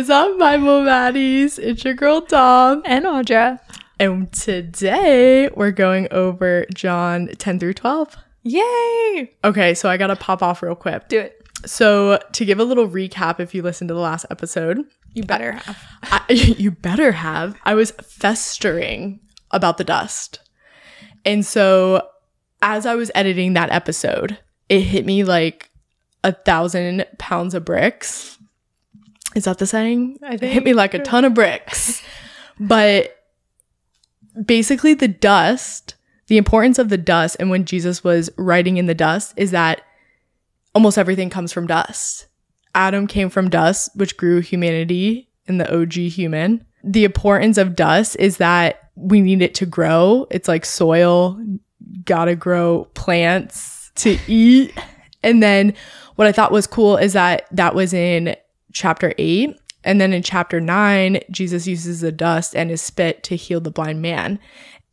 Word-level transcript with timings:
is 0.00 0.08
up, 0.08 0.38
my 0.38 0.56
Momaddies? 0.56 1.58
It's 1.58 1.84
your 1.84 1.92
girl 1.92 2.22
Dom. 2.22 2.80
And 2.86 3.04
Audra. 3.04 3.60
And 3.98 4.32
today 4.32 5.50
we're 5.54 5.72
going 5.72 6.08
over 6.10 6.64
John 6.74 7.28
10 7.36 7.58
through 7.58 7.74
12. 7.74 8.16
Yay! 8.44 9.30
Okay, 9.44 9.74
so 9.74 9.90
I 9.90 9.98
gotta 9.98 10.16
pop 10.16 10.42
off 10.42 10.62
real 10.62 10.74
quick. 10.74 11.06
Do 11.08 11.20
it. 11.20 11.46
So, 11.66 12.18
to 12.32 12.44
give 12.46 12.58
a 12.58 12.64
little 12.64 12.88
recap, 12.88 13.40
if 13.40 13.54
you 13.54 13.60
listened 13.60 13.88
to 13.88 13.94
the 13.94 14.00
last 14.00 14.24
episode, 14.30 14.86
You 15.12 15.22
better 15.22 15.52
have. 15.52 15.78
I, 16.04 16.24
you 16.30 16.70
better 16.70 17.12
have. 17.12 17.58
I 17.64 17.74
was 17.74 17.90
festering 17.90 19.20
about 19.50 19.76
the 19.76 19.84
dust. 19.84 20.40
And 21.26 21.44
so, 21.44 22.08
as 22.62 22.86
I 22.86 22.94
was 22.94 23.10
editing 23.14 23.52
that 23.52 23.70
episode, 23.70 24.38
it 24.70 24.80
hit 24.80 25.04
me 25.04 25.24
like 25.24 25.68
a 26.24 26.32
thousand 26.32 27.04
pounds 27.18 27.52
of 27.52 27.66
bricks. 27.66 28.38
Is 29.34 29.44
that 29.44 29.58
the 29.58 29.66
saying? 29.66 30.18
I 30.22 30.34
It 30.34 30.42
hit 30.42 30.64
me 30.64 30.74
like 30.74 30.94
a 30.94 30.98
ton 30.98 31.24
of 31.24 31.34
bricks. 31.34 32.02
but 32.60 33.16
basically, 34.44 34.94
the 34.94 35.08
dust, 35.08 35.94
the 36.26 36.36
importance 36.36 36.78
of 36.78 36.88
the 36.88 36.98
dust, 36.98 37.36
and 37.38 37.50
when 37.50 37.64
Jesus 37.64 38.02
was 38.02 38.30
writing 38.36 38.76
in 38.76 38.86
the 38.86 38.94
dust, 38.94 39.34
is 39.36 39.52
that 39.52 39.82
almost 40.74 40.98
everything 40.98 41.30
comes 41.30 41.52
from 41.52 41.66
dust. 41.66 42.26
Adam 42.74 43.06
came 43.06 43.30
from 43.30 43.50
dust, 43.50 43.90
which 43.94 44.16
grew 44.16 44.40
humanity 44.40 45.28
in 45.46 45.58
the 45.58 45.80
OG 45.80 45.92
human. 45.92 46.64
The 46.84 47.04
importance 47.04 47.58
of 47.58 47.76
dust 47.76 48.16
is 48.18 48.38
that 48.38 48.90
we 48.94 49.20
need 49.20 49.42
it 49.42 49.54
to 49.56 49.66
grow. 49.66 50.26
It's 50.30 50.48
like 50.48 50.64
soil, 50.64 51.40
gotta 52.04 52.36
grow 52.36 52.88
plants 52.94 53.90
to 53.96 54.18
eat. 54.26 54.72
And 55.22 55.42
then 55.42 55.74
what 56.16 56.26
I 56.26 56.32
thought 56.32 56.52
was 56.52 56.66
cool 56.66 56.96
is 56.96 57.12
that 57.14 57.46
that 57.52 57.74
was 57.74 57.92
in 57.92 58.36
chapter 58.72 59.12
8. 59.18 59.58
And 59.82 60.00
then 60.00 60.12
in 60.12 60.22
chapter 60.22 60.60
9, 60.60 61.20
Jesus 61.30 61.66
uses 61.66 62.00
the 62.00 62.12
dust 62.12 62.54
and 62.54 62.70
his 62.70 62.82
spit 62.82 63.22
to 63.24 63.36
heal 63.36 63.60
the 63.60 63.70
blind 63.70 64.02
man. 64.02 64.38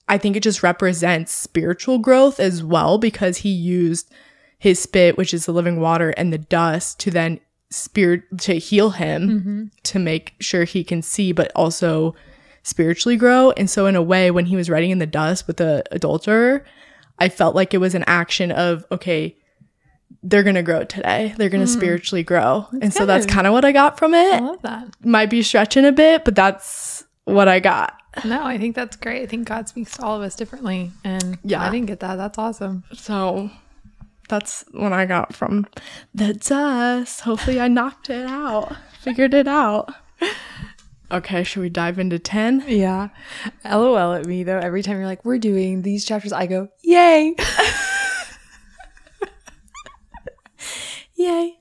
I 0.08 0.18
think 0.18 0.36
it 0.36 0.44
just 0.44 0.64
represents 0.64 1.34
spiritual 1.34 2.00
growth 2.00 2.40
as 2.40 2.64
well 2.64 2.98
because 2.98 3.38
he 3.38 3.50
used 3.50 4.12
his 4.58 4.80
spit, 4.80 5.18
which 5.18 5.34
is 5.34 5.46
the 5.46 5.52
living 5.52 5.80
water, 5.80 6.12
and 6.12 6.32
the 6.32 6.38
dust 6.38 7.00
to 7.02 7.12
then 7.12 7.40
spirit 7.70 8.24
to 8.40 8.54
heal 8.56 8.92
him 8.92 9.30
mm-hmm. 9.30 9.64
to 9.84 10.00
make 10.00 10.36
sure 10.40 10.64
he 10.64 10.84
can 10.84 11.02
see, 11.02 11.34
but 11.34 11.52
also 11.54 12.16
spiritually 12.64 13.18
grow. 13.18 13.52
And 13.52 13.70
so, 13.70 13.86
in 13.86 13.96
a 13.96 14.02
way, 14.02 14.32
when 14.32 14.46
he 14.46 14.56
was 14.56 14.70
writing 14.70 14.92
in 14.92 15.00
the 15.00 15.06
dust 15.06 15.48
with 15.48 15.58
the 15.58 15.84
adulterer, 15.92 16.66
I 17.20 17.30
felt 17.30 17.56
like 17.56 17.74
it 17.74 17.80
was 17.80 17.96
an 17.96 18.06
action 18.08 18.52
of, 18.52 18.86
okay, 18.92 19.36
they're 20.24 20.44
going 20.44 20.56
to 20.56 20.64
grow 20.64 20.84
today. 20.84 21.34
They're 21.38 21.50
going 21.50 21.66
to 21.66 21.72
hmm. 21.72 21.78
spiritually 21.78 22.24
grow. 22.24 22.68
and 22.82 22.94
so 22.94 23.06
that's 23.06 23.26
kind 23.26 23.48
of 23.48 23.54
what 23.54 23.66
I 23.66 23.72
got 23.72 23.98
from 23.98 24.14
it. 24.14 24.34
I 24.34 24.40
love 24.40 24.62
that. 24.64 24.88
Might 25.04 25.30
be 25.30 25.42
stretching 25.42 25.86
a 25.86 25.92
bit, 25.92 26.26
but 26.26 26.36
that's 26.36 27.04
what 27.26 27.48
I 27.48 27.60
got. 27.60 27.94
No, 28.26 28.44
I 28.44 28.58
think 28.58 28.76
that's 28.76 28.96
great. 28.96 29.22
I 29.22 29.26
think 29.28 29.48
God 29.48 29.70
speaks 29.70 29.96
to 29.98 30.04
all 30.04 30.16
of 30.16 30.22
us 30.24 30.36
differently. 30.36 30.92
And 31.04 31.38
Yeah. 31.44 31.62
I 31.62 31.70
didn't 31.70 31.88
get 31.88 32.00
that. 32.00 32.16
That's 32.16 32.38
awesome. 32.38 32.84
So 32.94 33.52
that's 34.28 34.66
what 34.72 34.94
I 34.94 35.06
got 35.06 35.36
from 35.36 35.68
the 36.14 36.34
dust. 36.34 37.22
Hopefully, 37.22 37.60
I 37.60 37.68
knocked 37.68 38.10
it 38.10 38.26
out, 38.28 38.76
figured 39.00 39.34
it 39.34 39.48
out. 39.48 39.94
Okay, 41.10 41.44
should 41.44 41.62
we 41.62 41.70
dive 41.70 42.00
into 42.00 42.20
10? 42.20 42.66
Yeah. 42.68 43.10
LOL 43.64 44.14
at 44.14 44.26
me 44.26 44.44
though. 44.44 44.60
Every 44.60 44.84
time 44.84 44.98
you're 44.98 45.06
like, 45.06 45.24
we're 45.24 45.38
doing 45.38 45.82
these 45.82 46.04
chapters, 46.04 46.34
I 46.34 46.48
go, 46.48 46.68
yay. 46.82 47.36
Yay. 51.18 51.60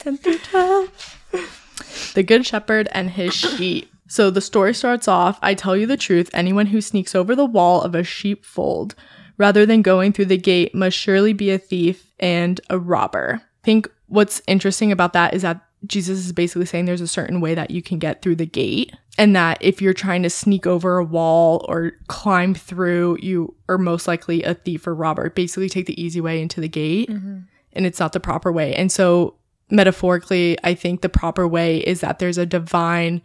10 0.00 0.16
through 0.16 0.38
12. 0.38 2.12
The 2.14 2.22
Good 2.22 2.46
Shepherd 2.46 2.88
and 2.92 3.10
his 3.10 3.34
sheep. 3.34 3.90
So 4.08 4.30
the 4.30 4.40
story 4.40 4.74
starts 4.74 5.08
off 5.08 5.38
I 5.42 5.54
tell 5.54 5.76
you 5.76 5.86
the 5.86 5.96
truth, 5.96 6.30
anyone 6.32 6.66
who 6.66 6.80
sneaks 6.80 7.14
over 7.14 7.34
the 7.34 7.44
wall 7.44 7.82
of 7.82 7.94
a 7.94 8.02
sheepfold 8.02 8.94
rather 9.36 9.66
than 9.66 9.82
going 9.82 10.12
through 10.12 10.26
the 10.26 10.38
gate 10.38 10.74
must 10.74 10.96
surely 10.96 11.32
be 11.32 11.50
a 11.50 11.58
thief 11.58 12.12
and 12.18 12.60
a 12.70 12.78
robber. 12.78 13.42
I 13.42 13.64
think 13.64 13.90
what's 14.06 14.42
interesting 14.46 14.92
about 14.92 15.12
that 15.14 15.34
is 15.34 15.42
that 15.42 15.60
Jesus 15.86 16.20
is 16.20 16.32
basically 16.32 16.66
saying 16.66 16.84
there's 16.84 17.00
a 17.00 17.08
certain 17.08 17.40
way 17.40 17.54
that 17.54 17.70
you 17.70 17.82
can 17.82 17.98
get 17.98 18.22
through 18.22 18.36
the 18.36 18.46
gate, 18.46 18.94
and 19.18 19.36
that 19.36 19.58
if 19.60 19.82
you're 19.82 19.92
trying 19.92 20.22
to 20.22 20.30
sneak 20.30 20.66
over 20.66 20.98
a 20.98 21.04
wall 21.04 21.64
or 21.68 21.92
climb 22.08 22.54
through, 22.54 23.18
you 23.20 23.54
are 23.68 23.76
most 23.76 24.08
likely 24.08 24.42
a 24.44 24.54
thief 24.54 24.86
or 24.86 24.94
robber. 24.94 25.28
Basically, 25.30 25.68
take 25.68 25.86
the 25.86 26.00
easy 26.02 26.20
way 26.20 26.40
into 26.40 26.60
the 26.60 26.68
gate 26.68 27.10
mm-hmm. 27.10 27.40
And 27.74 27.86
it's 27.86 28.00
not 28.00 28.12
the 28.12 28.20
proper 28.20 28.52
way. 28.52 28.74
And 28.74 28.90
so, 28.90 29.34
metaphorically, 29.70 30.58
I 30.64 30.74
think 30.74 31.00
the 31.00 31.08
proper 31.08 31.46
way 31.46 31.78
is 31.78 32.00
that 32.00 32.18
there's 32.18 32.38
a 32.38 32.46
divine 32.46 33.22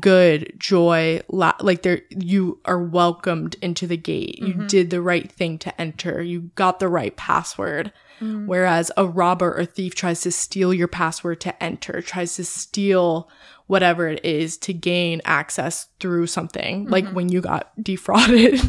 good 0.00 0.54
joy 0.58 1.20
la- 1.28 1.56
like 1.60 1.82
there 1.82 2.00
you 2.10 2.58
are 2.64 2.82
welcomed 2.82 3.56
into 3.60 3.86
the 3.86 3.96
gate. 3.96 4.38
You 4.38 4.54
mm-hmm. 4.54 4.66
did 4.66 4.90
the 4.90 5.02
right 5.02 5.30
thing 5.30 5.58
to 5.58 5.80
enter. 5.80 6.22
You 6.22 6.50
got 6.54 6.80
the 6.80 6.88
right 6.88 7.14
password. 7.16 7.92
Mm. 8.20 8.46
Whereas 8.46 8.90
a 8.96 9.06
robber 9.06 9.52
or 9.54 9.64
thief 9.64 9.94
tries 9.94 10.20
to 10.22 10.32
steal 10.32 10.72
your 10.72 10.88
password 10.88 11.40
to 11.40 11.62
enter 11.62 12.00
tries 12.00 12.36
to 12.36 12.44
steal 12.44 13.28
whatever 13.66 14.06
it 14.08 14.24
is 14.24 14.56
to 14.58 14.72
gain 14.72 15.20
access 15.24 15.88
through 15.98 16.26
something 16.26 16.86
like 16.86 17.04
mm-hmm. 17.04 17.14
when 17.14 17.28
you 17.28 17.40
got 17.40 17.72
defrauded. 17.82 18.60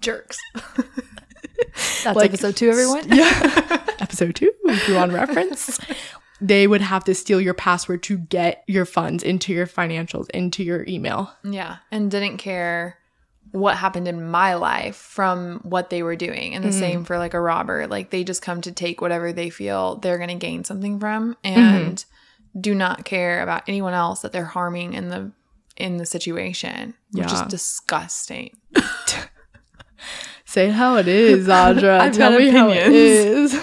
Jerks. 0.00 0.38
that's 1.74 2.16
Like- 2.16 2.30
episode 2.30 2.56
two, 2.56 2.70
everyone. 2.70 3.08
yeah. 3.12 3.84
Episode 4.00 4.36
two, 4.36 4.52
if 4.64 4.88
you 4.88 4.94
want 4.94 5.12
reference. 5.12 5.78
They 6.40 6.68
would 6.68 6.80
have 6.80 7.02
to 7.04 7.14
steal 7.16 7.40
your 7.40 7.52
password 7.52 8.04
to 8.04 8.16
get 8.16 8.62
your 8.68 8.84
funds 8.84 9.24
into 9.24 9.52
your 9.52 9.66
financials, 9.66 10.30
into 10.30 10.62
your 10.62 10.84
email. 10.86 11.32
Yeah. 11.42 11.78
And 11.90 12.08
didn't 12.08 12.36
care 12.36 12.96
what 13.50 13.76
happened 13.76 14.06
in 14.06 14.30
my 14.30 14.54
life 14.54 14.94
from 14.94 15.58
what 15.64 15.90
they 15.90 16.02
were 16.04 16.14
doing. 16.14 16.54
And 16.54 16.64
the 16.64 16.68
mm-hmm. 16.68 16.78
same 16.78 17.04
for 17.04 17.18
like 17.18 17.34
a 17.34 17.40
robber. 17.40 17.88
Like 17.88 18.10
they 18.10 18.22
just 18.22 18.40
come 18.40 18.60
to 18.62 18.72
take 18.72 19.00
whatever 19.00 19.32
they 19.32 19.50
feel 19.50 19.96
they're 19.96 20.18
going 20.18 20.28
to 20.28 20.36
gain 20.36 20.62
something 20.62 21.00
from 21.00 21.36
and 21.42 21.96
mm-hmm. 21.96 22.60
do 22.60 22.74
not 22.74 23.04
care 23.04 23.42
about 23.42 23.64
anyone 23.66 23.94
else 23.94 24.20
that 24.20 24.32
they're 24.32 24.44
harming 24.44 24.94
in 24.94 25.08
the 25.08 25.32
in 25.76 25.96
the 25.96 26.06
situation, 26.06 26.94
which 27.12 27.26
is 27.26 27.40
Yeah. 27.40 27.48
disgusting. 27.48 28.56
Say 30.48 30.70
how 30.70 30.96
it 30.96 31.06
is, 31.06 31.46
Audra. 31.48 32.10
Tell 32.10 32.38
me 32.38 32.48
how 32.48 32.70
it 32.70 32.86
is. 32.86 33.54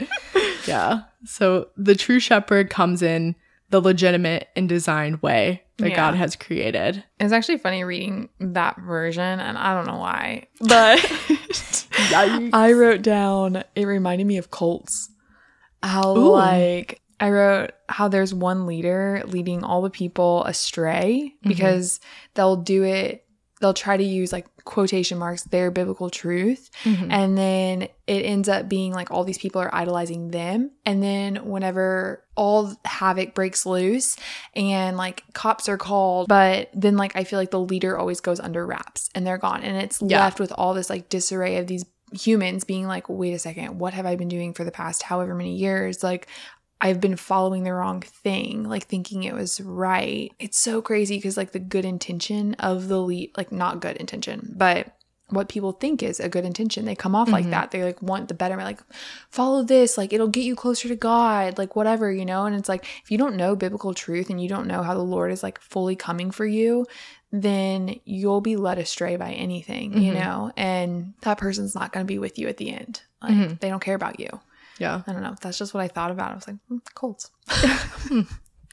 yeah. 0.68 1.02
So 1.24 1.70
the 1.76 1.96
true 1.96 2.20
shepherd 2.20 2.70
comes 2.70 3.02
in 3.02 3.34
the 3.70 3.80
legitimate 3.80 4.46
and 4.54 4.68
designed 4.68 5.22
way 5.22 5.64
that 5.78 5.90
Yeah. 5.90 5.96
God 5.96 6.14
has 6.14 6.36
created. 6.36 7.02
It's 7.18 7.32
actually 7.32 7.58
funny 7.58 7.82
reading 7.82 8.28
that 8.38 8.78
version, 8.78 9.40
and 9.40 9.58
I 9.58 9.74
don't 9.74 9.88
know 9.88 9.98
why, 9.98 10.46
but 10.60 11.88
I 12.12 12.72
wrote 12.74 13.02
down. 13.02 13.64
It 13.74 13.84
reminded 13.84 14.28
me 14.28 14.36
of 14.36 14.52
cults. 14.52 15.10
How 15.82 16.16
Ooh. 16.16 16.30
like 16.30 17.02
I 17.18 17.30
wrote 17.30 17.72
how 17.88 18.06
there's 18.06 18.32
one 18.32 18.66
leader 18.66 19.24
leading 19.26 19.64
all 19.64 19.82
the 19.82 19.90
people 19.90 20.44
astray 20.44 21.34
mm-hmm. 21.34 21.48
because 21.48 21.98
they'll 22.34 22.54
do 22.54 22.84
it. 22.84 23.23
They'll 23.64 23.72
try 23.72 23.96
to 23.96 24.04
use 24.04 24.30
like 24.30 24.46
quotation 24.64 25.16
marks 25.16 25.42
their 25.44 25.70
biblical 25.70 26.10
truth, 26.10 26.70
mm-hmm. 26.82 27.10
and 27.10 27.38
then 27.38 27.88
it 28.06 28.26
ends 28.26 28.46
up 28.46 28.68
being 28.68 28.92
like 28.92 29.10
all 29.10 29.24
these 29.24 29.38
people 29.38 29.62
are 29.62 29.74
idolizing 29.74 30.32
them. 30.32 30.70
And 30.84 31.02
then 31.02 31.48
whenever 31.48 32.22
all 32.36 32.76
havoc 32.84 33.32
breaks 33.32 33.64
loose 33.64 34.18
and 34.54 34.98
like 34.98 35.24
cops 35.32 35.66
are 35.70 35.78
called, 35.78 36.28
but 36.28 36.68
then 36.74 36.98
like 36.98 37.16
I 37.16 37.24
feel 37.24 37.38
like 37.38 37.52
the 37.52 37.60
leader 37.60 37.96
always 37.96 38.20
goes 38.20 38.38
under 38.38 38.66
wraps 38.66 39.08
and 39.14 39.26
they're 39.26 39.38
gone. 39.38 39.62
And 39.62 39.78
it's 39.78 40.02
Yeah. 40.02 40.20
left 40.20 40.40
with 40.40 40.52
all 40.52 40.74
this 40.74 40.90
like 40.90 41.08
disarray 41.08 41.56
of 41.56 41.66
these 41.66 41.86
humans 42.12 42.64
being 42.64 42.86
like, 42.86 43.08
wait 43.08 43.32
a 43.32 43.38
second, 43.38 43.78
what 43.78 43.94
have 43.94 44.06
I 44.06 44.14
been 44.16 44.28
doing 44.28 44.52
for 44.52 44.64
the 44.64 44.70
past 44.70 45.02
however 45.02 45.34
many 45.34 45.56
years? 45.56 46.02
Like, 46.02 46.28
I've 46.80 47.00
been 47.00 47.16
following 47.16 47.62
the 47.62 47.72
wrong 47.72 48.00
thing, 48.00 48.64
like 48.64 48.86
thinking 48.86 49.22
it 49.22 49.34
was 49.34 49.60
right. 49.60 50.32
It's 50.38 50.58
so 50.58 50.82
crazy 50.82 51.16
because, 51.16 51.36
like, 51.36 51.52
the 51.52 51.58
good 51.58 51.84
intention 51.84 52.54
of 52.54 52.88
the 52.88 53.00
lead, 53.00 53.30
like, 53.36 53.52
not 53.52 53.80
good 53.80 53.96
intention, 53.96 54.54
but 54.56 54.94
what 55.30 55.48
people 55.48 55.72
think 55.72 56.02
is 56.02 56.20
a 56.20 56.28
good 56.28 56.44
intention, 56.44 56.84
they 56.84 56.94
come 56.94 57.14
off 57.14 57.30
like 57.30 57.44
mm-hmm. 57.44 57.52
that. 57.52 57.70
They 57.70 57.82
like 57.82 58.02
want 58.02 58.28
the 58.28 58.34
betterment, 58.34 58.66
like, 58.66 58.80
follow 59.30 59.62
this, 59.62 59.96
like, 59.96 60.12
it'll 60.12 60.28
get 60.28 60.44
you 60.44 60.54
closer 60.54 60.86
to 60.88 60.96
God, 60.96 61.56
like, 61.56 61.74
whatever, 61.74 62.12
you 62.12 62.26
know? 62.26 62.44
And 62.44 62.54
it's 62.54 62.68
like, 62.68 62.84
if 63.02 63.10
you 63.10 63.16
don't 63.16 63.36
know 63.36 63.56
biblical 63.56 63.94
truth 63.94 64.28
and 64.28 64.40
you 64.40 64.48
don't 64.48 64.66
know 64.66 64.82
how 64.82 64.92
the 64.94 65.00
Lord 65.02 65.32
is 65.32 65.42
like 65.42 65.58
fully 65.60 65.96
coming 65.96 66.30
for 66.30 66.44
you, 66.44 66.86
then 67.32 67.98
you'll 68.04 68.42
be 68.42 68.56
led 68.56 68.78
astray 68.78 69.16
by 69.16 69.32
anything, 69.32 69.94
you 69.94 70.12
mm-hmm. 70.12 70.20
know? 70.20 70.52
And 70.56 71.14
that 71.22 71.38
person's 71.38 71.74
not 71.74 71.92
going 71.92 72.06
to 72.06 72.12
be 72.12 72.18
with 72.18 72.38
you 72.38 72.48
at 72.48 72.58
the 72.58 72.70
end. 72.70 73.00
Like, 73.22 73.32
mm-hmm. 73.32 73.54
they 73.60 73.70
don't 73.70 73.82
care 73.82 73.96
about 73.96 74.20
you. 74.20 74.40
Yeah. 74.78 75.02
I 75.06 75.12
don't 75.12 75.22
know. 75.22 75.34
That's 75.40 75.58
just 75.58 75.72
what 75.74 75.82
I 75.82 75.88
thought 75.88 76.10
about. 76.10 76.32
I 76.32 76.34
was 76.34 76.46
like, 76.48 76.56
mm, 76.70 76.80
Colts. 76.94 77.30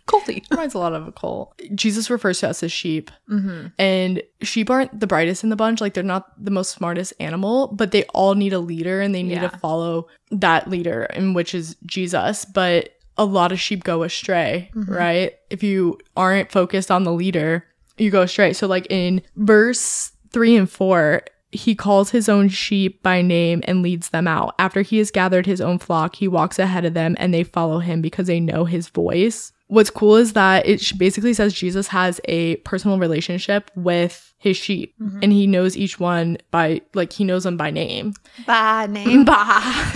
Colty. 0.07 0.43
Reminds 0.51 0.73
a 0.73 0.79
lot 0.79 0.93
of 0.93 1.07
a 1.07 1.11
colt. 1.11 1.53
Jesus 1.75 2.09
refers 2.09 2.39
to 2.39 2.49
us 2.49 2.63
as 2.63 2.71
sheep. 2.71 3.11
Mm-hmm. 3.29 3.67
And 3.77 4.23
sheep 4.41 4.69
aren't 4.69 4.99
the 4.99 5.07
brightest 5.07 5.43
in 5.43 5.49
the 5.49 5.55
bunch. 5.55 5.79
Like 5.79 5.93
they're 5.93 6.03
not 6.03 6.31
the 6.43 6.51
most 6.51 6.71
smartest 6.71 7.13
animal, 7.19 7.67
but 7.67 7.91
they 7.91 8.03
all 8.05 8.33
need 8.35 8.51
a 8.53 8.59
leader 8.59 8.99
and 8.99 9.13
they 9.13 9.23
need 9.23 9.33
Yeah. 9.33 9.47
to 9.49 9.57
follow 9.59 10.07
that 10.31 10.69
leader, 10.69 11.03
and 11.03 11.35
which 11.35 11.53
is 11.53 11.75
Jesus. 11.85 12.45
But 12.45 12.89
a 13.17 13.25
lot 13.25 13.51
of 13.51 13.59
sheep 13.59 13.83
go 13.83 14.03
astray, 14.03 14.71
Mhm. 14.75 14.89
right? 14.89 15.33
If 15.49 15.61
you 15.63 15.99
aren't 16.17 16.51
focused 16.51 16.89
on 16.89 17.03
the 17.03 17.13
leader, 17.13 17.65
you 17.97 18.09
go 18.09 18.21
astray. 18.23 18.53
So, 18.53 18.67
like 18.67 18.87
in 18.89 19.21
verse 19.35 20.11
three 20.31 20.55
and 20.55 20.69
four, 20.69 21.21
he 21.51 21.75
calls 21.75 22.11
his 22.11 22.29
own 22.29 22.47
sheep 22.49 23.03
by 23.03 23.21
name 23.21 23.61
and 23.67 23.81
leads 23.81 24.09
them 24.09 24.27
out. 24.27 24.55
After 24.57 24.81
he 24.81 24.97
has 24.99 25.11
gathered 25.11 25.45
his 25.45 25.59
own 25.61 25.79
flock, 25.79 26.15
he 26.15 26.27
walks 26.27 26.57
ahead 26.59 26.85
of 26.85 26.93
them 26.93 27.15
and 27.19 27.33
they 27.33 27.43
follow 27.43 27.79
him 27.79 28.01
because 28.01 28.27
they 28.27 28.39
know 28.39 28.63
his 28.65 28.87
voice. 28.87 29.51
What's 29.67 29.89
cool 29.89 30.15
is 30.17 30.33
that 30.33 30.65
it 30.65 30.91
basically 30.97 31.33
says 31.33 31.53
Jesus 31.53 31.87
has 31.87 32.19
a 32.25 32.55
personal 32.57 32.99
relationship 32.99 33.69
with 33.75 34.33
his 34.37 34.57
sheep 34.57 34.93
Mhm. 35.01 35.19
and 35.23 35.31
he 35.31 35.47
knows 35.47 35.77
each 35.77 35.99
one 35.99 36.37
by, 36.51 36.81
like, 36.93 37.13
he 37.13 37.23
knows 37.23 37.43
them 37.43 37.57
by 37.57 37.69
name. 37.71 38.13
Bye 38.45 38.87
name. 38.87 39.23
Bah. 39.25 39.35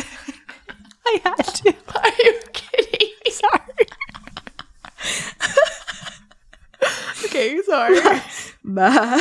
I 1.08 1.22
had 1.24 1.36
to. 1.44 1.70
Are 1.96 2.12
you 2.24 2.40
kidding? 2.54 3.10
Sorry. 3.30 3.88
okay, 7.26 7.62
sorry. 7.64 8.00
Bah. 8.64 9.20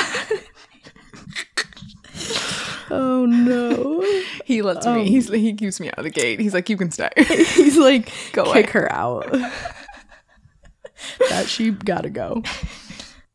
Oh 2.90 3.26
no. 3.26 4.02
He 4.44 4.60
lets 4.62 4.84
Um, 4.86 4.96
me. 4.96 5.08
He's 5.08 5.28
he 5.30 5.54
keeps 5.54 5.80
me 5.80 5.88
out 5.88 5.98
of 5.98 6.04
the 6.04 6.10
gate. 6.10 6.38
He's 6.40 6.52
like, 6.54 6.68
you 6.68 6.76
can 6.76 6.90
stay. 6.90 7.08
He's 7.16 7.78
like, 7.78 8.12
Go 8.32 8.44
kick 8.52 8.66
away. 8.66 8.72
her 8.72 8.92
out. 8.92 9.30
that 11.30 11.46
sheep 11.48 11.84
gotta 11.84 12.10
go. 12.10 12.42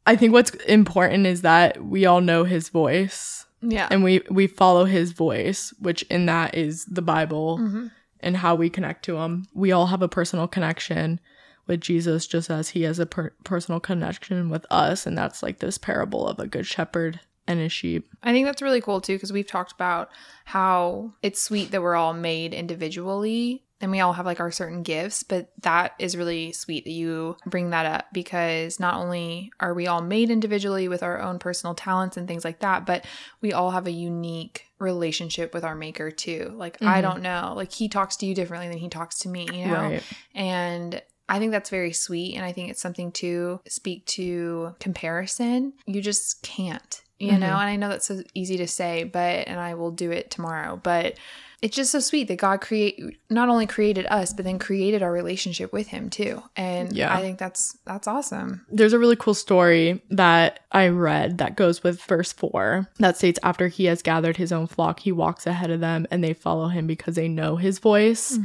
I 0.05 0.15
think 0.15 0.33
what's 0.33 0.51
important 0.51 1.25
is 1.25 1.41
that 1.41 1.83
we 1.83 2.05
all 2.05 2.21
know 2.21 2.43
his 2.43 2.69
voice 2.69 3.45
yeah. 3.61 3.87
and 3.91 4.03
we 4.03 4.21
we 4.29 4.47
follow 4.47 4.85
his 4.85 5.11
voice, 5.11 5.73
which 5.79 6.03
in 6.03 6.25
that 6.27 6.55
is 6.55 6.85
the 6.85 7.01
Bible 7.01 7.59
Mhm. 7.59 7.91
and 8.21 8.37
how 8.37 8.55
we 8.55 8.69
connect 8.69 9.03
to 9.05 9.17
him. 9.17 9.45
We 9.53 9.71
all 9.71 9.87
have 9.87 10.01
a 10.01 10.07
personal 10.09 10.47
connection 10.47 11.19
with 11.67 11.81
Jesus 11.81 12.25
just 12.25 12.49
as 12.49 12.69
he 12.69 12.83
has 12.83 12.97
a 12.99 13.05
per- 13.05 13.33
personal 13.43 13.79
connection 13.79 14.49
with 14.49 14.65
us 14.71 15.05
and 15.05 15.17
that's 15.17 15.43
like 15.43 15.59
this 15.59 15.77
parable 15.77 16.27
of 16.27 16.39
a 16.39 16.47
good 16.47 16.65
shepherd 16.65 17.19
and 17.49 17.59
his 17.59 17.71
sheep. 17.73 18.09
I 18.23 18.31
think 18.31 18.45
that's 18.45 18.61
really 18.61 18.79
cool 18.79 19.01
too 19.01 19.15
because 19.15 19.33
we've 19.33 19.47
talked 19.47 19.73
about 19.73 20.09
how 20.45 21.13
it's 21.21 21.41
sweet 21.41 21.71
that 21.71 21.81
we're 21.81 21.95
all 21.95 22.13
made 22.13 22.53
individually 22.53 23.63
and 23.81 23.91
we 23.91 24.01
all 24.01 24.11
have 24.13 24.25
like 24.25 24.39
our 24.41 24.51
certain 24.51 24.83
gifts, 24.83 25.23
but 25.23 25.51
that 25.61 25.93
is 25.99 26.17
really 26.17 26.51
sweet 26.51 26.83
that 26.83 26.91
you 26.91 27.37
bring 27.45 27.69
that 27.69 27.85
up 27.85 28.05
because 28.11 28.77
not 28.79 28.95
only 28.95 29.51
are 29.59 29.73
we 29.73 29.87
all 29.87 30.01
made 30.01 30.29
individually 30.29 30.87
with 30.89 31.01
our 31.01 31.21
own 31.21 31.39
personal 31.39 31.73
talents 31.73 32.17
and 32.17 32.27
things 32.27 32.43
like 32.43 32.59
that, 32.59 32.85
but 32.85 33.05
we 33.41 33.53
all 33.53 33.71
have 33.71 33.87
a 33.87 33.91
unique 33.91 34.65
relationship 34.79 35.53
with 35.53 35.63
our 35.63 35.75
maker 35.75 36.11
too. 36.11 36.51
Like 36.55 36.81
I 36.81 36.99
Mhm. 36.99 37.01
don't 37.03 37.21
know, 37.21 37.53
like 37.55 37.71
he 37.71 37.87
talks 37.87 38.17
to 38.17 38.25
you 38.25 38.35
differently 38.35 38.67
than 38.67 38.77
he 38.79 38.89
talks 38.89 39.19
to 39.19 39.29
me, 39.29 39.47
you 39.59 39.65
know. 39.67 39.73
Right. 39.89 40.03
And 40.35 41.01
I 41.29 41.39
think 41.39 41.51
that's 41.51 41.69
very 41.69 41.93
sweet. 41.93 42.35
And 42.35 42.43
I 42.43 42.51
think 42.51 42.69
it's 42.71 42.81
something 42.81 43.11
to 43.13 43.61
speak 43.67 44.05
to 44.07 44.75
comparison. 44.79 45.73
You 45.85 46.01
just 46.01 46.41
can't, 46.43 47.01
you 47.19 47.33
Mhm. 47.33 47.39
know? 47.41 47.47
And 47.47 47.69
I 47.69 47.75
know 47.75 47.89
that's 47.89 48.05
so 48.07 48.23
easy 48.33 48.57
to 48.57 48.67
say, 48.67 49.03
but, 49.03 49.47
and 49.47 49.59
I 49.59 49.73
will 49.75 49.91
do 49.91 50.11
it 50.11 50.31
tomorrow, 50.31 50.79
but 50.81 51.15
it's 51.61 51.75
just 51.75 51.91
so 51.91 51.99
sweet 51.99 52.27
that 52.29 52.37
God 52.37 52.61
create 52.61 53.01
not 53.29 53.49
only 53.49 53.67
created 53.67 54.05
us, 54.07 54.31
but 54.33 54.45
then 54.45 54.59
created 54.59 55.03
our 55.03 55.11
relationship 55.11 55.73
with 55.73 55.87
him 55.87 56.09
too. 56.09 56.41
And 56.55 56.93
Yeah. 56.95 57.13
I 57.13 57.21
think 57.21 57.37
that's, 57.37 57.77
that's 57.85 58.07
awesome. 58.07 58.65
There's 58.71 58.93
a 58.93 58.99
really 58.99 59.15
cool 59.17 59.33
story 59.33 60.01
that 60.09 60.61
I 60.71 60.87
read 60.87 61.37
that 61.39 61.55
goes 61.57 61.83
with 61.83 62.01
verse 62.03 62.31
4 62.31 62.87
that 62.99 63.17
states 63.17 63.39
after 63.43 63.67
he 63.67 63.85
has 63.85 64.01
gathered 64.01 64.37
his 64.37 64.51
own 64.51 64.67
flock 64.67 64.99
he 65.01 65.11
walks 65.11 65.45
ahead 65.47 65.69
of 65.71 65.79
them 65.81 66.07
and 66.11 66.23
they 66.23 66.33
follow 66.33 66.67
him 66.69 66.87
because 66.87 67.15
they 67.15 67.27
know 67.27 67.55
his 67.57 67.79
voice. 67.79 68.39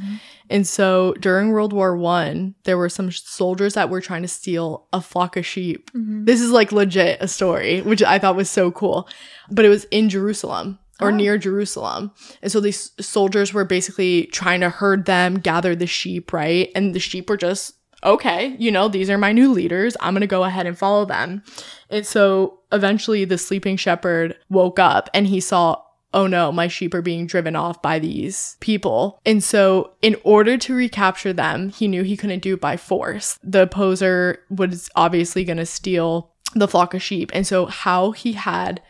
And 0.50 0.66
so 0.66 1.14
during 1.20 1.50
World 1.50 1.72
War 1.72 1.96
1 1.96 2.54
there 2.64 2.76
were 2.78 2.88
some 2.88 3.10
soldiers 3.12 3.74
that 3.74 3.90
were 3.90 4.00
trying 4.00 4.22
to 4.22 4.28
steal 4.28 4.86
a 4.92 5.00
flock 5.00 5.36
of 5.36 5.46
sheep. 5.46 5.90
Mhm. 5.92 6.26
This 6.26 6.40
is 6.40 6.50
like 6.50 6.72
legit 6.72 7.18
a 7.20 7.28
story 7.28 7.80
which 7.82 8.02
I 8.02 8.18
thought 8.18 8.36
was 8.36 8.50
so 8.50 8.70
cool. 8.70 9.08
But 9.50 9.64
it 9.64 9.68
was 9.68 9.84
in 9.90 10.08
Jerusalem 10.08 10.78
or 11.00 11.08
Oh. 11.08 11.14
near 11.14 11.38
Jerusalem. 11.38 12.12
And 12.42 12.52
so 12.52 12.60
these 12.60 12.92
soldiers 13.00 13.52
were 13.52 13.64
basically 13.64 14.26
trying 14.26 14.60
to 14.60 14.70
herd 14.70 15.06
them, 15.06 15.38
gather 15.40 15.74
the 15.74 15.86
sheep, 15.86 16.32
right? 16.32 16.70
And 16.74 16.94
the 16.94 17.00
sheep 17.00 17.28
were 17.28 17.36
just, 17.36 17.74
okay, 18.04 18.54
you 18.58 18.70
know, 18.70 18.86
these 18.88 19.10
are 19.10 19.18
my 19.18 19.32
new 19.32 19.50
leaders. 19.52 19.96
I'm 20.00 20.14
going 20.14 20.20
to 20.20 20.26
go 20.26 20.44
ahead 20.44 20.66
and 20.66 20.78
follow 20.78 21.04
them. 21.04 21.42
And 21.90 22.06
so 22.06 22.60
eventually 22.70 23.24
the 23.24 23.38
sleeping 23.38 23.76
shepherd 23.76 24.36
woke 24.50 24.78
up 24.78 25.08
and 25.14 25.26
he 25.26 25.40
saw, 25.40 25.80
oh 26.12 26.28
no, 26.28 26.52
my 26.52 26.68
sheep 26.68 26.94
are 26.94 27.02
being 27.02 27.26
driven 27.26 27.56
off 27.56 27.82
by 27.82 27.98
these 27.98 28.56
people. 28.60 29.20
And 29.26 29.42
so 29.42 29.94
in 30.00 30.16
order 30.22 30.56
to 30.58 30.74
recapture 30.74 31.32
them, 31.32 31.70
he 31.70 31.88
knew 31.88 32.04
he 32.04 32.16
couldn't 32.16 32.42
do 32.42 32.54
it 32.54 32.60
by 32.60 32.76
force. 32.76 33.38
The 33.42 33.62
opposer 33.62 34.38
was 34.48 34.88
obviously 34.94 35.42
going 35.44 35.56
to 35.56 35.66
steal 35.66 36.30
the 36.54 36.68
flock 36.68 36.94
of 36.94 37.02
sheep. 37.02 37.32
And 37.34 37.44
so 37.44 37.66
how 37.66 38.12
he 38.12 38.34
had 38.34 38.80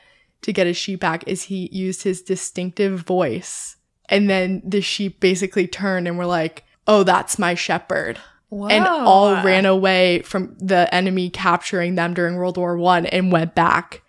to 0.44 0.52
get 0.52 0.66
his 0.66 0.76
sheep 0.76 1.00
back 1.00 1.24
is 1.26 1.42
he 1.44 1.68
used 1.72 2.02
his 2.04 2.22
distinctive 2.22 3.00
voice. 3.00 3.76
And 4.08 4.28
then 4.30 4.62
the 4.64 4.80
sheep 4.80 5.18
basically 5.20 5.66
turned 5.66 6.06
and 6.06 6.16
were 6.18 6.26
like, 6.26 6.64
oh, 6.86 7.02
that's 7.02 7.38
my 7.38 7.54
shepherd. 7.54 8.18
And 8.50 8.86
all 8.86 9.42
ran 9.42 9.66
away 9.66 10.20
from 10.22 10.54
the 10.60 10.92
enemy 10.94 11.28
capturing 11.28 11.96
them 11.96 12.14
during 12.14 12.36
World 12.36 12.56
War 12.56 12.76
One 12.78 13.04
and 13.06 13.32
went 13.32 13.54
back 13.56 14.02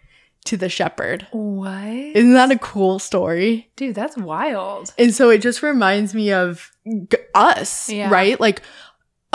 to 0.46 0.56
the 0.58 0.70
shepherd. 0.70 1.26
What? 1.32 1.88
Isn't 1.88 2.34
that 2.34 2.52
a 2.52 2.60
cool 2.60 3.00
story? 3.00 3.72
Dude, 3.76 3.96
that's 3.96 4.16
wild. 4.18 4.94
And 5.00 5.16
so 5.16 5.32
it 5.32 5.40
just 5.42 5.64
reminds 5.64 6.14
me 6.14 6.32
of 6.32 6.70
g- 6.86 7.18
us, 7.34 7.90
Yeah. 7.90 8.12
right? 8.12 8.40
Like 8.40 8.62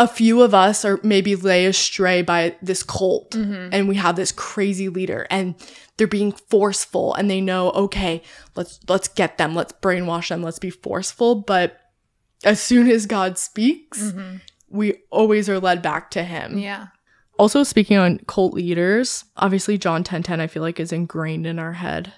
a 0.00 0.08
few 0.08 0.40
of 0.42 0.54
us 0.54 0.84
are 0.84 0.98
maybe 1.02 1.36
lay 1.36 1.66
astray 1.66 2.22
by 2.22 2.56
this 2.62 2.82
cult 2.82 3.32
Mhm. 3.32 3.68
and 3.72 3.86
we 3.88 3.96
have 3.96 4.16
this 4.16 4.32
crazy 4.32 4.88
leader 4.88 5.26
and 5.30 5.54
they're 5.96 6.06
being 6.06 6.32
forceful 6.32 7.12
and 7.14 7.30
they 7.30 7.40
know 7.40 7.70
okay 7.72 8.22
let's 8.56 8.80
let's 8.88 9.08
get 9.08 9.36
them 9.36 9.54
let's 9.54 9.74
brainwash 9.82 10.28
them 10.30 10.42
let's 10.42 10.58
be 10.58 10.70
forceful 10.70 11.34
but 11.36 11.78
as 12.44 12.60
soon 12.60 12.90
as 12.90 13.04
god 13.06 13.36
speaks 13.38 13.98
Mhm. 14.00 14.40
we 14.70 14.94
always 15.10 15.48
are 15.50 15.60
led 15.60 15.82
back 15.82 16.10
to 16.12 16.22
him 16.24 16.56
Yeah. 16.58 16.86
also 17.38 17.62
speaking 17.62 17.98
on 17.98 18.20
cult 18.26 18.54
leaders 18.54 19.24
obviously 19.36 19.76
john 19.76 20.02
10 20.02 20.40
i 20.40 20.46
feel 20.46 20.62
like 20.62 20.80
is 20.80 20.92
ingrained 20.92 21.46
in 21.46 21.58
our 21.58 21.74
head 21.74 22.14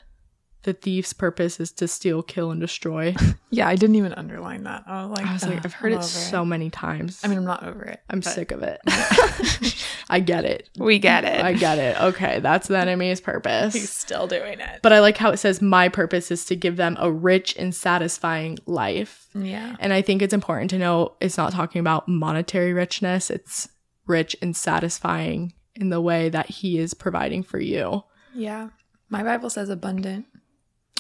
the 0.65 0.73
thief's 0.73 1.13
purpose 1.13 1.59
is 1.61 1.73
to 1.73 1.89
steal 1.89 2.23
kill 2.23 2.51
and 2.51 2.61
destroy 2.61 3.15
Yeah, 3.51 3.69
I 3.69 3.77
didn't 3.77 3.97
even 3.97 4.15
underline 4.15 4.65
that. 4.65 4.85
I 4.87 5.05
was 5.05 5.19
like, 5.19 5.27
I 5.27 5.33
was 5.35 5.47
like 5.47 5.65
I've 5.65 5.75
heard 5.75 5.93
I'm 5.93 5.99
it 6.01 6.05
so 6.05 6.45
many 6.45 6.71
times 6.71 7.21
I 7.23 7.29
mean, 7.29 7.39
I'm 7.39 7.45
not 7.45 7.65
over 7.65 7.83
it. 7.85 8.01
i'm 8.09 8.23
sick 8.23 8.51
of 8.53 8.63
it 8.63 8.81
i 10.09 10.21
get 10.21 10.45
it 10.45 10.69
We 10.79 10.99
get 10.99 11.25
it. 11.25 11.43
i 11.45 11.53
get 11.53 11.79
it 11.79 12.01
okay 12.01 12.41
that's 12.41 12.69
the 12.69 12.79
enemy's 12.79 13.21
purpose 13.21 13.75
He's 13.75 13.91
still 13.91 14.27
doing 14.27 14.61
it. 14.61 14.81
But 14.83 14.93
I 14.93 15.01
like 15.01 15.17
how 15.17 15.31
it 15.31 15.37
says, 15.39 15.61
My 15.63 15.89
purpose 15.89 16.31
is 16.31 16.45
to 16.47 16.57
give 16.57 16.77
them 16.77 16.97
a 16.99 17.11
rich 17.11 17.57
and 17.59 17.75
satisfying 17.75 18.59
life. 18.67 19.29
yeah. 19.35 19.77
And 19.81 19.93
I 19.93 20.03
think 20.03 20.23
it's 20.23 20.35
important 20.35 20.71
to 20.71 20.79
know 20.79 21.15
it's 21.21 21.37
not 21.37 21.53
talking 21.53 21.81
about 21.81 22.09
monetary 22.09 22.73
richness, 22.73 23.31
it's 23.31 23.69
rich 24.07 24.37
and 24.43 24.57
satisfying 24.57 25.55
in 25.77 25.89
the 25.91 26.01
way 26.01 26.29
that 26.29 26.47
He 26.51 26.79
is 26.79 26.95
providing 26.95 27.43
for 27.43 27.59
you. 27.61 28.03
Yeah. 28.35 28.71
My 29.09 29.23
Bible 29.23 29.51
says 29.51 29.69
abundant. 29.69 30.27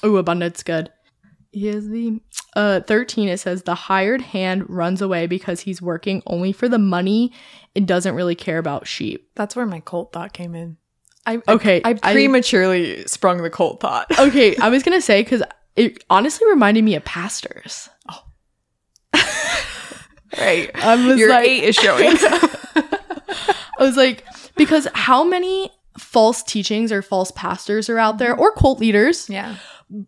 Ooh, 0.04 0.16
abundance, 0.16 0.62
good. 0.62 0.90
The 1.52 2.20
uh 2.56 2.80
13 2.80 3.28
it 3.28 3.38
says 3.38 3.62
the 3.64 3.74
hired 3.74 4.22
hand 4.22 4.64
runs 4.70 5.02
away 5.02 5.26
because 5.26 5.60
he's 5.60 5.82
working 5.82 6.22
only 6.26 6.50
for 6.52 6.66
the 6.66 6.78
money 6.78 7.30
and 7.76 7.86
doesn't 7.86 8.14
really 8.14 8.34
care 8.34 8.56
about 8.58 8.86
sheep. 8.86 9.28
That's 9.34 9.54
where 9.54 9.66
my 9.66 9.80
cult 9.80 10.12
thought 10.14 10.32
came 10.32 10.54
in. 10.54 10.78
I 11.26 11.42
Okay, 11.46 11.82
I, 11.84 11.90
I- 12.02 12.12
prematurely 12.14 13.06
sprung 13.06 13.42
the 13.42 13.50
cult 13.50 13.80
thought. 13.80 14.06
Okay, 14.18 14.56
I 14.56 14.70
was 14.70 14.82
going 14.82 14.96
to 14.96 15.02
say 15.02 15.22
cuz 15.24 15.42
it 15.76 16.02
honestly 16.08 16.48
reminded 16.48 16.84
me 16.84 16.94
of 16.94 17.04
pastors. 17.04 17.90
Oh. 18.10 18.22
right. 20.38 20.70
I 20.74 21.06
was 21.06 21.18
Your 21.18 21.28
like 21.30 21.48
eight 21.48 21.64
is 21.64 21.76
showing. 21.76 22.16
I 22.18 22.94
was 23.78 23.96
like, 23.96 24.24
because 24.56 24.88
how 24.94 25.24
many 25.24 25.70
false 25.98 26.42
teachings 26.42 26.90
or 26.92 27.02
false 27.02 27.30
pastors 27.32 27.88
are 27.90 27.98
out 27.98 28.18
there 28.18 28.34
or 28.34 28.52
cult 28.52 28.80
leaders? 28.80 29.28
yeah. 29.28 29.56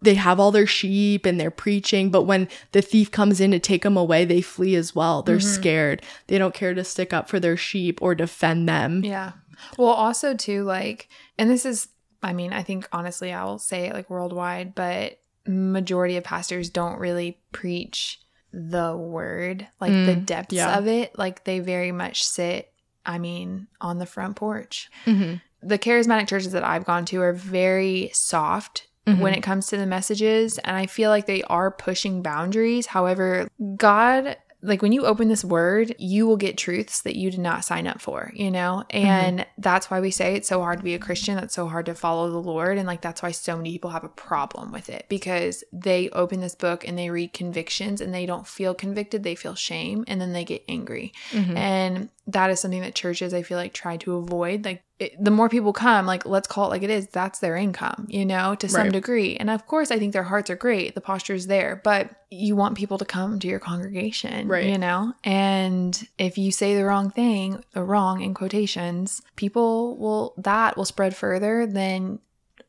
They 0.01 0.15
have 0.15 0.41
all 0.41 0.51
their 0.51 0.67
sheep 0.67 1.27
and 1.27 1.39
they're 1.39 1.51
preaching, 1.51 2.11
but 2.11 2.23
when 2.23 2.49
the 2.73 2.81
thief 2.81 3.11
comes 3.11 3.41
in 3.41 3.51
to 3.51 3.59
take 3.59 3.83
them 3.83 3.97
away, 3.99 4.25
they 4.25 4.41
flee 4.41 4.75
as 4.77 4.95
well. 4.95 5.23
They're 5.23 5.37
Mhm. 5.37 5.43
scared. 5.43 6.03
They 6.29 6.39
don't 6.39 6.55
care 6.55 6.73
to 6.73 6.85
stick 6.85 7.13
up 7.13 7.29
for 7.29 7.39
their 7.39 7.57
sheep 7.57 8.01
or 8.01 8.15
defend 8.15 8.67
them. 8.69 9.05
Yeah. 9.05 9.33
Well, 9.77 9.91
also 9.91 10.35
too, 10.35 10.65
like, 10.65 11.09
and 11.39 11.51
this 11.51 11.67
is, 11.67 11.89
I 12.23 12.33
mean, 12.33 12.53
I 12.55 12.63
think 12.63 12.89
honestly, 12.93 13.33
I 13.33 13.45
will 13.45 13.59
say 13.59 13.87
it 13.87 13.93
like 13.95 14.09
worldwide, 14.09 14.75
but 14.75 15.19
majority 15.47 16.17
of 16.17 16.25
pastors 16.25 16.71
don't 16.71 16.99
really 16.99 17.39
preach 17.53 18.21
the 18.53 18.97
word, 18.97 19.67
like 19.81 19.93
the 19.93 20.17
Mm, 20.17 20.25
depths 20.27 20.55
yeah. 20.55 20.79
of 20.79 20.87
it. 20.87 21.19
Like 21.19 21.45
they 21.45 21.59
very 21.59 21.93
much 21.93 22.25
sit, 22.25 22.73
I 23.05 23.19
mean, 23.19 23.67
on 23.83 23.99
the 23.99 24.07
front 24.07 24.37
porch. 24.37 24.89
Mhm. 25.07 25.43
The 25.63 25.79
charismatic 25.79 26.29
churches 26.29 26.53
that 26.53 26.65
I've 26.65 26.85
gone 26.87 27.05
to 27.07 27.21
are 27.21 27.33
very 27.35 28.11
soft 28.15 28.87
Mhm. 29.07 29.21
when 29.21 29.35
it 29.35 29.43
comes 29.43 29.67
to 29.69 29.77
the 29.77 29.87
messages 29.87 30.59
and 30.59 30.77
i 30.77 30.87
feel 30.87 31.11
like 31.11 31.27
they 31.27 31.43
are 31.45 31.71
pushing 31.71 32.23
boundaries 32.23 32.87
however 32.87 33.49
god 33.77 34.37
like 34.63 34.81
when 34.81 34.93
you 34.93 35.05
open 35.05 35.29
this 35.29 35.45
word, 35.45 35.95
you 35.99 36.27
will 36.27 36.39
get 36.39 36.57
truths 36.57 37.03
that 37.03 37.17
you 37.17 37.31
did 37.31 37.39
not 37.39 37.67
sign 37.67 37.87
up 37.87 38.01
for, 38.01 38.33
you 38.35 38.51
know? 38.51 38.83
And 38.89 39.45
that's 39.59 39.91
why 39.91 40.01
we 40.01 40.11
say 40.11 40.35
it's 40.37 40.49
so 40.49 40.63
hard 40.63 40.79
to 40.79 40.83
be 40.85 40.95
a 40.95 40.99
Christian. 40.99 41.37
That's 41.37 41.53
so 41.55 41.69
hard 41.69 41.85
to 41.85 41.95
follow 41.95 42.31
the 42.31 42.41
Lord. 42.41 42.79
And 42.79 42.87
like 42.87 43.03
that's 43.03 43.23
why 43.23 43.33
so 43.33 43.59
many 43.59 43.73
people 43.73 43.91
have 43.91 44.05
a 44.05 44.09
problem 44.09 44.73
with 44.73 44.89
it 44.89 45.05
because 45.11 45.65
they 45.71 46.09
open 46.11 46.41
this 46.41 46.55
book 46.55 46.89
and 46.89 46.97
they 46.97 47.11
read 47.11 47.35
convictions 47.35 48.01
and 48.01 48.15
they 48.15 48.25
don't 48.25 48.47
feel 48.47 48.73
convicted. 48.73 49.23
They 49.23 49.35
feel 49.35 49.55
shame 49.55 50.03
and 50.09 50.19
then 50.19 50.33
they 50.33 50.47
get 50.47 50.65
angry. 50.67 51.13
And 51.35 52.09
that 52.27 52.49
is 52.51 52.59
something 52.59 52.81
that 52.81 52.95
churches, 52.95 53.35
I 53.35 53.43
feel 53.43 53.59
like, 53.59 53.75
try 53.75 53.99
to 53.99 54.15
avoid. 54.17 54.65
Like 54.65 54.83
it, 54.99 55.13
the 55.23 55.31
more 55.31 55.49
people 55.49 55.73
come, 55.73 56.07
like 56.07 56.25
let's 56.25 56.47
call 56.47 56.67
it 56.67 56.71
like 56.71 56.83
it 56.83 56.91
is, 56.91 57.09
that's 57.09 57.41
their 57.41 57.57
income, 57.57 58.07
you 58.09 58.25
know, 58.25 58.55
to 58.55 58.69
some 58.69 58.83
Right. 58.85 58.93
degree. 58.93 59.37
And 59.37 59.51
of 59.51 59.67
course, 59.67 59.91
I 59.91 59.99
think 59.99 60.13
their 60.13 60.23
hearts 60.23 60.51
are 60.51 60.57
great. 60.57 60.95
The 60.95 61.01
posture 61.01 61.35
is 61.35 61.49
there, 61.49 61.81
but 61.83 62.11
you 62.31 62.55
want 62.55 62.77
people 62.77 62.99
to 62.99 63.05
come 63.05 63.39
to 63.41 63.49
your 63.49 63.59
congregation, 63.59 64.47
Right. 64.47 64.67
you 64.67 64.79
know? 64.79 65.13
And 65.25 66.01
if 66.17 66.39
you 66.39 66.53
say 66.53 66.77
the 66.77 66.85
wrong 66.85 67.11
thing, 67.11 67.65
the 67.73 67.83
wrong 67.83 68.21
in 68.21 68.35
quotations, 68.35 69.21
people 69.35 69.97
will, 69.99 70.35
that 70.39 70.77
will 70.77 70.85
spread 70.85 71.17
further 71.17 71.67
than 71.67 72.21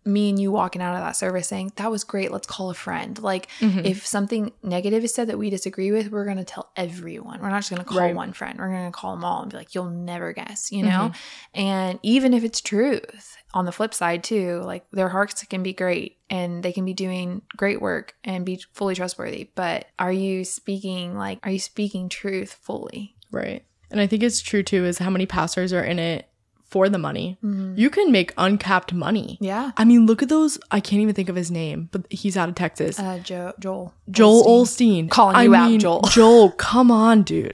me 0.06 0.30
and 0.30 0.40
you 0.40 0.52
walking 0.52 0.82
out 0.82 0.96
of 0.96 1.02
that 1.02 1.16
service 1.16 1.48
saying, 1.48 1.72
that 1.78 1.90
was 1.90 2.04
great. 2.04 2.32
Let's 2.32 2.46
call 2.46 2.70
a 2.70 2.76
friend. 2.76 3.18
Like, 3.22 3.48
Mhm. 3.60 3.86
if 3.86 4.06
something 4.06 4.52
negative 4.62 5.04
is 5.04 5.14
said 5.16 5.28
that 5.30 5.38
we 5.40 5.50
disagree 5.50 5.92
with, 5.92 6.12
we're 6.12 6.26
going 6.26 6.38
to 6.38 6.44
tell 6.44 6.70
everyone. 6.76 7.42
We're 7.42 7.50
not 7.50 7.58
just 7.60 7.72
going 7.72 7.82
to 7.82 7.86
call 7.88 7.98
Right. 8.00 8.16
one 8.16 8.32
friend. 8.34 8.60
We're 8.60 8.70
going 8.70 8.86
to 8.86 8.92
call 8.92 9.16
them 9.16 9.26
all 9.26 9.42
and 9.42 9.52
be 9.52 9.58
like, 9.58 9.74
you'll 9.74 9.90
never 9.90 10.32
guess, 10.32 10.72
you 10.72 10.84
know? 10.84 11.12
And 11.54 11.98
even 12.04 12.34
if 12.34 12.44
it's 12.44 12.62
truth, 12.62 13.36
on 13.54 13.66
the 13.66 13.72
flip 13.72 13.94
side, 13.94 14.24
too, 14.24 14.62
like 14.64 14.86
their 14.92 15.10
hearts 15.10 15.44
can 15.46 15.64
be 15.64 15.74
great 15.74 16.18
and 16.30 16.62
they 16.62 16.72
can 16.74 16.84
be 16.86 16.94
doing 16.94 17.42
great 17.56 17.82
work 17.82 18.14
and 18.24 18.46
be 18.46 18.62
fully 18.74 18.94
trustworthy. 18.96 19.50
But 19.56 19.86
are 19.98 20.12
you 20.12 20.44
speaking, 20.44 21.18
like, 21.18 21.40
are 21.44 21.52
you 21.52 21.60
speaking 21.60 22.10
truth 22.10 22.60
fully? 22.62 23.16
Right. 23.32 23.66
And 23.90 24.02
I 24.02 24.08
think 24.08 24.24
it's 24.24 24.42
true 24.42 24.62
too 24.62 24.86
is 24.86 24.98
how 24.98 25.10
many 25.10 25.26
pastors 25.26 25.72
are 25.72 25.84
in 25.84 26.00
it 26.00 26.28
for 26.68 26.90
the 26.90 26.98
money. 26.98 27.38
Mm-hmm. 27.44 27.78
You 27.78 27.90
can 27.90 28.12
make 28.12 28.34
uncapped 28.38 28.92
money. 28.94 29.38
Yeah. 29.40 29.72
I 29.78 29.86
mean, 29.86 30.06
look 30.06 30.22
at 30.24 30.30
those. 30.30 30.58
I 30.72 30.80
can't 30.80 31.02
even 31.02 31.14
think 31.16 31.30
of 31.30 31.36
his 31.36 31.50
name, 31.52 31.90
but 31.92 32.06
he's 32.12 32.36
out 32.36 32.50
of 32.50 32.56
Texas. 32.56 33.00
Uh, 33.00 33.20
jo- 33.20 33.54
Joel. 33.60 33.94
Joel. 34.10 34.44
Osteen. 34.66 35.10
Calling 35.10 35.36
I 35.36 35.44
you 35.44 35.56
out, 35.56 35.80
Joel. 35.80 36.02
Joel, 36.10 36.52
come 36.52 36.92
on, 36.92 37.24
dude. 37.24 37.54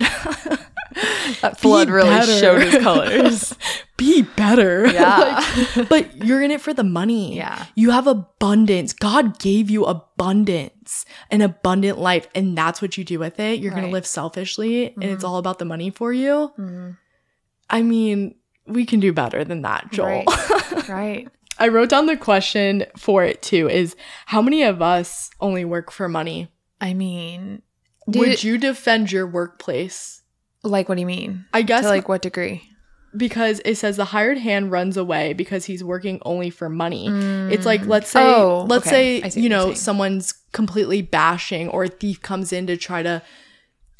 That 1.41 1.59
Be 1.61 1.69
really 1.91 2.09
better. 2.09 2.39
Showed 2.39 2.61
his 2.61 2.83
colors. 2.83 3.55
Be 3.97 4.23
better. 4.23 4.87
Yeah. 4.91 5.43
Like, 5.75 5.89
but 5.89 6.17
you're 6.25 6.41
in 6.41 6.51
it 6.51 6.59
for 6.61 6.73
the 6.73 6.83
money. 6.83 7.35
Yeah. 7.35 7.65
You 7.75 7.91
have 7.91 8.07
abundance. 8.07 8.93
God 8.93 9.39
gave 9.39 9.69
you 9.69 9.85
abundance, 9.85 11.05
an 11.29 11.41
abundant 11.41 11.97
life, 11.97 12.27
and 12.35 12.57
that's 12.57 12.81
what 12.81 12.97
you 12.97 13.03
do 13.03 13.19
with 13.19 13.39
it. 13.39 13.59
You're 13.59 13.71
going 13.71 13.85
to 13.85 13.89
live 13.91 14.05
selfishly, 14.05 14.87
and 14.93 15.03
it's 15.03 15.23
Mhm. 15.23 15.27
all 15.29 15.37
about 15.37 15.59
the 15.59 15.65
money 15.65 15.89
for 15.91 16.11
you. 16.11 16.51
Mhm. 16.59 16.97
I 17.69 17.81
mean, 17.83 18.35
we 18.67 18.85
can 18.85 18.99
do 18.99 19.13
better 19.13 19.43
than 19.43 19.61
that, 19.63 19.91
Joel. 19.91 20.23
Right. 20.25 20.87
right. 20.89 21.27
I 21.57 21.67
wrote 21.67 21.89
down 21.89 22.05
the 22.05 22.17
question 22.17 22.85
for 22.97 23.23
it 23.23 23.41
too 23.41 23.69
is 23.69 23.95
how 24.25 24.41
many 24.41 24.63
of 24.63 24.81
us 24.81 25.29
only 25.39 25.65
work 25.65 25.91
for 25.91 26.09
money? 26.09 26.51
I 26.79 26.93
mean, 26.93 27.61
Would 28.07 28.43
you 28.43 28.57
defend 28.57 29.11
your 29.11 29.27
workplace? 29.27 30.21
like, 30.63 30.89
what 30.89 30.95
do 30.95 31.01
you 31.01 31.07
mean? 31.07 31.45
I 31.53 31.61
guess 31.61 31.83
to 31.83 31.89
like 31.89 32.07
what 32.07 32.21
degree? 32.21 32.71
because 33.15 33.61
it 33.65 33.75
says 33.75 33.97
the 33.97 34.05
hired 34.05 34.37
hand 34.37 34.71
runs 34.71 34.97
away 34.97 35.33
because 35.33 35.65
he's 35.65 35.83
working 35.83 36.21
only 36.23 36.49
for 36.49 36.69
money. 36.69 37.07
It's 37.51 37.65
like 37.65 37.81
mm. 37.81 37.87
let's 37.87 38.09
say 38.09 38.23
Oh, 38.23 38.65
let's 38.69 38.87
okay. 38.87 39.29
Say 39.29 39.41
you 39.41 39.49
know 39.49 39.73
someone's 39.73 40.33
completely 40.53 41.01
bashing 41.01 41.69
or 41.69 41.85
a 41.85 41.89
thief 41.89 42.21
comes 42.21 42.53
in 42.53 42.67
to 42.67 42.77
try 42.77 43.03
to 43.03 43.21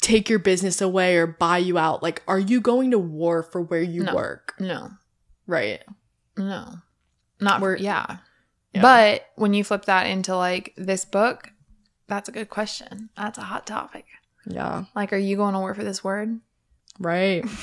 take 0.02 0.28
your 0.28 0.38
business 0.38 0.80
away 0.82 1.16
or 1.16 1.26
buy 1.26 1.56
you 1.58 1.78
out. 1.78 2.02
Like 2.02 2.22
are 2.28 2.38
you 2.38 2.60
going 2.60 2.90
to 2.90 2.98
war 2.98 3.42
for 3.42 3.62
where 3.62 3.82
you 3.82 4.02
No. 4.02 4.14
work? 4.14 4.54
No, 4.60 4.90
Right. 5.46 5.82
no, 6.36 6.74
not 7.40 7.60
We're- 7.62 7.80
yeah. 7.80 8.18
Yeah. 8.74 8.82
But 8.82 9.26
when 9.36 9.52
you 9.54 9.64
flip 9.64 9.84
that 9.86 10.06
into 10.06 10.34
like 10.36 10.72
this 10.76 11.04
book, 11.04 11.50
that's 12.08 12.28
a 12.28 12.32
good 12.32 12.48
question. 12.50 13.10
That's 13.16 13.38
a 13.38 13.42
hot 13.42 13.66
topic. 13.66 14.06
Yeah. 14.46 14.84
Like, 14.94 15.12
are 15.12 15.18
you 15.18 15.36
going 15.36 15.52
to 15.54 15.60
war 15.60 15.74
for 15.74 15.84
this 15.84 16.02
word? 16.04 16.40
Right. 16.98 17.44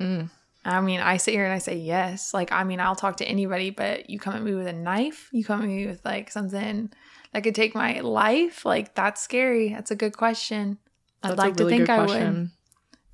Mm. 0.00 0.28
I 0.64 0.80
mean, 0.80 0.98
I 0.98 1.18
sit 1.18 1.34
here 1.34 1.44
and 1.44 1.52
I 1.52 1.58
say 1.58 1.76
yes. 1.76 2.34
Like, 2.34 2.50
I 2.50 2.64
mean, 2.64 2.80
I'll 2.80 2.96
talk 2.96 3.18
to 3.18 3.24
anybody, 3.24 3.70
but 3.70 4.10
you 4.10 4.18
come 4.18 4.34
at 4.34 4.42
me 4.42 4.54
with 4.54 4.66
a 4.66 4.72
knife, 4.72 5.28
you 5.30 5.44
come 5.44 5.62
at 5.62 5.68
me 5.68 5.86
with 5.86 6.04
like 6.04 6.32
something 6.32 6.90
that 7.32 7.44
could 7.44 7.54
take 7.54 7.74
my 7.76 8.00
life. 8.00 8.64
Like, 8.64 8.94
that's 8.96 9.22
scary. 9.22 9.68
That's 9.68 9.92
a 9.92 9.96
good 9.96 10.16
question. 10.16 10.78
I'd 11.24 11.38
like 11.38 11.56
really 11.58 11.72
to 11.72 11.78
think 11.78 11.90
I 11.90 12.04
would, 12.06 12.50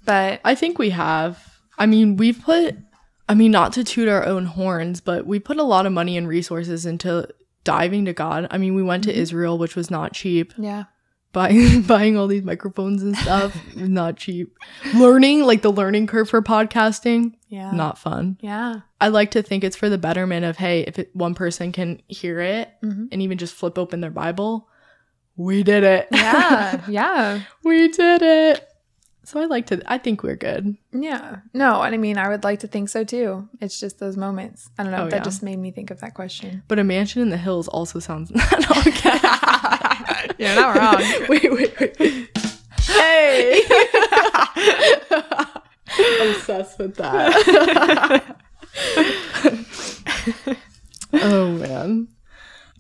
but 0.05 0.41
I 0.45 0.55
think 0.55 0.79
we 0.79 0.91
have. 0.91 1.59
I 1.79 1.87
mean, 1.87 2.17
we've 2.17 2.41
put, 2.41 2.77
I 3.29 3.35
mean, 3.35 3.51
not 3.51 3.73
to 3.75 3.85
toot 3.85 4.09
our 4.09 4.25
own 4.27 4.45
horns, 4.47 5.01
but 5.01 5.27
we 5.27 5.39
put 5.39 5.57
a 5.59 5.63
lot 5.63 5.87
of 5.87 5.93
money 5.93 6.17
and 6.17 6.29
resources 6.29 6.85
into 6.87 7.29
diving 7.65 8.05
to 8.07 8.13
God. 8.13 8.47
I 8.51 8.59
mean, 8.59 8.75
we 8.75 8.83
went 8.83 9.05
to 9.05 9.11
Mhm. 9.13 9.17
Israel, 9.17 9.59
which 9.59 9.77
was 9.77 9.91
not 9.91 10.13
cheap. 10.13 10.53
yeah, 10.59 10.85
Buying 11.33 11.83
buying 11.95 12.17
all 12.17 12.27
these 12.27 12.43
microphones 12.43 13.03
and 13.03 13.17
stuff, 13.17 13.57
not 13.77 14.17
cheap. 14.17 14.53
Learning, 14.95 15.45
like 15.45 15.63
the 15.63 15.71
learning 15.71 16.07
curve 16.09 16.29
for 16.29 16.43
podcasting, 16.43 17.35
yeah, 17.49 17.71
not 17.71 17.99
fun. 17.99 18.37
yeah, 18.41 18.81
I 19.01 19.09
like 19.09 19.31
to 19.33 19.43
think 19.43 19.63
it's 19.63 19.77
for 19.77 19.89
the 19.89 19.99
betterment 19.99 20.45
of 20.45 20.57
hey, 20.57 20.81
if 20.89 20.99
it, 20.99 21.11
one 21.15 21.35
person 21.35 21.71
can 21.71 22.01
hear 22.09 22.41
it 22.41 22.71
Mhm. 22.83 23.09
and 23.13 23.23
even 23.23 23.39
just 23.39 23.55
flip 23.55 23.79
open 23.79 24.01
their 24.01 24.11
Bible, 24.11 24.69
we 25.41 25.63
did 25.63 25.85
it. 25.85 26.09
yeah, 26.13 26.85
yeah. 26.89 27.41
we 27.65 27.89
did 27.89 28.21
it. 28.21 28.67
So 29.25 29.41
I 29.41 29.47
like 29.47 29.67
to. 29.67 29.81
I 29.87 29.97
think 29.97 30.23
we're 30.23 30.37
good. 30.37 30.77
Yeah. 30.93 31.39
No, 31.55 31.81
and 31.83 31.95
I 31.95 31.99
mean, 31.99 32.19
I 32.19 32.29
would 32.29 32.45
like 32.45 32.61
to 32.61 32.67
think 32.67 32.91
so 32.91 33.05
too. 33.05 33.49
It's 33.61 33.81
just 33.81 33.99
those 33.99 34.17
moments. 34.19 34.69
I 34.79 34.83
don't 34.83 34.93
know. 34.93 35.05
Oh, 35.05 35.09
that 35.09 35.17
yeah. 35.17 35.23
just 35.23 35.43
made 35.43 35.59
me 35.59 35.71
think 35.71 35.91
of 35.91 36.01
that 36.01 36.13
question. 36.15 36.63
But 36.69 36.79
a 36.79 36.85
mansion 36.85 37.23
in 37.23 37.31
the 37.31 37.39
hills 37.39 37.69
also 37.69 38.01
sounds 38.01 38.31
not 38.35 38.87
okay. 38.87 39.19
You're 40.39 40.55
not 40.55 40.77
wrong. 40.77 41.27
wait, 41.29 41.51
wait, 41.51 41.81
wait. 41.81 42.39
Hey! 42.83 43.63
Obsessed 46.21 46.79
with 46.79 46.97
that. 46.97 48.37
oh 51.15 51.51
man. 51.53 52.09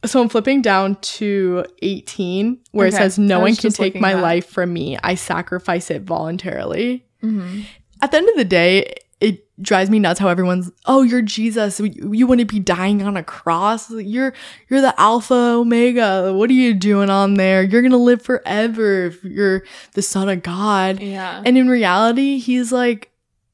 So 0.04 0.20
I'm 0.22 0.28
flipping 0.28 0.62
down 0.62 0.96
to 0.96 1.64
18 1.82 2.58
where 2.72 2.86
it 2.86 2.94
says 2.94 3.18
no 3.18 3.40
one 3.40 3.54
can 3.54 3.70
take 3.70 4.00
my 4.00 4.12
at- 4.14 4.22
life 4.22 4.46
from 4.46 4.72
me. 4.72 4.96
I 5.02 5.14
sacrifice 5.14 5.90
it 5.90 6.02
voluntarily. 6.02 7.04
hmm 7.20 7.60
At 8.00 8.10
the 8.10 8.16
end 8.16 8.28
of 8.30 8.36
the 8.36 8.44
day, 8.46 8.94
it 9.20 9.44
drives 9.62 9.90
me 9.90 9.98
nuts 9.98 10.18
how 10.18 10.28
everyone's, 10.28 10.70
"Oh, 10.86 11.02
you're 11.02 11.20
Jesus. 11.20 11.78
You 11.78 12.12
you 12.14 12.26
wouldn't 12.26 12.48
be 12.50 12.58
dying 12.58 13.02
on 13.02 13.18
a 13.18 13.22
cross. 13.22 13.90
You're 13.90 14.32
you're 14.70 14.80
the 14.80 14.98
Alpha 14.98 15.34
Omega. 15.34 16.32
What 16.32 16.48
are 16.48 16.54
you 16.54 16.72
doing 16.72 17.10
on 17.10 17.34
there? 17.34 17.62
You're 17.62 17.82
going 17.82 17.90
to 17.92 17.98
live 17.98 18.22
forever 18.22 19.04
if 19.04 19.22
you're 19.22 19.64
the 19.92 20.00
son 20.00 20.30
of 20.30 20.42
God." 20.42 21.02
Yeah. 21.02 21.42
And 21.44 21.58
in 21.58 21.68
reality, 21.68 22.38
he's 22.38 22.72
like, 22.72 23.09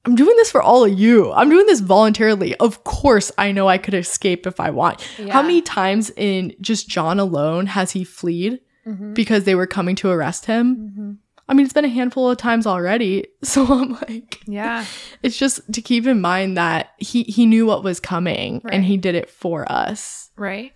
I'm 0.06 0.14
doing 0.14 0.36
this 0.36 0.50
for 0.50 0.62
all 0.62 0.84
of 0.84 0.98
you. 0.98 1.32
I'm 1.32 1.50
doing 1.50 1.66
this 1.66 1.80
voluntarily. 1.80 2.54
Of 2.56 2.84
course, 2.84 3.32
I 3.36 3.52
know 3.52 3.68
I 3.68 3.76
could 3.78 3.94
escape 3.94 4.46
if 4.46 4.60
I 4.60 4.70
want. 4.70 5.02
How 5.30 5.42
many 5.42 5.60
times 5.62 6.10
in 6.16 6.54
just 6.60 6.88
John 6.88 7.18
alone 7.18 7.66
has 7.66 7.90
he 7.90 8.04
fled 8.04 8.60
Mhm. 8.86 9.14
because 9.14 9.44
they 9.44 9.54
were 9.56 9.66
coming 9.66 9.96
to 9.96 10.08
arrest 10.10 10.46
him? 10.46 10.92
Mhm. 10.96 11.16
I 11.48 11.54
mean, 11.54 11.64
it's 11.64 11.72
been 11.72 11.84
a 11.84 11.88
handful 11.88 12.30
of 12.30 12.38
times 12.38 12.66
already. 12.66 13.26
So 13.42 13.64
I'm 13.66 13.92
like, 13.92 14.40
Yeah. 14.46 14.84
it's 15.22 15.36
just 15.38 15.60
to 15.72 15.80
keep 15.80 16.06
in 16.06 16.20
mind 16.20 16.56
that 16.56 16.90
he 16.98 17.22
he 17.24 17.46
knew 17.46 17.66
what 17.66 17.84
was 17.84 18.00
coming 18.00 18.60
Right. 18.64 18.74
and 18.74 18.84
he 18.84 18.96
did 18.96 19.14
it 19.16 19.28
for 19.30 19.70
us. 19.70 20.30
Right. 20.36 20.72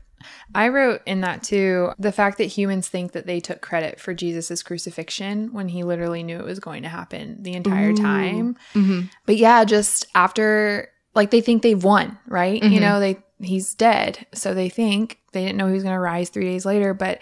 I 0.55 0.69
wrote 0.69 1.01
in 1.07 1.21
that 1.23 1.43
too 1.43 1.93
the 1.99 2.13
fact 2.13 2.39
that 2.39 2.45
humans 2.45 2.89
think 2.89 3.13
that 3.13 3.27
they 3.27 3.41
took 3.41 3.61
credit 3.61 3.99
for 4.01 4.15
Jesus' 4.15 4.63
crucifixion 4.63 5.53
when 5.53 5.69
he 5.69 5.83
literally 5.83 6.23
knew 6.23 6.39
it 6.39 6.45
was 6.45 6.61
going 6.61 6.83
to 6.83 6.89
happen 6.89 7.43
the 7.43 7.55
entire 7.55 7.91
Ooh. 7.91 7.97
time. 7.97 8.57
Mm-hmm. 8.75 9.01
But 9.27 9.37
yeah, 9.37 9.65
just 9.65 10.07
after 10.15 10.89
like 11.15 11.31
they 11.31 11.41
think 11.41 11.63
they've 11.63 11.83
won, 11.83 12.19
right? 12.29 12.63
You 12.63 12.79
Mhm. 12.79 12.81
know, 12.81 13.01
they 13.01 13.19
he's 13.41 13.75
dead. 13.75 14.27
So 14.35 14.53
they 14.55 14.69
think 14.69 15.19
they 15.33 15.43
didn't 15.45 15.57
know 15.57 15.67
he 15.67 15.73
was 15.73 15.83
going 15.83 15.95
to 15.95 15.99
rise 16.01 16.29
3 16.29 16.45
days 16.45 16.67
later, 16.67 16.93
but 16.93 17.21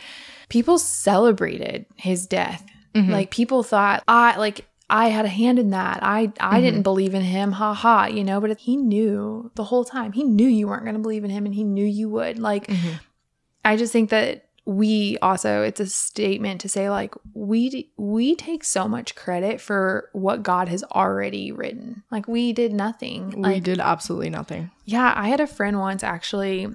people 0.49 0.79
celebrated 0.79 1.87
his 1.97 2.27
death. 2.27 2.65
Mhm. 2.95 3.11
Like 3.11 3.31
people 3.31 3.63
thought 3.63 4.03
I 4.09 4.37
like 4.37 4.67
I 4.91 5.09
had 5.09 5.25
a 5.25 5.29
hand 5.29 5.59
in 5.59 5.71
that. 5.71 5.99
I 6.03 6.33
I 6.41 6.59
Mhm. 6.59 6.63
didn't 6.63 6.83
believe 6.83 7.15
in 7.15 7.23
him. 7.23 7.53
Ha 7.53 7.75
ha, 7.75 8.07
you 8.07 8.25
know, 8.25 8.41
but 8.41 8.59
he 8.59 8.77
knew 8.77 9.51
the 9.55 9.65
whole 9.65 9.85
time. 9.85 10.13
He 10.13 10.25
knew 10.25 10.49
you 10.49 10.67
weren't 10.69 10.85
going 10.85 10.97
to 10.97 11.01
believe 11.03 11.25
in 11.25 11.31
him 11.31 11.45
and 11.47 11.55
he 11.55 11.65
knew 11.65 11.85
you 11.85 12.09
would. 12.09 12.39
Like 12.39 12.67
Mhm. 12.69 13.01
I 13.65 13.77
just 13.77 13.93
think 13.93 14.11
that 14.11 14.45
we 14.65 15.17
also 15.23 15.63
it's 15.63 15.81
a 15.81 15.87
statement 15.87 16.61
to 16.61 16.69
say 16.69 16.91
like 16.91 17.15
we 17.35 17.91
we 17.97 18.35
take 18.37 18.63
so 18.65 18.87
much 18.87 19.15
credit 19.15 19.61
for 19.63 20.11
what 20.13 20.43
God 20.43 20.69
has 20.69 20.85
already 20.85 21.53
written. 21.53 22.03
Like 22.11 22.29
we 22.29 22.53
did 22.53 22.73
nothing. 22.75 23.31
we 23.37 23.43
Like 23.43 23.63
did 23.63 23.81
absolutely 23.81 24.31
nothing. 24.31 24.71
yeah, 24.85 25.13
I 25.17 25.29
had 25.29 25.41
a 25.41 25.47
friend 25.47 25.79
once 25.79 26.03
actually 26.05 26.67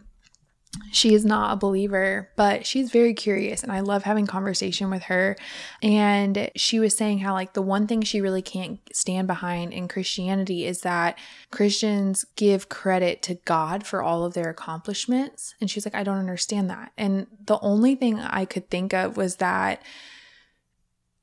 she 0.91 1.13
is 1.13 1.25
not 1.25 1.53
a 1.53 1.57
believer, 1.57 2.29
but 2.35 2.65
she's 2.65 2.91
very 2.91 3.13
curious 3.13 3.63
and 3.63 3.71
I 3.71 3.81
love 3.81 4.03
having 4.03 4.25
conversation 4.25 4.89
with 4.89 5.03
her. 5.03 5.35
And 5.81 6.49
she 6.55 6.79
was 6.79 6.95
saying 6.95 7.19
how 7.19 7.33
like 7.33 7.53
the 7.53 7.61
one 7.61 7.87
thing 7.87 8.01
she 8.01 8.21
really 8.21 8.41
can't 8.41 8.79
stand 8.91 9.27
behind 9.27 9.73
in 9.73 9.87
Christianity 9.87 10.65
is 10.65 10.81
that 10.81 11.17
Christians 11.51 12.25
give 12.35 12.69
credit 12.69 13.21
to 13.23 13.35
God 13.45 13.85
for 13.85 14.01
all 14.01 14.25
of 14.25 14.33
their 14.33 14.49
accomplishments. 14.49 15.55
And 15.61 15.69
she's 15.69 15.85
like, 15.85 15.95
I 15.95 16.03
don't 16.03 16.17
understand 16.17 16.69
that. 16.69 16.91
And 16.97 17.27
the 17.45 17.59
only 17.59 17.95
thing 17.95 18.19
I 18.19 18.45
could 18.45 18.69
think 18.69 18.93
of 18.93 19.17
was 19.17 19.37
that 19.37 19.81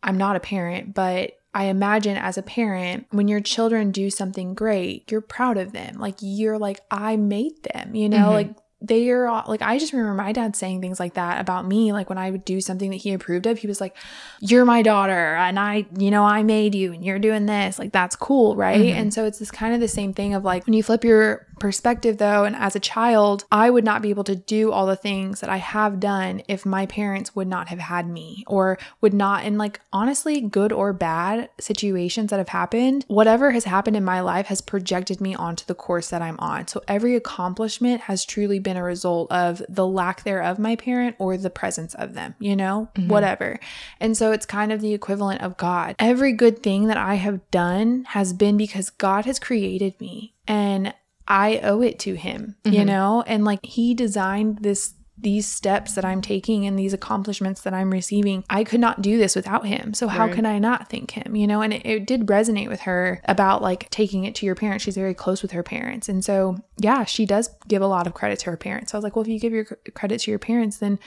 I'm 0.02 0.16
not 0.16 0.36
a 0.36 0.40
parent, 0.40 0.94
but 0.94 1.32
I 1.52 1.64
imagine 1.64 2.16
as 2.16 2.38
a 2.38 2.42
parent, 2.42 3.06
when 3.10 3.26
your 3.26 3.40
children 3.40 3.90
do 3.90 4.08
something 4.10 4.54
great, 4.54 5.10
you're 5.10 5.20
proud 5.20 5.58
of 5.58 5.72
them. 5.72 5.98
Like 5.98 6.16
you're 6.20 6.58
like, 6.58 6.80
I 6.90 7.16
made 7.16 7.64
them, 7.74 7.94
you 7.94 8.08
know, 8.08 8.18
mm-hmm. 8.18 8.30
like 8.30 8.56
they 8.82 9.10
are 9.10 9.26
all, 9.26 9.44
like 9.46 9.60
I 9.60 9.78
just 9.78 9.92
remember 9.92 10.14
my 10.14 10.32
dad 10.32 10.56
saying 10.56 10.80
things 10.80 10.98
like 10.98 11.14
that 11.14 11.40
about 11.40 11.66
me 11.66 11.92
like 11.92 12.08
when 12.08 12.16
I 12.18 12.30
would 12.30 12.44
do 12.44 12.60
something 12.60 12.90
that 12.90 12.96
he 12.96 13.12
approved 13.12 13.46
of 13.46 13.58
he 13.58 13.66
was 13.66 13.80
like 13.80 13.94
you're 14.40 14.64
my 14.64 14.80
daughter 14.80 15.34
and 15.34 15.58
I 15.58 15.86
you 15.98 16.10
know 16.10 16.24
I 16.24 16.42
made 16.42 16.74
you 16.74 16.92
and 16.94 17.04
you're 17.04 17.18
doing 17.18 17.46
this 17.46 17.78
like 17.78 17.92
that's 17.92 18.16
cool 18.16 18.56
right 18.56 18.80
mm-hmm. 18.80 18.98
and 18.98 19.12
so 19.14 19.26
it's 19.26 19.38
this 19.38 19.50
kind 19.50 19.74
of 19.74 19.80
the 19.80 19.88
same 19.88 20.14
thing 20.14 20.34
of 20.34 20.44
like 20.44 20.64
when 20.64 20.72
you 20.72 20.82
flip 20.82 21.04
your 21.04 21.46
perspective 21.60 22.18
though 22.18 22.44
and 22.44 22.56
as 22.56 22.74
a 22.74 22.80
child 22.80 23.44
I 23.52 23.70
would 23.70 23.84
not 23.84 24.02
be 24.02 24.10
able 24.10 24.24
to 24.24 24.36
do 24.36 24.72
all 24.72 24.86
the 24.86 24.96
things 24.96 25.40
that 25.40 25.50
I 25.50 25.58
have 25.58 26.00
done 26.00 26.42
if 26.48 26.66
my 26.66 26.86
parents 26.86 27.36
would 27.36 27.48
not 27.48 27.68
have 27.68 27.78
had 27.78 28.08
me 28.08 28.44
or 28.46 28.78
would 29.00 29.14
not 29.14 29.44
in 29.44 29.58
like 29.58 29.80
honestly 29.92 30.40
good 30.40 30.72
or 30.72 30.92
bad 30.92 31.50
situations 31.58 32.30
that 32.30 32.38
have 32.38 32.48
happened 32.48 33.04
whatever 33.08 33.52
has 33.52 33.64
happened 33.64 33.96
in 33.96 34.04
my 34.04 34.20
life 34.20 34.46
has 34.46 34.60
projected 34.60 35.20
me 35.20 35.34
onto 35.34 35.64
the 35.66 35.74
course 35.74 36.08
that 36.10 36.22
I'm 36.22 36.38
on 36.40 36.66
so 36.66 36.82
every 36.88 37.14
accomplishment 37.14 38.02
has 38.02 38.24
truly 38.24 38.58
been 38.58 38.76
a 38.76 38.82
result 38.82 39.30
of 39.30 39.62
the 39.68 39.86
lack 39.86 40.24
thereof 40.24 40.58
my 40.58 40.76
parent 40.76 41.16
or 41.18 41.36
the 41.36 41.50
presence 41.50 41.94
of 41.94 42.14
them, 42.14 42.34
you 42.38 42.56
know, 42.56 42.88
mm-hmm. 42.94 43.08
whatever. 43.08 43.60
And 44.00 44.16
so 44.16 44.32
it's 44.32 44.46
kind 44.46 44.72
of 44.72 44.80
the 44.80 44.94
equivalent 44.94 45.42
of 45.42 45.56
God. 45.56 45.96
Every 45.98 46.32
good 46.32 46.62
thing 46.62 46.86
that 46.86 46.96
I 46.96 47.14
have 47.14 47.48
done 47.50 48.04
has 48.08 48.32
been 48.32 48.56
because 48.56 48.90
God 48.90 49.26
has 49.26 49.38
created 49.38 50.00
me 50.00 50.34
and 50.46 50.94
I 51.30 51.60
owe 51.62 51.80
it 51.80 52.00
to 52.00 52.14
him, 52.14 52.56
mm-hmm. 52.64 52.76
you 52.76 52.84
know? 52.84 53.22
And 53.26 53.44
like 53.44 53.64
he 53.64 53.94
designed 53.94 54.58
this 54.58 54.94
these 55.22 55.46
steps 55.46 55.94
that 55.96 56.04
I'm 56.04 56.22
taking 56.22 56.66
and 56.66 56.78
these 56.78 56.94
accomplishments 56.94 57.60
that 57.62 57.74
I'm 57.74 57.90
receiving, 57.90 58.42
I 58.48 58.64
could 58.64 58.80
not 58.80 59.02
do 59.02 59.18
this 59.18 59.36
without 59.36 59.66
him. 59.66 59.92
So 59.92 60.08
how 60.08 60.26
right. 60.26 60.34
can 60.34 60.46
I 60.46 60.58
not 60.58 60.88
thank 60.88 61.10
him? 61.10 61.36
You 61.36 61.46
know, 61.46 61.60
and 61.60 61.74
it, 61.74 61.84
it, 61.84 62.06
did 62.06 62.26
resonate 62.26 62.68
with 62.68 62.80
her 62.80 63.20
about 63.26 63.60
like 63.60 63.90
taking 63.90 64.24
it 64.24 64.34
to 64.36 64.46
your 64.46 64.54
parents. 64.54 64.82
She's 64.82 64.96
very 64.96 65.12
close 65.12 65.42
with 65.42 65.50
her 65.50 65.62
parents. 65.62 66.08
And 66.08 66.24
so, 66.24 66.56
yeah, 66.78 67.04
she 67.04 67.26
does 67.26 67.50
give 67.68 67.82
a 67.82 67.86
lot 67.86 68.06
of 68.06 68.14
credit 68.14 68.38
to 68.40 68.46
her 68.46 68.56
parents. 68.56 68.92
So 68.92 68.96
I 68.96 68.98
was 68.98 69.04
like, 69.04 69.14
well, 69.14 69.22
if 69.22 69.28
you 69.28 69.38
give 69.38 69.52
your 69.52 69.66
credit 69.94 70.20
to 70.20 70.30
your 70.30 70.38
parents, 70.38 70.78
then 70.78 70.98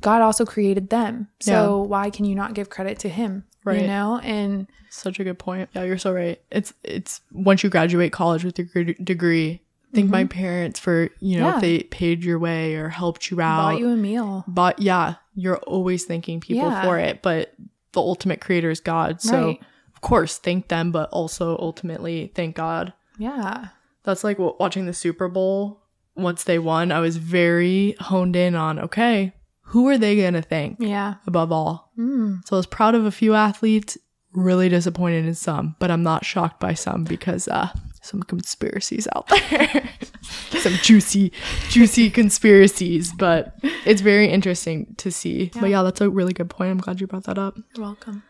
God 0.00 0.22
also 0.22 0.44
created 0.44 0.90
them. 0.90 1.28
So 1.40 1.82
yeah. 1.82 1.88
why 1.88 2.10
can 2.10 2.24
you 2.24 2.34
not 2.34 2.54
give 2.54 2.70
credit 2.70 2.98
to 3.00 3.08
him? 3.08 3.44
Right. 3.64 3.82
You 3.82 3.86
know, 3.86 4.20
and 4.22 4.66
such 4.88 5.20
a 5.20 5.24
good 5.24 5.38
point. 5.38 5.68
Yeah, 5.74 5.84
you're 5.84 5.98
so 5.98 6.12
right. 6.12 6.40
It's 6.50 6.72
it's 6.82 7.20
once 7.32 7.62
you 7.62 7.70
graduate 7.70 8.12
college 8.12 8.44
with 8.44 8.58
your 8.58 8.84
degree, 8.84 9.60
thank 9.94 10.06
mm-hmm. 10.06 10.12
my 10.12 10.24
parents 10.24 10.78
for 10.78 11.10
you 11.20 11.38
know 11.38 11.48
yeah. 11.48 11.54
if 11.56 11.60
they 11.60 11.82
paid 11.84 12.24
your 12.24 12.38
way 12.38 12.74
or 12.74 12.88
helped 12.88 13.30
you 13.30 13.40
out 13.40 13.72
bought 13.72 13.78
you 13.78 13.88
a 13.88 13.96
meal 13.96 14.44
but 14.46 14.78
yeah 14.78 15.14
you're 15.34 15.58
always 15.58 16.04
thanking 16.04 16.40
people 16.40 16.68
yeah. 16.68 16.82
for 16.82 16.98
it 16.98 17.22
but 17.22 17.54
the 17.92 18.00
ultimate 18.00 18.40
creator 18.40 18.70
is 18.70 18.80
god 18.80 19.20
so 19.20 19.46
right. 19.48 19.60
of 19.94 20.00
course 20.00 20.38
thank 20.38 20.68
them 20.68 20.92
but 20.92 21.08
also 21.10 21.56
ultimately 21.58 22.30
thank 22.34 22.56
god 22.56 22.92
yeah 23.18 23.68
that's 24.04 24.24
like 24.24 24.38
watching 24.38 24.86
the 24.86 24.94
super 24.94 25.28
bowl 25.28 25.80
once 26.14 26.44
they 26.44 26.58
won 26.58 26.92
i 26.92 27.00
was 27.00 27.16
very 27.16 27.96
honed 28.00 28.36
in 28.36 28.54
on 28.54 28.78
okay 28.78 29.32
who 29.70 29.88
are 29.88 29.98
they 29.98 30.20
gonna 30.20 30.42
thank 30.42 30.76
yeah 30.80 31.14
above 31.26 31.50
all 31.50 31.90
mm. 31.98 32.40
so 32.46 32.56
i 32.56 32.58
was 32.58 32.66
proud 32.66 32.94
of 32.94 33.04
a 33.04 33.10
few 33.10 33.34
athletes 33.34 33.98
really 34.32 34.68
disappointed 34.68 35.24
in 35.24 35.34
some 35.34 35.74
but 35.78 35.90
i'm 35.90 36.02
not 36.02 36.24
shocked 36.24 36.60
by 36.60 36.74
some 36.74 37.04
because 37.04 37.48
uh 37.48 37.68
some 38.02 38.22
conspiracies 38.22 39.06
out 39.14 39.28
there. 39.28 39.88
some 40.58 40.72
juicy, 40.82 41.32
juicy 41.68 42.10
conspiracies, 42.10 43.12
but 43.12 43.58
it's 43.84 44.00
very 44.00 44.28
interesting 44.28 44.94
to 44.98 45.10
see. 45.10 45.50
Yeah. 45.54 45.60
But 45.60 45.70
yeah, 45.70 45.82
that's 45.82 46.00
a 46.00 46.10
really 46.10 46.32
good 46.32 46.50
point. 46.50 46.70
I'm 46.70 46.78
glad 46.78 47.00
you 47.00 47.06
brought 47.06 47.24
that 47.24 47.38
up. 47.38 47.58
You're 47.76 47.86
welcome. 47.86 48.22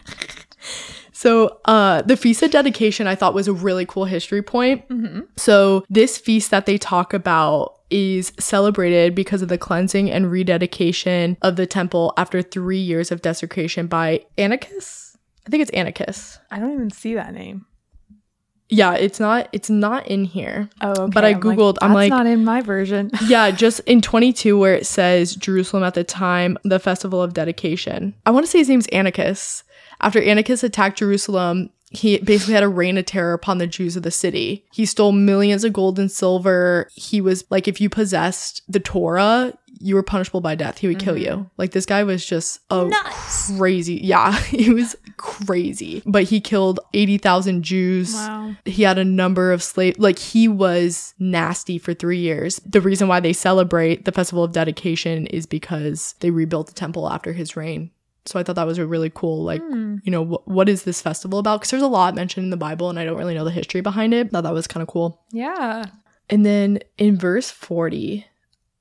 so, 1.12 1.60
uh, 1.64 2.02
the 2.02 2.16
feast 2.16 2.42
of 2.42 2.50
dedication 2.50 3.06
I 3.06 3.14
thought 3.14 3.34
was 3.34 3.48
a 3.48 3.52
really 3.52 3.86
cool 3.86 4.04
history 4.04 4.42
point. 4.42 4.88
Mm-hmm. 4.88 5.20
So, 5.36 5.84
this 5.90 6.16
feast 6.18 6.50
that 6.50 6.66
they 6.66 6.78
talk 6.78 7.12
about 7.12 7.75
is 7.90 8.32
celebrated 8.38 9.14
because 9.14 9.42
of 9.42 9.48
the 9.48 9.58
cleansing 9.58 10.10
and 10.10 10.30
rededication 10.30 11.36
of 11.42 11.56
the 11.56 11.66
temple 11.66 12.12
after 12.16 12.42
three 12.42 12.78
years 12.78 13.10
of 13.12 13.22
desecration 13.22 13.86
by 13.86 14.24
Antiochus. 14.38 15.16
I 15.46 15.50
think 15.50 15.62
it's 15.62 15.72
Antiochus. 15.72 16.38
I 16.50 16.58
don't 16.58 16.72
even 16.72 16.90
see 16.90 17.14
that 17.14 17.32
name. 17.32 17.66
Yeah, 18.68 18.94
it's 18.94 19.20
not 19.20 19.48
it's 19.52 19.70
not 19.70 20.08
in 20.08 20.24
here. 20.24 20.68
Oh, 20.80 20.90
okay. 20.90 21.10
But 21.12 21.24
I 21.24 21.34
googled. 21.34 21.76
I'm 21.80 21.92
like, 21.92 22.10
I'm 22.10 22.10
like, 22.18 22.24
not 22.24 22.26
in 22.26 22.44
my 22.44 22.62
version. 22.62 23.10
yeah, 23.26 23.52
just 23.52 23.80
in 23.80 24.00
22 24.02 24.58
where 24.58 24.74
it 24.74 24.86
says 24.86 25.36
Jerusalem 25.36 25.84
at 25.84 25.94
the 25.94 26.02
time, 26.02 26.58
the 26.64 26.80
festival 26.80 27.22
of 27.22 27.32
dedication. 27.32 28.14
I 28.26 28.32
want 28.32 28.44
to 28.44 28.50
say 28.50 28.58
his 28.58 28.68
name's 28.68 28.88
Antiochus. 28.92 29.62
After 30.00 30.20
Antiochus 30.20 30.62
attacked 30.62 30.98
Jerusalem, 30.98 31.70
he 31.90 32.18
basically 32.18 32.54
had 32.54 32.62
a 32.62 32.68
reign 32.68 32.98
of 32.98 33.06
terror 33.06 33.32
upon 33.32 33.58
the 33.58 33.66
Jews 33.66 33.96
of 33.96 34.02
the 34.02 34.10
city. 34.10 34.64
He 34.72 34.86
stole 34.86 35.12
millions 35.12 35.64
of 35.64 35.72
gold 35.72 35.98
and 35.98 36.10
silver. 36.10 36.88
He 36.94 37.20
was 37.20 37.44
like, 37.50 37.68
if 37.68 37.80
you 37.80 37.88
possessed 37.88 38.62
the 38.68 38.80
Torah, 38.80 39.56
you 39.78 39.94
were 39.94 40.02
punishable 40.02 40.40
by 40.40 40.54
death. 40.54 40.78
He 40.78 40.88
would 40.88 40.98
mm-hmm. 40.98 41.04
kill 41.04 41.18
you. 41.18 41.50
Like 41.58 41.72
this 41.72 41.86
guy 41.86 42.02
was 42.02 42.24
just 42.24 42.60
a 42.70 42.90
crazy. 43.58 44.00
Yeah, 44.02 44.32
he 44.42 44.70
was 44.72 44.96
crazy. 45.16 46.02
But 46.06 46.24
he 46.24 46.40
killed 46.40 46.80
80,000 46.94 47.62
Jews. 47.62 48.14
Wow. 48.14 48.56
He 48.64 48.82
had 48.82 48.98
a 48.98 49.04
number 49.04 49.52
of 49.52 49.62
slaves. 49.62 49.98
Like 49.98 50.18
he 50.18 50.48
was 50.48 51.14
nasty 51.18 51.78
for 51.78 51.94
3 51.94 52.18
years. 52.18 52.60
The 52.66 52.80
reason 52.80 53.08
why 53.08 53.20
they 53.20 53.32
celebrate 53.32 54.04
the 54.04 54.12
festival 54.12 54.44
of 54.44 54.52
dedication 54.52 55.26
is 55.26 55.46
because 55.46 56.14
they 56.20 56.30
rebuilt 56.30 56.68
the 56.68 56.74
temple 56.74 57.08
after 57.08 57.32
his 57.32 57.56
reign. 57.56 57.90
So 58.26 58.38
I 58.38 58.42
thought 58.42 58.56
that 58.56 58.66
was 58.66 58.78
a 58.78 58.86
really 58.86 59.10
cool, 59.10 59.44
like, 59.44 59.62
mm. 59.62 60.00
you 60.04 60.10
know, 60.10 60.24
wh- 60.24 60.48
what 60.48 60.68
is 60.68 60.82
this 60.82 61.00
festival 61.00 61.38
about? 61.38 61.60
Because 61.60 61.70
there's 61.70 61.82
a 61.82 61.88
lot 61.88 62.14
mentioned 62.14 62.44
in 62.44 62.50
the 62.50 62.56
Bible 62.56 62.90
and 62.90 62.98
I 62.98 63.04
don't 63.04 63.16
really 63.16 63.34
know 63.34 63.44
the 63.44 63.50
history 63.50 63.80
behind 63.80 64.14
it. 64.14 64.30
Thought 64.30 64.44
that 64.44 64.52
was 64.52 64.66
kind 64.66 64.82
of 64.82 64.88
cool. 64.88 65.20
Yeah. 65.32 65.84
And 66.28 66.44
then 66.44 66.80
in 66.98 67.16
verse 67.16 67.50
40, 67.50 68.26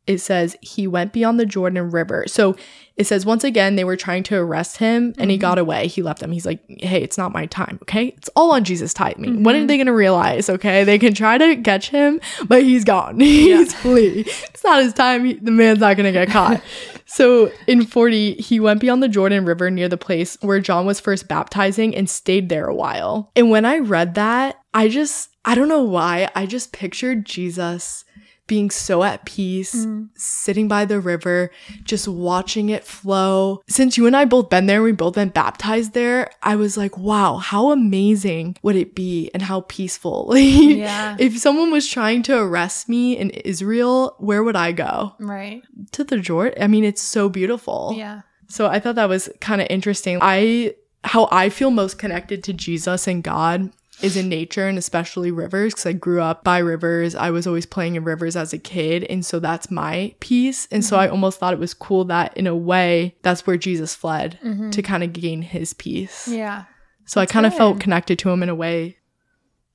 it 0.08 0.20
says 0.20 0.56
he 0.62 0.88
went 0.88 1.14
beyond 1.14 1.40
the 1.40 1.46
Jordan 1.46 1.90
River. 1.90 2.26
So 2.28 2.56
it 2.96 3.08
says 3.08 3.26
once 3.26 3.44
again 3.44 3.76
they 3.76 3.84
were 3.84 3.96
trying 3.96 4.24
to 4.24 4.36
arrest 4.36 4.78
him 4.78 5.06
and 5.06 5.16
mm-hmm. 5.16 5.30
he 5.32 5.38
got 5.38 5.58
away. 5.58 5.88
He 5.88 6.02
left 6.02 6.20
them. 6.20 6.32
He's 6.32 6.46
like, 6.46 6.64
"Hey, 6.68 7.02
it's 7.02 7.18
not 7.18 7.34
my 7.34 7.48
time, 7.48 7.80
okay? 7.84 8.08
It's 8.18 8.30
all 8.36 8.52
on 8.52 8.64
Jesus 8.64 8.94
timing. 8.94 9.34
Mm-hmm. 9.34 9.44
When 9.44 9.56
are 9.56 9.66
they 9.66 9.78
going 9.78 9.88
to 9.88 9.94
realize, 9.94 10.50
okay? 10.50 10.84
They 10.84 11.00
can 11.00 11.14
try 11.14 11.38
to 11.38 11.58
catch 11.58 11.90
him, 11.90 12.22
but 12.48 12.64
he's 12.64 12.84
gone. 12.84 13.20
he's 13.20 13.74
yeah. 13.74 13.80
flee. 13.80 14.20
It's 14.28 14.64
not 14.64 14.84
his 14.84 14.94
time. 14.94 15.26
He, 15.26 15.34
the 15.34 15.52
man's 15.52 15.80
not 15.80 15.98
going 15.98 16.12
to 16.12 16.12
get 16.12 16.30
caught." 16.30 16.62
so 17.06 17.52
in 17.68 17.86
40, 17.86 18.36
he 18.36 18.60
went 18.60 18.80
beyond 18.80 19.04
the 19.04 19.08
Jordan 19.08 19.46
River 19.46 19.70
near 19.70 19.90
the 19.90 19.98
place 19.98 20.38
where 20.42 20.60
John 20.60 20.86
was 20.86 21.00
first 21.00 21.28
baptizing 21.28 21.96
and 21.96 22.10
stayed 22.10 22.50
there 22.50 22.68
a 22.68 22.76
while. 22.76 23.32
And 23.36 23.50
when 23.50 23.66
I 23.66 23.78
read 23.80 24.16
that, 24.16 24.60
I 24.74 24.88
just 24.88 25.30
I 25.44 25.54
don't 25.56 25.68
know 25.68 25.84
why, 25.84 26.30
I 26.36 26.46
just 26.46 26.72
pictured 26.72 27.26
Jesus 27.26 28.05
being 28.48 28.70
so 28.70 29.04
at 29.04 29.26
peace, 29.26 29.76
mm. 29.76 30.10
sitting 30.16 30.68
by 30.68 30.86
the 30.86 31.00
river, 31.00 31.52
just 31.84 32.08
watching 32.08 32.70
it 32.70 32.84
flow. 32.84 33.62
Since 33.68 33.98
you 33.98 34.06
and 34.06 34.16
I 34.16 34.26
both 34.26 34.50
been 34.50 34.68
there, 34.68 34.84
we 34.84 34.92
both 34.92 35.16
been 35.16 35.30
baptized 35.30 35.94
there, 35.94 36.30
I 36.44 36.56
was 36.56 36.78
like, 36.78 36.98
wow, 36.98 37.38
how 37.38 37.72
amazing 37.72 38.58
would 38.62 38.76
it 38.76 38.96
be 38.96 39.32
and 39.34 39.44
how 39.44 39.62
peaceful. 39.62 40.34
yeah. 40.36 41.16
if 41.20 41.38
someone 41.38 41.72
was 41.72 41.88
trying 41.88 42.24
to 42.24 42.38
arrest 42.38 42.88
me 42.88 43.18
in 43.18 43.32
Israel, 43.32 44.16
where 44.20 44.44
would 44.44 44.56
I 44.56 44.72
go? 44.72 45.14
Right. 45.20 45.64
To 45.94 46.04
the 46.04 46.20
Jordan. 46.20 46.62
I 46.62 46.68
mean, 46.68 46.84
it's 46.84 47.02
so 47.02 47.30
beautiful. 47.30 47.94
Yeah. 47.96 48.22
So 48.48 48.68
I 48.68 48.80
thought 48.80 48.96
that 48.96 49.10
was 49.10 49.30
kind 49.42 49.62
of 49.62 49.68
interesting. 49.70 50.20
I 50.22 50.76
how 51.04 51.28
I 51.32 51.50
feel 51.50 51.70
most 51.70 52.00
connected 52.00 52.44
to 52.46 52.54
Jesus 52.54 53.08
and 53.08 53.24
God 53.24 53.72
is 54.02 54.18
in 54.18 54.30
nature 54.30 54.68
and 54.68 54.78
especially 54.78 55.32
rivers 55.32 55.74
because 55.74 55.86
I 55.86 55.94
grew 55.94 56.22
up 56.22 56.44
by 56.44 56.60
rivers. 56.60 57.16
I 57.16 57.30
was 57.32 57.48
always 57.48 57.66
playing 57.66 57.96
in 57.96 58.04
rivers 58.04 58.36
as 58.36 58.54
a 58.54 58.58
kid. 58.58 59.04
And 59.06 59.26
so 59.26 59.40
that's 59.40 59.72
my 59.72 60.14
piece. 60.20 60.68
And 60.72 60.84
mm-hmm. 60.84 60.90
so 60.90 60.98
I 60.98 61.06
mm-hmm. 61.06 61.14
almost 61.14 61.40
thought 61.40 61.54
it 61.54 61.60
was 61.60 61.74
cool 61.74 62.06
that 62.06 62.36
in 62.36 62.48
a 62.48 62.56
way, 62.56 63.16
that's 63.22 63.48
where 63.48 63.58
Jesus 63.58 63.96
fled 63.96 64.40
mm-hmm. 64.44 64.70
to 64.72 64.82
kind 64.82 65.04
of 65.04 65.14
gain 65.14 65.42
his 65.42 65.74
peace. 65.74 66.28
Yeah. 66.28 66.66
So 67.06 67.20
that's 67.20 67.32
I 67.32 67.34
kind 67.34 67.46
of 67.46 67.56
felt 67.56 67.80
connected 67.80 68.20
to 68.20 68.30
him 68.30 68.44
in 68.44 68.50
a 68.50 68.56
way. 68.56 68.98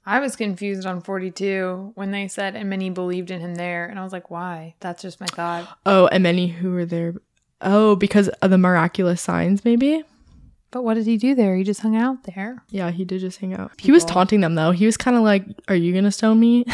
I 0.04 0.18
was 0.18 0.34
confused 0.34 0.86
on 0.86 1.02
42 1.02 1.92
when 1.94 2.10
they 2.10 2.26
said, 2.26 2.56
and 2.56 2.68
many 2.68 2.90
believed 2.90 3.30
in 3.30 3.40
him 3.40 3.54
there. 3.54 3.86
And 3.86 3.98
I 3.98 4.02
was 4.02 4.12
like, 4.12 4.30
why? 4.30 4.74
That's 4.80 5.02
just 5.02 5.20
my 5.20 5.26
thought. 5.26 5.68
Oh, 5.86 6.06
and 6.08 6.22
many 6.22 6.48
who 6.48 6.72
were 6.72 6.86
there. 6.86 7.14
Oh, 7.60 7.94
because 7.94 8.28
of 8.28 8.50
the 8.50 8.58
miraculous 8.58 9.20
signs, 9.20 9.64
maybe? 9.64 10.02
But 10.72 10.84
what 10.84 10.94
did 10.94 11.06
he 11.06 11.16
do 11.16 11.34
there? 11.34 11.56
He 11.56 11.64
just 11.64 11.80
hung 11.80 11.96
out 11.96 12.22
there. 12.24 12.62
Yeah, 12.70 12.90
he 12.90 13.04
did 13.04 13.20
just 13.20 13.38
hang 13.40 13.54
out. 13.54 13.70
People. 13.72 13.86
He 13.86 13.92
was 13.92 14.04
taunting 14.04 14.40
them 14.40 14.54
though. 14.54 14.70
He 14.70 14.86
was 14.86 14.96
kind 14.96 15.16
of 15.16 15.22
like, 15.22 15.44
"Are 15.68 15.74
you 15.74 15.92
gonna 15.92 16.12
stone 16.12 16.38
me?" 16.38 16.64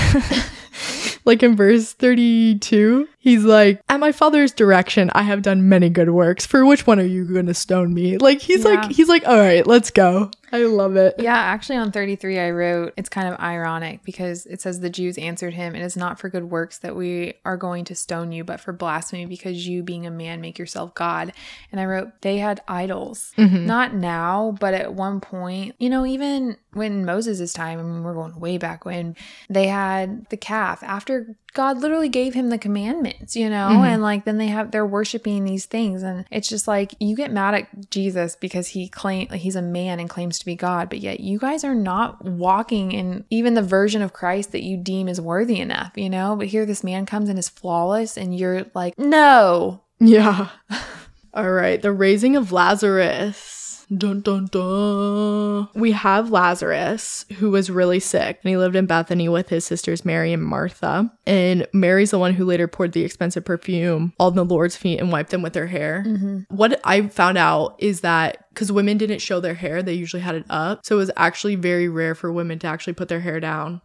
like 1.25 1.43
in 1.43 1.57
verse 1.57 1.93
32, 1.95 3.09
he's 3.27 3.45
like, 3.45 3.81
At 3.89 3.99
my 4.01 4.12
father's 4.12 4.53
direction, 4.53 5.11
I 5.15 5.23
have 5.23 5.43
done 5.43 5.69
many 5.69 5.91
good 5.91 6.11
works. 6.11 6.47
For 6.47 6.65
which 6.65 6.87
one 6.87 7.01
are 7.01 7.05
you 7.05 7.25
going 7.25 7.47
to 7.47 7.55
stone 7.55 7.93
me? 7.93 8.19
Like, 8.19 8.41
he's 8.41 8.65
Yeah. 8.65 8.71
like, 8.71 8.93
he's 8.93 9.09
like, 9.09 9.27
All 9.27 9.37
right, 9.39 9.67
let's 9.67 9.91
go. 9.91 10.31
I 10.53 10.62
love 10.62 10.95
it. 10.95 11.17
Yeah, 11.19 11.37
actually 11.37 11.77
on 11.79 11.91
33 11.91 12.39
I 12.39 12.51
wrote 12.53 12.95
it's 12.97 13.09
kind 13.09 13.27
of 13.27 13.39
ironic 13.41 14.05
because 14.05 14.47
it 14.47 14.61
says 14.61 14.79
the 14.79 14.89
Jews 14.89 15.19
answered 15.19 15.55
him, 15.55 15.75
It 15.75 15.83
is 15.83 15.97
not 15.97 16.21
for 16.21 16.29
good 16.29 16.45
works 16.51 16.79
that 16.79 16.95
we 16.95 17.35
are 17.45 17.57
going 17.57 17.85
to 17.87 17.97
stone 17.97 18.31
you, 18.31 18.45
but 18.45 18.61
for 18.61 18.73
blasphemy 18.73 19.27
because 19.27 19.67
you 19.67 19.83
being 19.83 20.07
a 20.07 20.11
man 20.11 20.41
make 20.41 20.57
yourself 20.57 20.95
God. 20.95 21.33
And 21.73 21.81
I 21.81 21.85
wrote 21.85 22.23
they 22.23 22.39
had 22.39 22.61
idols. 22.69 23.33
Mm-hmm. 23.37 23.67
Not 23.67 23.93
now, 23.95 24.57
but 24.61 24.73
at 24.73 24.95
one 24.95 25.21
point, 25.21 25.75
you 25.81 25.91
know, 25.91 26.07
even 26.07 26.57
when 26.73 27.05
Moses' 27.05 27.53
time, 27.53 27.81
I 27.81 27.83
mean 27.83 28.05
we're 28.05 28.15
going 28.15 28.39
way 28.39 28.57
back 28.57 28.85
when, 28.85 29.17
they 29.51 29.67
had 29.67 30.29
the 30.31 30.37
calf 30.37 30.81
after 30.85 31.35
God 31.57 31.79
literally 31.79 32.11
gave 32.11 32.35
him 32.35 32.51
the 32.51 32.59
commandments, 32.59 33.35
you 33.35 33.49
know, 33.49 33.69
mm-hmm. 33.71 33.85
and 33.85 34.03
like 34.03 34.25
then 34.25 34.37
they 34.37 34.49
have 34.49 34.71
they're 34.71 34.87
worshiping 34.87 35.45
these 35.45 35.64
things, 35.64 36.03
and 36.03 36.27
it's 36.31 36.49
just 36.49 36.69
like 36.69 36.95
you 37.01 37.16
get 37.16 37.33
mad 37.33 37.55
at 37.55 37.90
Jesus 37.90 38.37
because 38.37 38.69
he 38.69 38.88
claim 38.88 39.29
like, 39.31 39.40
he's 39.40 39.57
a 39.57 39.62
man 39.62 39.99
and 39.99 40.11
claims 40.11 40.38
to 40.38 40.45
be 40.45 40.55
God, 40.55 40.90
but 40.90 40.99
yet 40.99 41.21
you 41.21 41.38
guys 41.38 41.64
are 41.64 41.75
not 41.75 42.23
walking 42.23 42.92
in 42.92 43.25
even 43.31 43.55
the 43.55 43.62
version 43.62 44.03
of 44.03 44.12
Christ 44.12 44.53
that 44.53 44.62
you 44.62 44.77
deem 44.77 45.09
is 45.09 45.21
worthy 45.21 45.59
enough, 45.59 45.92
you 45.97 46.11
know. 46.11 46.37
But 46.37 46.49
here 46.49 46.66
this 46.66 46.85
man 46.85 47.07
comes 47.07 47.31
and 47.31 47.38
is 47.38 47.49
flawless, 47.49 48.19
and 48.19 48.38
you're 48.38 48.66
like, 48.75 48.99
no, 48.99 49.81
Yeah. 49.99 50.49
All 51.35 51.51
right. 51.51 51.81
The 51.81 51.92
raising 51.92 52.37
of 52.37 52.53
Lazarus. 52.53 53.56
Dun 53.94 54.20
dun 54.20 54.46
dun. 54.46 55.68
We 55.75 55.92
have 55.92 56.31
Lazarus, 56.31 57.25
who 57.38 57.51
was 57.51 57.70
really 57.70 58.01
sick, 58.01 58.40
and 58.42 58.51
he 58.51 58.57
lived 58.57 58.75
in 58.75 58.87
Bethany 58.87 59.29
with 59.29 59.49
his 59.49 59.64
sisters 59.64 60.05
Mary 60.05 60.33
and 60.33 60.42
Martha. 60.42 61.12
And 61.27 61.66
Mary's 61.72 62.11
the 62.11 62.18
one 62.18 62.35
who 62.35 62.44
later 62.44 62.66
poured 62.66 62.92
the 62.92 63.05
expensive 63.05 63.44
perfume 63.44 64.12
on 64.18 64.35
the 64.35 64.44
Lord's 64.44 64.77
feet 64.77 64.99
and 64.99 65.12
wiped 65.12 65.31
them 65.31 65.42
with 65.42 65.55
her 65.55 65.68
hair. 65.68 66.05
Mm-hmm. 66.07 66.55
What 66.55 66.81
I 66.85 67.07
found 67.09 67.38
out 67.38 67.77
is 67.79 68.01
that 68.01 68.46
because 68.57 68.73
women 68.73 68.97
didn't 68.97 69.19
show 69.19 69.38
their 69.38 69.53
hair, 69.55 69.83
they 69.83 69.92
usually 69.92 70.23
had 70.23 70.35
it 70.35 70.45
up. 70.49 70.81
So 70.87 70.97
it 70.97 70.99
was 70.99 71.11
actually 71.16 71.57
very 71.57 71.88
rare 71.88 72.14
for 72.14 72.33
women 72.33 72.59
to 72.61 72.66
actually 72.66 72.95
put 72.95 73.09
their 73.09 73.21
hair 73.21 73.38
down. 73.38 73.83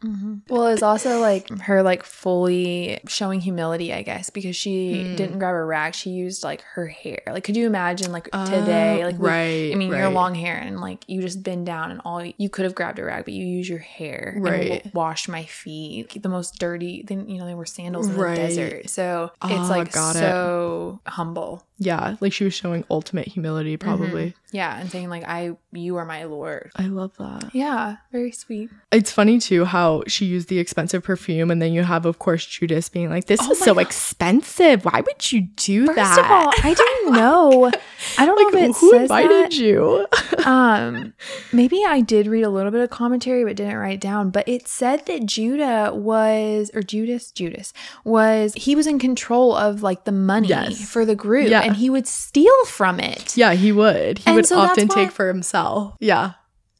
Well, 0.47 0.67
it's 0.67 0.81
also 0.81 1.19
like 1.19 1.49
her 1.61 1.83
like 1.83 2.03
fully 2.03 2.99
showing 3.07 3.41
humility, 3.41 3.93
I 3.93 4.01
guess, 4.01 4.29
because 4.29 4.55
she 4.55 5.03
Hmm. 5.03 5.15
didn't 5.15 5.39
grab 5.39 5.53
a 5.55 5.63
rag. 5.65 5.93
She 5.93 6.09
used 6.11 6.43
like 6.43 6.61
her 6.75 6.87
hair. 6.87 7.19
Like, 7.27 7.43
could 7.43 7.57
you 7.57 7.67
imagine 7.67 8.11
like 8.13 8.25
today, 8.31 9.03
like 9.05 9.17
with- 9.19 9.29
Oh, 9.29 9.33
right, 9.33 9.71
I 9.71 9.75
mean, 9.75 9.89
your 9.89 10.05
right. 10.05 10.13
long 10.13 10.35
hair 10.35 10.55
and 10.55 10.79
like 10.79 11.03
you 11.07 11.21
just 11.21 11.43
bend 11.43 11.65
down 11.65 11.91
and 11.91 11.99
all 12.05 12.23
you 12.37 12.49
could 12.49 12.63
have 12.63 12.73
grabbed 12.75 12.97
a 12.99 13.03
rag, 13.03 13.25
but 13.25 13.33
you 13.33 13.45
use 13.45 13.67
your 13.67 13.79
hair 13.79 14.33
and 14.35 14.43
Right. 14.45 14.85
wa- 14.85 14.91
wash 15.03 15.27
my 15.27 15.43
feet. 15.43 16.21
The 16.23 16.29
most 16.29 16.59
dirty. 16.59 17.03
Then 17.05 17.27
you 17.27 17.39
know 17.39 17.45
they 17.45 17.55
were 17.55 17.65
sandals 17.65 18.07
in 18.07 18.15
Right. 18.15 18.35
the 18.35 18.41
desert, 18.47 18.89
so 18.89 19.31
it's 19.43 19.69
like 19.69 19.91
got 19.91 20.15
it. 20.15 20.19
so 20.19 20.99
humble. 21.05 21.63
Yeah, 21.83 22.15
like 22.21 22.31
she 22.31 22.43
was 22.43 22.53
showing 22.53 22.85
ultimate 22.91 23.27
humility, 23.27 23.75
probably. 23.75 24.35
Yeah, 24.51 24.79
and 24.79 24.91
saying 24.91 25.09
like 25.09 25.23
I, 25.27 25.55
you 25.71 25.95
are 25.95 26.05
my 26.05 26.25
Lord. 26.25 26.71
I 26.75 26.87
love 26.87 27.15
that. 27.17 27.55
Yeah, 27.55 27.95
very 28.11 28.31
sweet. 28.31 28.69
It's 28.91 29.11
funny 29.11 29.39
too 29.39 29.65
how 29.65 30.03
she 30.07 30.25
used 30.25 30.47
the 30.47 30.59
expensive 30.59 31.03
perfume, 31.03 31.49
and 31.49 31.59
then 31.61 31.73
you 31.73 31.83
have, 31.83 32.05
of 32.05 32.19
course, 32.19 32.45
Judas 32.45 32.87
being 32.89 33.09
like, 33.09 33.25
"This 33.25 33.39
Oh 33.41 33.51
is 33.51 33.59
so 33.59 33.73
God. 33.75 33.81
expensive. 33.81 34.85
Why 34.85 35.01
would 35.01 35.31
you 35.31 35.41
do 35.55 35.87
First 35.87 35.95
that?" 35.95 36.19
of 36.19 36.29
all, 36.29 36.53
I 36.63 36.73
didn't 36.75 37.13
know. 37.19 37.71
I 38.19 38.25
don't 38.25 38.35
like, 38.45 38.53
know 38.53 38.59
if 38.59 38.69
it 38.69 38.75
who 38.77 38.95
invited 38.95 39.31
that. 39.45 39.57
you? 39.57 40.05
um 40.45 41.13
maybe 41.53 41.83
i 41.87 42.01
did 42.01 42.25
read 42.25 42.41
a 42.43 42.49
little 42.49 42.71
bit 42.71 42.81
of 42.81 42.89
commentary 42.89 43.43
but 43.43 43.55
didn't 43.55 43.77
write 43.77 43.99
down 44.01 44.31
but 44.31 44.47
it 44.47 44.67
said 44.67 45.05
that 45.05 45.23
judah 45.25 45.91
was 45.93 46.71
or 46.73 46.81
judas 46.81 47.31
judas 47.31 47.73
was 48.03 48.53
he 48.55 48.75
was 48.75 48.87
in 48.87 48.97
control 48.97 49.55
of 49.55 49.83
like 49.83 50.05
the 50.05 50.11
money 50.11 50.47
Yes. 50.47 50.89
for 50.89 51.05
the 51.05 51.15
group 51.15 51.49
Yeah. 51.49 51.70
And 51.71 51.77
he 51.77 51.89
would 51.89 52.07
steal 52.07 52.65
from 52.65 52.99
it 52.99 53.35
yeah, 53.37 53.53
he 53.53 53.71
would. 53.71 54.19
He 54.19 54.23
And 54.27 54.35
would 54.35 54.45
so 54.45 54.59
often 54.59 54.87
take 54.87 55.11
for 55.11 55.27
himself. 55.27 55.95
Yeah, 55.99 56.33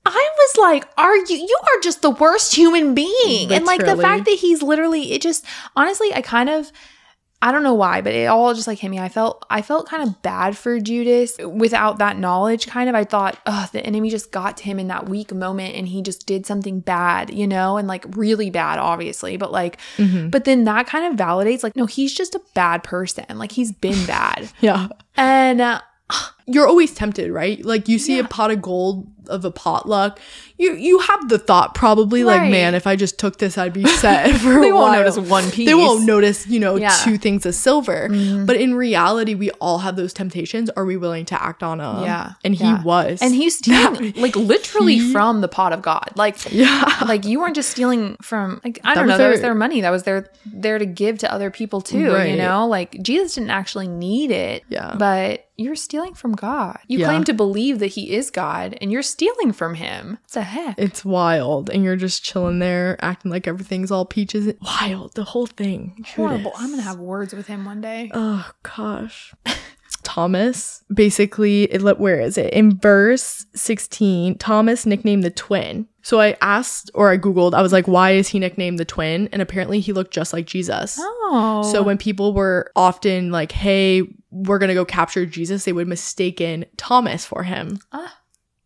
i 0.06 0.30
was 0.38 0.58
like 0.58 0.88
are 0.98 1.16
you 1.16 1.36
you 1.36 1.58
are 1.64 1.80
just 1.82 2.02
the 2.02 2.10
worst 2.10 2.56
human 2.56 2.96
being 2.96 3.52
and 3.52 3.66
like 3.66 3.86
the 3.86 3.98
fact 3.98 4.26
that 4.26 4.38
he's 4.40 4.64
literally 4.64 5.12
it 5.12 5.22
just 5.22 5.46
honestly 5.76 6.12
i 6.14 6.22
kind 6.22 6.50
of 6.50 6.72
I 7.44 7.52
don't 7.52 7.64
know 7.64 7.74
why, 7.74 8.02
but 8.02 8.14
it 8.14 8.26
all 8.28 8.54
just 8.54 8.68
like 8.68 8.78
hit 8.78 8.90
me. 8.90 9.00
I 9.00 9.10
felt 9.10 9.44
I 9.50 9.64
felt 9.64 9.88
kind 9.90 10.04
of 10.08 10.22
bad 10.22 10.56
for 10.56 10.80
Judas 10.80 11.38
without 11.40 11.98
that 11.98 12.18
knowledge. 12.20 12.68
Kind 12.68 12.88
of, 12.88 12.94
I 12.94 13.04
thought, 13.04 13.38
oh, 13.48 13.68
the 13.74 13.84
enemy 13.84 14.12
just 14.12 14.32
got 14.32 14.58
to 14.58 14.64
him 14.64 14.78
in 14.80 14.88
that 14.90 15.10
weak 15.10 15.34
moment, 15.34 15.74
and 15.76 15.88
he 15.88 16.04
just 16.04 16.28
did 16.28 16.46
something 16.46 16.82
bad, 16.82 17.34
you 17.34 17.48
know, 17.48 17.78
and 17.78 17.88
like 17.88 18.06
really 18.16 18.52
bad, 18.52 18.78
obviously. 18.78 19.38
But 19.38 19.52
like, 19.52 19.80
Mm-hmm. 19.98 20.30
but 20.30 20.46
then 20.46 20.66
that 20.66 20.86
kind 20.86 21.06
of 21.12 21.20
validates, 21.20 21.64
like, 21.64 21.76
no, 21.76 21.86
he's 21.88 22.14
just 22.14 22.36
a 22.36 22.42
bad 22.54 22.84
person. 22.84 23.26
Like 23.38 23.52
he's 23.54 23.72
been 23.72 24.06
bad, 24.08 24.52
yeah. 24.62 24.88
and 25.18 25.62
uh, 25.62 25.82
You're 26.46 26.68
always 26.68 26.94
tempted, 26.94 27.32
right? 27.32 27.64
Like 27.66 27.88
you 27.88 27.98
see 27.98 28.20
a 28.20 28.24
pot 28.24 28.52
of 28.52 28.62
gold 28.62 29.08
of 29.28 29.46
a 29.46 29.52
potluck, 29.52 30.20
you 30.62 30.76
you 30.76 31.00
have 31.00 31.28
the 31.30 31.40
thought 31.40 31.74
probably 31.76 32.24
like, 32.24 32.50
man, 32.50 32.76
if 32.76 32.86
I 32.88 32.96
just 32.96 33.18
took 33.20 33.38
this, 33.38 33.58
I'd 33.58 33.74
be 33.74 33.86
set 34.04 34.38
for 34.40 34.62
They 34.62 34.70
a 34.70 34.74
won't 34.74 34.94
notice 34.94 35.18
one 35.18 35.50
piece. 35.52 35.68
They 35.68 35.74
won't 35.74 36.06
notice, 36.06 36.48
you 36.48 36.60
know, 36.60 36.76
Yeah. 36.76 36.96
Two 37.04 37.18
things 37.18 37.46
of 37.46 37.56
silver. 37.56 38.08
Mm-hmm. 38.10 38.46
But 38.46 38.58
in 38.58 38.76
reality, 38.76 39.34
we 39.36 39.50
all 39.60 39.80
have 39.80 39.96
those 39.96 40.14
temptations. 40.14 40.70
Are 40.78 40.86
we 40.86 40.98
willing 40.98 41.26
to 41.26 41.44
act 41.44 41.64
on 41.64 41.80
them? 41.80 42.04
Yeah, 42.04 42.34
and 42.44 42.54
he 42.56 42.64
yeah. 42.64 42.84
was, 42.84 43.22
and 43.22 43.34
he's 43.34 43.58
stealing 43.62 44.14
like 44.18 44.36
literally 44.36 44.96
He- 45.00 45.12
from 45.14 45.42
the 45.42 45.48
pot 45.48 45.74
of 45.74 45.82
God, 45.82 46.10
like. 46.16 46.52
yeah, 46.54 47.04
like 47.08 47.26
you 47.26 47.40
weren't 47.40 47.56
just 47.56 47.70
stealing 47.72 48.16
from 48.22 48.62
like 48.64 48.80
I 48.84 48.94
That 48.94 49.00
don't 49.02 49.08
know 49.08 49.18
that 49.18 49.30
was 49.30 49.40
their- 49.42 49.50
their 49.50 49.56
money 49.56 49.82
that 49.82 49.90
was 49.90 50.04
their 50.04 50.30
there 50.46 50.78
to 50.78 50.86
give 50.86 51.18
to 51.20 51.32
other 51.34 51.50
people 51.52 51.82
too 51.82 52.12
Right. 52.12 52.30
you 52.32 52.38
know 52.38 52.68
like 52.68 53.02
Jesus 53.02 53.36
didn't 53.36 53.50
actually 53.50 53.88
need 53.88 54.32
it 54.32 54.64
Yeah. 54.70 54.96
but 54.98 55.48
you're 55.58 55.76
stealing 55.76 56.14
from 56.14 56.34
God 56.34 56.78
you 56.88 57.00
Yeah. 57.00 57.08
claim 57.08 57.24
to 57.26 57.34
believe 57.34 57.80
that 57.80 57.88
he 57.88 58.14
is 58.14 58.30
God 58.32 58.78
and 58.82 58.92
you're 58.92 59.02
stealing 59.04 59.52
from 59.52 59.76
him 59.76 60.12
what 60.12 60.32
the 60.34 60.42
heck 60.52 60.76
it's 60.78 61.04
wild, 61.04 61.70
and 61.70 61.84
you're 61.84 61.96
just 61.96 62.24
chilling 62.24 62.60
there, 62.60 62.98
acting 63.04 63.32
like 63.32 63.48
everything's 63.48 63.92
all 63.92 64.06
peaches. 64.06 64.54
Wild, 64.62 65.16
the 65.16 65.24
whole 65.24 65.48
thing. 65.48 66.06
horrible 66.16 66.52
Judas. 66.52 66.60
I'm 66.60 66.70
gonna 66.72 66.82
have 66.84 67.00
words 67.00 67.34
with 67.34 67.48
him 67.48 67.66
one 67.66 67.82
day 67.82 68.12
Oh 68.14 68.52
gosh. 68.64 69.34
Thomas, 70.04 70.84
basically, 70.94 71.64
it, 71.64 71.82
where 72.00 72.20
is 72.20 72.38
it? 72.38 72.54
In 72.54 72.78
verse 72.78 73.46
16, 73.56 74.38
Thomas 74.38 74.86
nicknamed 74.86 75.24
the 75.24 75.32
twin. 75.32 75.88
So 76.02 76.20
I 76.20 76.36
asked 76.42 76.92
or 76.94 77.12
I 77.12 77.18
Googled, 77.18 77.54
I 77.54 77.62
was 77.62 77.72
like, 77.72 77.88
why 77.88 78.12
is 78.12 78.28
he 78.28 78.40
nicknamed 78.40 78.80
the 78.80 78.86
twin? 78.86 79.30
And 79.32 79.42
apparently 79.42 79.80
he 79.80 79.94
looked 79.94 80.14
just 80.14 80.34
like 80.34 80.46
Jesus. 80.46 80.98
oh 81.00 81.70
So 81.72 81.84
when 81.84 81.98
people 81.98 82.34
were 82.34 82.72
often 82.76 83.32
like, 83.32 83.52
hey, 83.52 84.02
we're 84.32 84.60
going 84.60 84.70
to 84.70 84.74
go 84.74 84.86
capture 84.86 85.26
Jesus, 85.26 85.66
they 85.66 85.74
would 85.74 85.88
mistaken 85.88 86.66
Thomas 86.78 87.26
for 87.26 87.44
him. 87.44 87.80
Ah. 87.92 88.18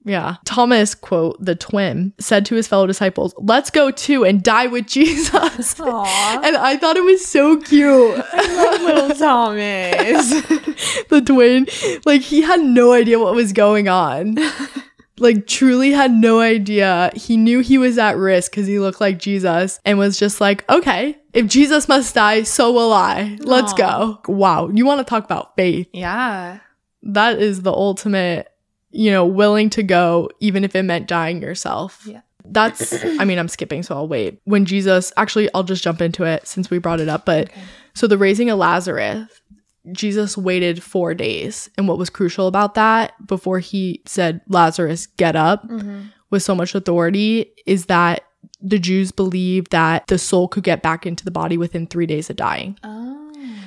Yeah. 0.05 0.35
Thomas, 0.45 0.93
quote, 0.95 1.43
the 1.43 1.55
twin, 1.55 2.13
said 2.19 2.45
to 2.45 2.55
his 2.55 2.67
fellow 2.67 2.85
disciples, 2.87 3.33
let's 3.39 3.71
go 3.71 3.89
too 3.91 4.23
and 4.23 4.41
die 4.43 4.67
with 4.67 4.85
Jesus. 4.85 5.75
And 5.79 6.55
I 6.57 6.77
thought 6.77 6.95
it 6.95 7.03
was 7.03 7.25
so 7.25 7.57
cute. 7.59 8.23
I 8.33 8.55
love 8.55 8.81
little 8.81 9.09
Thomas 9.17 10.29
the 11.09 11.21
twin, 11.25 11.67
like 12.05 12.21
he 12.21 12.41
had 12.41 12.61
no 12.61 12.93
idea 12.93 13.19
what 13.19 13.33
was 13.35 13.51
going 13.51 13.87
on. 13.89 14.37
like 15.17 15.47
truly 15.47 15.91
had 15.91 16.11
no 16.11 16.39
idea. 16.39 17.11
He 17.15 17.35
knew 17.37 17.61
he 17.61 17.77
was 17.77 17.97
at 17.97 18.17
risk 18.17 18.51
because 18.51 18.67
he 18.67 18.79
looked 18.79 19.01
like 19.01 19.17
Jesus 19.17 19.79
and 19.85 19.97
was 19.97 20.19
just 20.19 20.39
like, 20.41 20.69
okay, 20.69 21.17
if 21.33 21.47
Jesus 21.47 21.87
must 21.87 22.13
die, 22.13 22.43
so 22.43 22.71
will 22.71 22.93
I. 22.93 23.37
Let's 23.41 23.73
Aw. 23.73 23.75
go. 23.77 24.21
Wow. 24.31 24.69
You 24.69 24.85
want 24.85 24.99
to 24.99 25.09
talk 25.09 25.23
about 25.25 25.55
faith? 25.55 25.87
yeah 25.93 26.59
That 27.03 27.39
is 27.41 27.61
the 27.63 27.71
ultimate, 27.73 28.49
you 28.95 29.11
know, 29.11 29.25
willing 29.25 29.69
to 29.71 29.83
go 29.83 30.29
even 30.39 30.63
if 30.63 30.75
it 30.75 30.83
meant 30.83 31.07
dying 31.07 31.41
yourself. 31.41 32.03
Yeah. 32.07 32.21
That's, 32.47 33.03
I 33.19 33.25
mean, 33.25 33.39
I'm 33.39 33.47
skipping, 33.47 33.81
so 33.83 33.95
I'll 33.95 34.07
wait. 34.07 34.39
When 34.45 34.65
Jesus, 34.65 35.11
actually, 35.17 35.49
I'll 35.53 35.63
just 35.63 35.83
jump 35.83 35.99
into 36.01 36.23
it 36.23 36.47
since 36.47 36.69
we 36.69 36.77
brought 36.77 36.99
it 36.99 37.09
up. 37.09 37.25
But 37.25 37.49
Okay. 37.49 37.61
so 37.95 38.07
the 38.07 38.17
raising 38.19 38.49
of 38.51 38.59
Lazarus, 38.59 39.27
Jesus 39.91 40.37
waited 40.37 40.81
four 40.83 41.13
days. 41.13 41.69
And 41.77 41.87
what 41.87 41.97
was 41.97 42.09
crucial 42.09 42.47
about 42.47 42.75
that 42.75 43.13
before 43.27 43.59
he 43.59 44.01
said, 44.05 44.41
Lazarus, 44.47 45.07
get 45.17 45.35
up, 45.35 45.67
Mhm. 45.69 46.11
with 46.29 46.43
so 46.43 46.53
much 46.55 46.73
authority 46.75 47.51
is 47.65 47.85
that 47.87 48.21
the 48.61 48.79
Jews 48.79 49.11
believed 49.11 49.71
that 49.71 50.07
the 50.07 50.17
soul 50.17 50.47
could 50.47 50.63
get 50.63 50.81
back 50.83 51.05
into 51.05 51.25
the 51.25 51.31
body 51.31 51.57
within 51.57 51.87
three 51.87 52.05
days 52.05 52.29
of 52.29 52.35
dying. 52.35 52.77
oh 52.83 53.14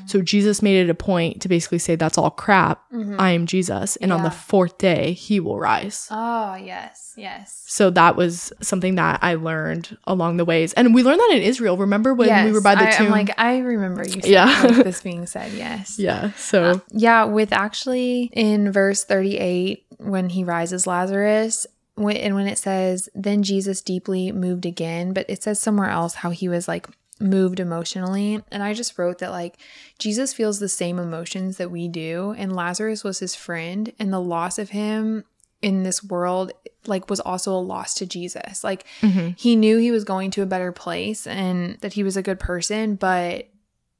So 0.09 0.23
Jesus 0.23 0.63
made 0.63 0.83
it 0.85 0.91
a 0.91 0.95
point 0.95 1.43
to 1.43 1.49
basically 1.49 1.79
say, 1.79 1.95
That's 1.97 2.17
all 2.19 2.31
crap. 2.31 2.83
Mhm. 2.93 3.17
I 3.19 3.31
am 3.31 3.47
Jesus. 3.47 3.97
And 3.97 4.13
on 4.13 4.23
the 4.23 4.31
fourth 4.31 4.79
day, 4.79 5.13
he 5.13 5.39
will 5.41 5.59
rise. 5.59 6.09
oh 6.11 6.55
yes 6.57 7.13
yes 7.17 7.63
So 7.67 7.91
that 7.91 8.17
was 8.17 8.53
something 8.61 8.95
that 8.97 9.19
I 9.23 9.35
learned 9.35 9.97
along 10.05 10.37
the 10.39 10.45
ways. 10.45 10.73
And 10.75 10.95
we 10.95 11.03
learned 11.03 11.21
that 11.21 11.33
in 11.37 11.43
Israel. 11.43 11.77
Remember 11.77 12.15
when 12.15 12.47
we 12.47 12.53
were 12.53 12.61
by 12.61 12.75
the 12.75 12.89
I, 12.89 12.91
tomb? 12.93 13.07
am 13.07 13.13
like 13.13 13.39
I 13.39 13.59
remember 13.59 14.03
you 14.07 14.21
Yeah. 14.25 14.47
like 14.63 14.85
this 14.85 15.01
being 15.09 15.27
said 15.27 15.53
yes 15.53 15.99
yeah. 15.99 16.33
So 16.37 16.81
Yeah, 16.91 17.25
with 17.25 17.53
actually 17.53 18.31
in 18.33 18.73
verse 18.73 19.05
38, 19.05 19.85
when 19.99 20.31
he 20.31 20.45
rises 20.45 20.87
Lazarus, 20.87 21.67
when, 21.97 22.17
and 22.17 22.35
when 22.37 22.47
it 22.47 22.59
says, 22.59 23.09
then 23.15 23.43
Jesus 23.43 23.81
deeply 23.83 24.31
moved 24.31 24.65
again, 24.65 25.13
but 25.13 25.27
it 25.29 25.43
says 25.43 25.59
somewhere 25.59 25.91
else 25.91 26.15
how 26.15 26.31
he 26.31 26.49
was 26.49 26.69
like 26.69 26.87
moved 27.21 27.61
emotionally. 27.61 28.43
And 28.51 28.63
I 28.63 28.75
just 28.75 28.99
wrote 28.99 29.19
that 29.19 29.31
like 29.31 29.59
Jesus 29.99 30.33
feels 30.33 30.59
the 30.59 30.69
same 30.69 30.99
emotions 30.99 31.57
that 31.57 31.71
we 31.71 31.89
do. 31.89 32.35
And 32.39 32.55
Lazarus 32.55 33.03
was 33.05 33.19
his 33.19 33.35
friend, 33.35 33.93
and 33.99 34.13
the 34.13 34.21
loss 34.21 34.59
of 34.59 34.71
him 34.71 35.25
in 35.61 35.83
this 35.83 36.05
world 36.05 36.53
like 36.87 37.11
was 37.11 37.19
also 37.21 37.53
a 37.53 37.59
loss 37.59 37.95
to 37.95 38.07
Jesus. 38.07 38.63
Like 38.63 38.85
Mm-hmm. 39.01 39.31
he 39.37 39.57
knew 39.57 39.79
he 39.79 39.91
was 39.91 40.05
going 40.05 40.31
to 40.33 40.43
a 40.43 40.47
better 40.47 40.71
place 40.73 41.27
and 41.27 41.77
that 41.81 41.95
he 41.95 42.03
was 42.05 42.17
a 42.17 42.23
good 42.23 42.39
person, 42.39 42.95
but 42.95 43.49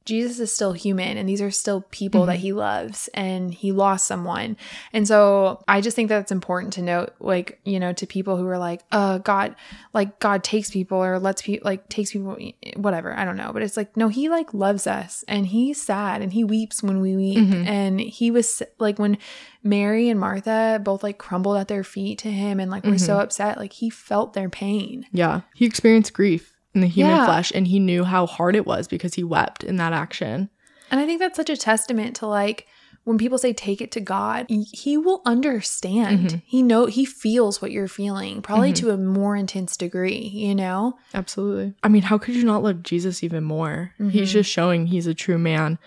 Jesus 0.09 0.41
is 0.41 0.51
still 0.51 0.73
human 0.73 1.19
and 1.19 1.29
these 1.29 1.43
are 1.43 1.51
still 1.51 1.83
people 1.91 2.25
that 2.25 2.37
mm-hmm. 2.37 2.43
he 2.43 2.53
loves 2.55 3.11
and 3.13 3.53
he 3.53 3.73
lost 3.73 4.07
someone. 4.07 4.57
And 4.95 5.07
so 5.07 5.63
I 5.69 5.83
just 5.83 5.95
think 5.95 6.09
that's 6.09 6.33
important 6.33 6.73
to 6.75 6.83
note 6.83 7.13
like, 7.21 7.61
you 7.65 7.79
know, 7.79 7.93
to 7.93 8.07
people 8.07 8.39
who 8.39 8.47
are 8.47 8.57
like, 8.57 8.81
"Uh 8.91 9.19
God, 9.19 9.55
like 9.93 10.19
God 10.19 10.43
takes 10.43 10.71
people 10.71 10.97
or 10.97 11.19
lets 11.19 11.43
people 11.43 11.67
like 11.67 11.91
takes 11.91 12.13
people 12.13 12.39
whatever, 12.77 13.15
I 13.15 13.27
don't 13.27 13.37
know." 13.37 13.53
But 13.53 13.63
it's 13.63 13.77
like, 13.77 13.99
no, 13.99 14.09
he 14.09 14.31
like 14.31 14.55
loves 14.55 14.87
us 14.87 15.27
and 15.29 15.47
he's 15.47 15.83
sad 15.83 16.23
and 16.23 16.33
he 16.33 16.43
weeps 16.43 16.83
when 16.83 17.03
we 17.03 17.15
weep. 17.15 17.39
Mm-hmm. 17.39 17.69
And 17.69 18.01
he 18.01 18.31
was 18.31 18.63
like 18.79 18.99
when 18.99 19.19
Mary 19.63 20.09
and 20.09 20.19
Martha 20.19 20.81
both 20.83 21.03
like 21.03 21.19
crumbled 21.19 21.59
at 21.59 21.69
their 21.69 21.85
feet 21.85 22.19
to 22.21 22.31
him 22.31 22.61
and 22.61 22.71
like 22.71 22.85
were 22.85 22.97
so 22.97 23.13
mm-hmm. 23.13 23.23
upset, 23.25 23.59
like 23.59 23.75
he 23.75 23.91
felt 23.91 24.33
their 24.33 24.49
pain. 24.49 25.05
Yeah. 25.13 25.43
He 25.55 25.67
experienced 25.67 26.15
grief 26.15 26.55
in 26.79 26.83
the 26.83 26.87
human 26.89 27.17
Yeah. 27.17 27.25
flesh 27.25 27.51
and 27.55 27.67
he 27.67 27.81
knew 27.81 28.05
how 28.05 28.27
hard 28.27 28.55
it 28.55 28.67
was 28.67 28.87
because 28.87 29.15
he 29.15 29.25
wept 29.25 29.65
in 29.65 29.77
that 29.77 29.93
action. 29.93 30.49
And 30.91 31.01
I 31.01 31.07
think 31.07 31.19
that's 31.19 31.37
such 31.37 31.51
a 31.51 31.57
testament 31.57 32.17
to 32.17 32.27
like 32.27 32.67
when 33.05 33.19
people 33.19 33.39
say 33.39 33.55
take 33.55 33.81
it 33.81 33.91
to 33.93 34.01
God, 34.01 34.47
he 34.49 34.99
will 34.99 35.23
understand. 35.25 36.29
Mm-hmm. 36.29 36.37
He 36.45 36.63
know 36.63 36.87
he 36.87 37.07
feels 37.07 37.63
what 37.63 37.71
you're 37.71 37.89
feeling, 37.89 38.43
probably 38.43 38.73
mm-hmm. 38.73 38.87
to 38.87 38.93
a 38.93 38.99
more 38.99 39.35
intense 39.35 39.79
degree, 39.79 40.19
you 40.19 40.55
know? 40.55 40.99
Absolutely. 41.15 41.75
I 41.83 41.89
mean, 41.89 42.03
how 42.03 42.19
could 42.19 42.35
you 42.35 42.45
not 42.45 42.63
love 42.63 42.83
Jesus 42.83 43.25
even 43.25 43.45
more? 43.45 43.95
He's 43.97 44.07
mm-hmm. 44.07 44.25
just 44.25 44.51
showing 44.51 44.87
he's 44.87 45.07
a 45.07 45.15
true 45.15 45.39
man. 45.39 45.79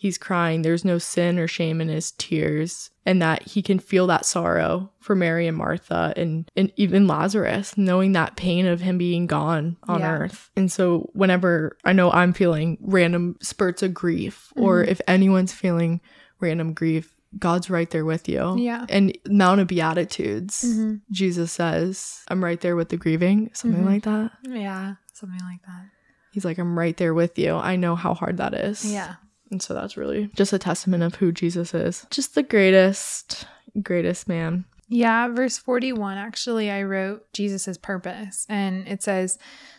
He's 0.00 0.16
crying. 0.16 0.62
There's 0.62 0.84
no 0.84 0.98
sin 0.98 1.40
or 1.40 1.48
shame 1.48 1.80
in 1.80 1.88
his 1.88 2.12
tears, 2.12 2.90
and 3.04 3.20
that 3.20 3.42
he 3.48 3.62
can 3.62 3.80
feel 3.80 4.06
that 4.06 4.24
sorrow 4.24 4.92
for 5.00 5.16
Mary 5.16 5.48
and 5.48 5.56
Martha 5.56 6.12
and, 6.16 6.48
and 6.56 6.72
even 6.76 7.08
Lazarus, 7.08 7.76
knowing 7.76 8.12
that 8.12 8.36
pain 8.36 8.64
of 8.66 8.80
him 8.80 8.96
being 8.96 9.26
gone 9.26 9.76
on 9.88 9.98
Yeah. 10.00 10.12
earth. 10.12 10.50
And 10.56 10.70
so, 10.70 11.10
whenever 11.14 11.76
I 11.84 11.92
know 11.94 12.12
I'm 12.12 12.32
feeling 12.32 12.78
random 12.80 13.36
spurts 13.42 13.82
of 13.82 13.92
grief, 13.92 14.52
or 14.54 14.84
if 14.84 15.00
anyone's 15.08 15.52
feeling 15.52 16.00
random 16.38 16.74
grief, 16.74 17.12
God's 17.36 17.68
right 17.68 17.90
there 17.90 18.04
with 18.04 18.28
you. 18.28 18.56
Yeah. 18.56 18.86
And 18.88 19.18
Mount 19.28 19.60
of 19.60 19.66
Beatitudes, 19.66 20.62
Mhm. 20.64 21.00
Jesus 21.10 21.50
says, 21.50 22.20
I'm 22.28 22.42
right 22.44 22.60
there 22.60 22.76
with 22.76 22.90
the 22.90 22.96
grieving, 22.96 23.50
something 23.52 23.82
Mhm. 23.82 23.84
like 23.86 24.04
that. 24.04 24.30
Yeah, 24.44 24.94
something 25.12 25.40
like 25.40 25.62
that. 25.66 25.86
He's 26.30 26.44
like, 26.44 26.58
I'm 26.58 26.78
right 26.78 26.96
there 26.96 27.14
with 27.14 27.36
you. 27.36 27.54
I 27.56 27.74
know 27.76 27.96
how 27.96 28.14
hard 28.14 28.36
that 28.36 28.54
is. 28.54 28.84
Yeah. 28.84 29.14
And 29.50 29.62
so 29.62 29.74
that's 29.74 29.96
really 29.96 30.30
just 30.34 30.52
a 30.52 30.58
testament 30.58 31.02
of 31.02 31.16
who 31.16 31.32
Jesus 31.32 31.74
is. 31.74 32.06
Just 32.10 32.34
the 32.34 32.42
greatest, 32.42 33.46
greatest 33.82 34.28
man. 34.28 34.64
Yeah, 34.88 35.28
verse 35.28 35.58
41 35.58 36.16
actually 36.16 36.70
I 36.70 36.82
wrote 36.82 37.30
Jesus' 37.32 37.76
purpose 37.76 38.46
and 38.48 38.88
it 38.88 39.02
says 39.02 39.38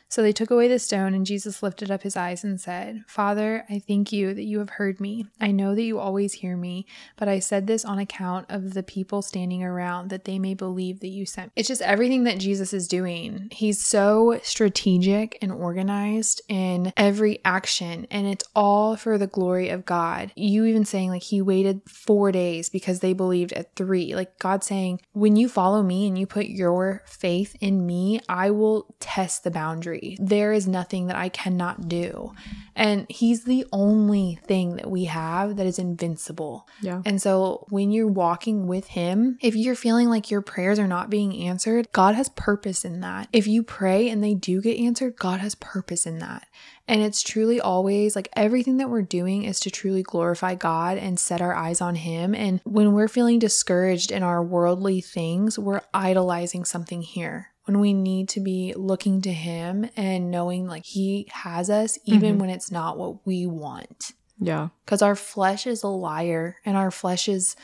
so 0.10 0.22
they 0.22 0.34
took 0.34 0.52
away 0.52 0.67
the 0.67 0.80
stone 0.80 1.13
and 1.13 1.26
Jesus 1.26 1.63
lifted 1.63 1.89
up 1.89 2.04
his 2.04 2.17
eyes 2.17 2.43
and 2.43 2.60
said, 2.60 3.04
"Father, 3.08 3.63
I 3.69 3.80
thank 3.80 4.12
you 4.12 4.34
that 4.34 4.43
you 4.43 4.60
have 4.60 4.72
heard 4.72 5.00
me. 5.00 5.28
I 5.39 5.52
know 5.52 5.76
that 5.76 5.84
you 5.84 6.00
always 6.00 6.34
hear 6.34 6.58
me, 6.58 6.86
but 7.15 7.30
I 7.30 7.39
said 7.39 7.67
this 7.67 7.86
on 7.86 8.00
account 8.00 8.48
of 8.50 8.74
the 8.74 8.84
people 8.84 9.22
standing 9.22 9.63
around 9.63 10.10
that 10.10 10.26
they 10.26 10.39
may 10.39 10.54
believe 10.56 11.00
that 11.00 11.08
you 11.08 11.26
sent." 11.26 11.48
me." 11.48 11.54
It's 11.56 11.67
just 11.67 11.82
everything 11.82 12.24
that 12.26 12.39
Jesus 12.39 12.74
is 12.74 12.88
doing. 12.88 13.48
He's 13.52 13.86
so 13.86 14.39
strategic 14.43 15.38
and 15.41 15.52
organized 15.52 16.41
in 16.50 16.91
every 16.98 17.39
action 17.45 18.08
and 18.10 18.26
it's 18.26 18.45
all 18.56 18.95
for 18.95 19.17
the 19.17 19.28
glory 19.28 19.69
of 19.69 19.86
God. 19.86 20.32
You 20.36 20.65
even 20.65 20.86
saying 20.86 21.12
like 21.12 21.24
he 21.24 21.41
waited 21.41 21.82
4 21.88 22.32
days 22.32 22.69
because 22.69 23.00
they 23.00 23.13
believed 23.13 23.54
at 23.54 23.76
3. 23.76 24.15
Like 24.15 24.39
God 24.39 24.63
saying, 24.63 25.02
"When 25.13 25.36
you 25.36 25.48
follow 25.48 25.84
me 25.84 26.08
and 26.08 26.17
you 26.17 26.26
put 26.26 26.48
your 26.48 27.04
faith 27.06 27.56
in 27.62 27.86
me, 27.86 28.19
I 28.28 28.50
will 28.50 28.88
test 29.00 29.43
the 29.43 29.52
boundary. 29.99 30.17
There 30.19 30.53
is 30.53 30.67
nothing 30.67 31.07
that 31.07 31.15
I 31.15 31.29
cannot 31.29 31.88
do." 31.88 32.31
And 32.75 33.05
he's 33.09 33.43
the 33.43 33.65
only 33.73 34.39
thing 34.45 34.77
that 34.77 34.89
we 34.89 35.05
have 35.05 35.57
that 35.57 35.65
is 35.65 35.79
invincible. 35.79 36.67
Yeah. 36.81 37.01
And 37.05 37.21
so 37.21 37.65
when 37.69 37.91
you're 37.91 38.07
walking 38.07 38.67
with 38.67 38.88
Him, 38.88 39.38
if 39.41 39.55
you're 39.55 39.75
feeling 39.75 40.07
like 40.07 40.31
your 40.31 40.41
prayers 40.41 40.79
are 40.79 40.88
not 40.88 41.09
being 41.09 41.35
answered, 41.35 41.91
God 41.91 42.15
has 42.15 42.29
purpose 42.29 42.85
in 42.85 43.01
that. 43.01 43.27
If 43.33 43.47
you 43.47 43.63
pray 43.63 44.09
and 44.09 44.23
they 44.23 44.33
do 44.33 44.62
get 44.62 44.77
answered, 44.77 45.17
God 45.17 45.41
has 45.41 45.55
purpose 45.55 46.05
in 46.05 46.19
that. 46.19 46.47
And 46.88 47.01
it's 47.01 47.21
truly 47.21 47.59
always 47.59 48.15
like 48.15 48.29
everything 48.33 48.77
that 48.77 48.89
we're 48.89 49.01
doing 49.01 49.43
is 49.43 49.59
to 49.59 49.69
truly 49.69 50.01
glorify 50.01 50.55
God 50.55 50.97
and 50.97 51.19
set 51.19 51.41
our 51.41 51.53
eyes 51.53 51.81
on 51.81 51.95
Him. 51.95 52.33
And 52.33 52.62
when 52.63 52.93
we're 52.93 53.07
feeling 53.07 53.39
discouraged 53.39 54.12
in 54.12 54.23
our 54.23 54.41
worldly 54.43 55.01
things, 55.01 55.59
we're 55.59 55.81
idolizing 55.93 56.65
something 56.65 57.01
here. 57.01 57.49
When 57.69 57.79
we 57.82 57.93
need 57.93 58.29
to 58.29 58.39
be 58.39 58.73
looking 58.75 59.21
to 59.21 59.32
Him 59.32 59.88
and 59.95 60.32
knowing 60.32 60.65
like 60.65 60.86
He 60.88 61.27
has 61.32 61.69
us, 61.69 61.99
even 62.03 62.39
when 62.39 62.49
it's 62.49 62.71
not 62.71 62.97
what 62.97 63.27
we 63.27 63.45
want 63.45 64.13
Yeah. 64.39 64.69
because 64.84 65.03
our 65.03 65.15
flesh 65.15 65.67
is 65.67 65.84
a 65.84 65.88
liar 65.88 66.55
and 66.65 66.75
our 66.75 66.89
flesh 66.89 67.29
is 67.29 67.55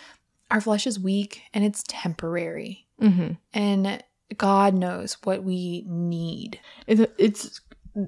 our 0.52 0.62
flesh 0.62 0.86
is 0.86 1.00
weak 1.00 1.42
and 1.56 1.64
it's 1.66 1.84
temporary 1.88 2.86
Mm-hmm. 3.02 3.32
and 3.54 4.04
god 4.38 4.76
knows 4.76 5.18
what 5.24 5.44
we 5.44 5.84
need 5.88 6.60
It's, 6.86 7.02
it's 7.18 7.60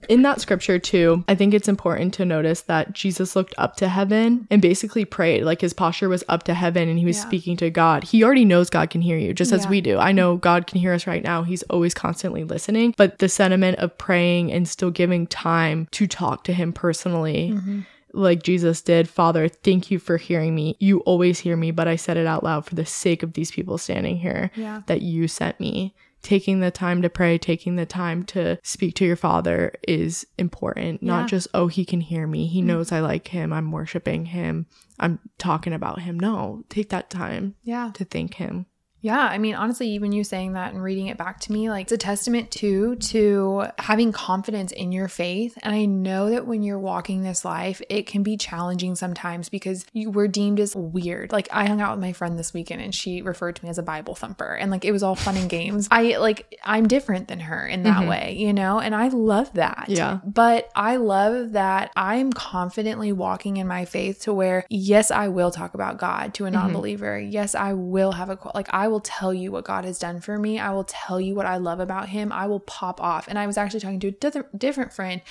in 0.09 0.21
that 0.23 0.41
scripture 0.41 0.79
too. 0.79 1.23
I 1.27 1.35
think 1.35 1.53
it's 1.53 1.67
important 1.67 2.13
to 2.15 2.25
notice 2.25 2.61
that 2.61 2.93
Jesus 2.93 3.35
looked 3.35 3.53
up 3.57 3.75
to 3.77 3.87
heaven 3.87 4.47
and 4.51 4.61
basically 4.61 5.05
prayed. 5.05 5.43
Like 5.43 5.61
his 5.61 5.73
posture 5.73 6.09
was 6.09 6.23
up 6.27 6.43
to 6.43 6.53
heaven 6.53 6.89
and 6.89 6.99
he 6.99 7.05
was 7.05 7.17
Yeah. 7.17 7.25
speaking 7.25 7.57
to 7.57 7.69
God. 7.69 8.03
He 8.03 8.23
already 8.23 8.45
knows 8.45 8.69
God 8.69 8.89
can 8.89 9.01
hear 9.01 9.17
you, 9.17 9.33
just 9.33 9.51
as 9.51 9.67
we 9.67 9.81
do. 9.81 9.97
I 9.97 10.11
know 10.11 10.35
God 10.37 10.67
can 10.67 10.79
hear 10.79 10.93
us 10.93 11.07
right 11.07 11.23
now. 11.23 11.43
He's 11.43 11.63
always 11.63 11.93
constantly 11.93 12.43
listening. 12.43 12.93
But 12.97 13.19
the 13.19 13.29
sentiment 13.29 13.77
of 13.79 13.97
praying 13.97 14.51
and 14.51 14.67
still 14.67 14.91
giving 14.91 15.25
time 15.27 15.87
to 15.91 16.07
talk 16.07 16.43
to 16.45 16.53
him 16.53 16.73
personally. 16.73 17.51
Mm-hmm. 17.53 17.79
like 18.13 18.41
Jesus 18.41 18.81
did, 18.81 19.07
Father, 19.07 19.47
thank 19.47 19.91
you 19.91 19.99
for 19.99 20.17
hearing 20.17 20.55
me. 20.55 20.75
You 20.79 20.99
always 21.01 21.39
hear 21.39 21.55
me, 21.55 21.69
but 21.71 21.87
I 21.87 21.97
said 21.97 22.17
it 22.17 22.25
out 22.25 22.43
loud 22.43 22.65
for 22.65 22.73
the 22.73 22.85
sake 22.85 23.21
of 23.21 23.33
these 23.33 23.51
people 23.51 23.77
standing 23.77 24.17
here 24.17 24.49
yeah 24.55 24.81
that 24.87 25.01
you 25.01 25.27
sent 25.27 25.59
me. 25.59 25.93
Taking 26.21 26.59
the 26.59 26.71
time 26.71 27.01
to 27.01 27.09
pray, 27.09 27.37
taking 27.37 27.75
the 27.75 27.85
time 27.85 28.23
to 28.25 28.57
speak 28.63 28.95
to 28.95 29.05
your 29.05 29.15
father 29.15 29.73
is 29.87 30.25
important. 30.37 30.95
Yeah. 30.95 30.97
Mm-hmm. 30.97 31.07
Not 31.07 31.29
just, 31.29 31.47
oh, 31.53 31.67
he 31.67 31.85
can 31.85 32.01
hear 32.01 32.27
me. 32.27 32.47
He 32.47 32.61
knows 32.61 32.91
I 32.91 32.99
like 32.99 33.29
him. 33.29 33.53
I'm 33.53 33.71
worshiping 33.71 34.25
him. 34.25 34.65
I'm 34.99 35.19
talking 35.37 35.73
about 35.73 36.01
him. 36.01 36.19
No, 36.19 36.63
take 36.69 36.89
that 36.89 37.09
time 37.09 37.55
yeah 37.63 37.91
to 37.93 38.03
thank 38.03 38.35
him. 38.35 38.65
Yeah 39.01 39.19
i 39.19 39.37
mean 39.37 39.55
honestly 39.55 39.87
even 39.89 40.11
you 40.11 40.23
saying 40.23 40.53
that 40.53 40.73
and 40.73 40.81
reading 40.81 41.07
it 41.07 41.17
back 41.17 41.39
to 41.39 41.51
me 41.51 41.69
like 41.69 41.83
it's 41.83 41.91
a 41.91 41.97
testament 41.97 42.51
too 42.51 42.95
to 42.95 43.65
having 43.79 44.11
confidence 44.11 44.71
in 44.71 44.91
your 44.91 45.07
faith. 45.07 45.57
And 45.63 45.73
i 45.73 45.85
know 45.85 46.29
that 46.29 46.47
when 46.47 46.63
you're 46.63 46.79
walking 46.79 47.23
this 47.23 47.45
life 47.45 47.81
it 47.89 48.07
can 48.07 48.23
be 48.23 48.37
challenging 48.37 48.95
sometimes 48.95 49.49
because 49.49 49.85
you 49.93 50.09
were 50.09 50.27
deemed 50.27 50.59
as 50.59 50.75
weird. 50.75 51.31
Like 51.31 51.47
i 51.51 51.65
hung 51.65 51.81
out 51.81 51.95
with 51.95 52.01
my 52.01 52.13
friend 52.13 52.37
this 52.37 52.53
weekend 52.53 52.81
and 52.81 52.93
she 52.93 53.21
referred 53.21 53.55
to 53.57 53.63
me 53.63 53.69
as 53.69 53.77
a 53.77 53.83
bible 53.83 54.15
thumper. 54.15 54.53
And 54.53 54.71
like 54.71 54.85
it 54.85 54.91
was 54.91 55.03
all 55.03 55.15
fun 55.15 55.37
and 55.37 55.49
games. 55.49 55.87
I 55.91 56.17
like 56.17 56.59
i'm 56.63 56.87
different 56.87 57.27
than 57.27 57.41
her 57.41 57.65
in 57.65 57.83
that 57.83 57.99
mm-hmm. 57.99 58.09
way 58.09 58.35
you 58.37 58.53
know? 58.53 58.79
And 58.79 58.95
i 58.95 59.07
love 59.07 59.53
that. 59.53 59.85
Yeah. 59.87 60.19
but 60.25 60.69
I 60.75 60.97
love 60.97 61.53
that 61.53 61.91
I'm 61.95 62.31
confidently 62.31 63.11
walking 63.11 63.57
in 63.57 63.67
my 63.67 63.85
faith 63.85 64.21
to 64.21 64.33
where, 64.33 64.65
yes, 64.69 65.11
I 65.11 65.27
will 65.27 65.51
talk 65.51 65.73
about 65.73 65.97
God 65.97 66.33
to 66.35 66.45
a 66.45 66.47
mm-hmm. 66.47 66.55
non 66.55 66.73
believer. 66.73 67.19
Yes, 67.19 67.55
I 67.55 67.73
will 67.73 68.11
have 68.13 68.29
a, 68.29 68.37
like, 68.53 68.67
I 68.73 68.86
will 68.87 68.99
tell 69.01 69.33
you 69.33 69.51
what 69.51 69.65
God 69.65 69.85
has 69.85 69.99
done 69.99 70.21
for 70.21 70.37
me. 70.37 70.59
I 70.59 70.71
will 70.71 70.83
tell 70.83 71.19
you 71.19 71.35
what 71.35 71.45
I 71.45 71.57
love 71.57 71.79
about 71.79 72.09
Him. 72.09 72.31
I 72.31 72.47
will 72.47 72.59
pop 72.59 73.01
off. 73.01 73.27
And 73.27 73.37
I 73.39 73.47
was 73.47 73.57
actually 73.57 73.79
talking 73.81 73.99
to 73.99 74.07
a 74.07 74.57
different, 74.57 74.93
friend 74.93 75.21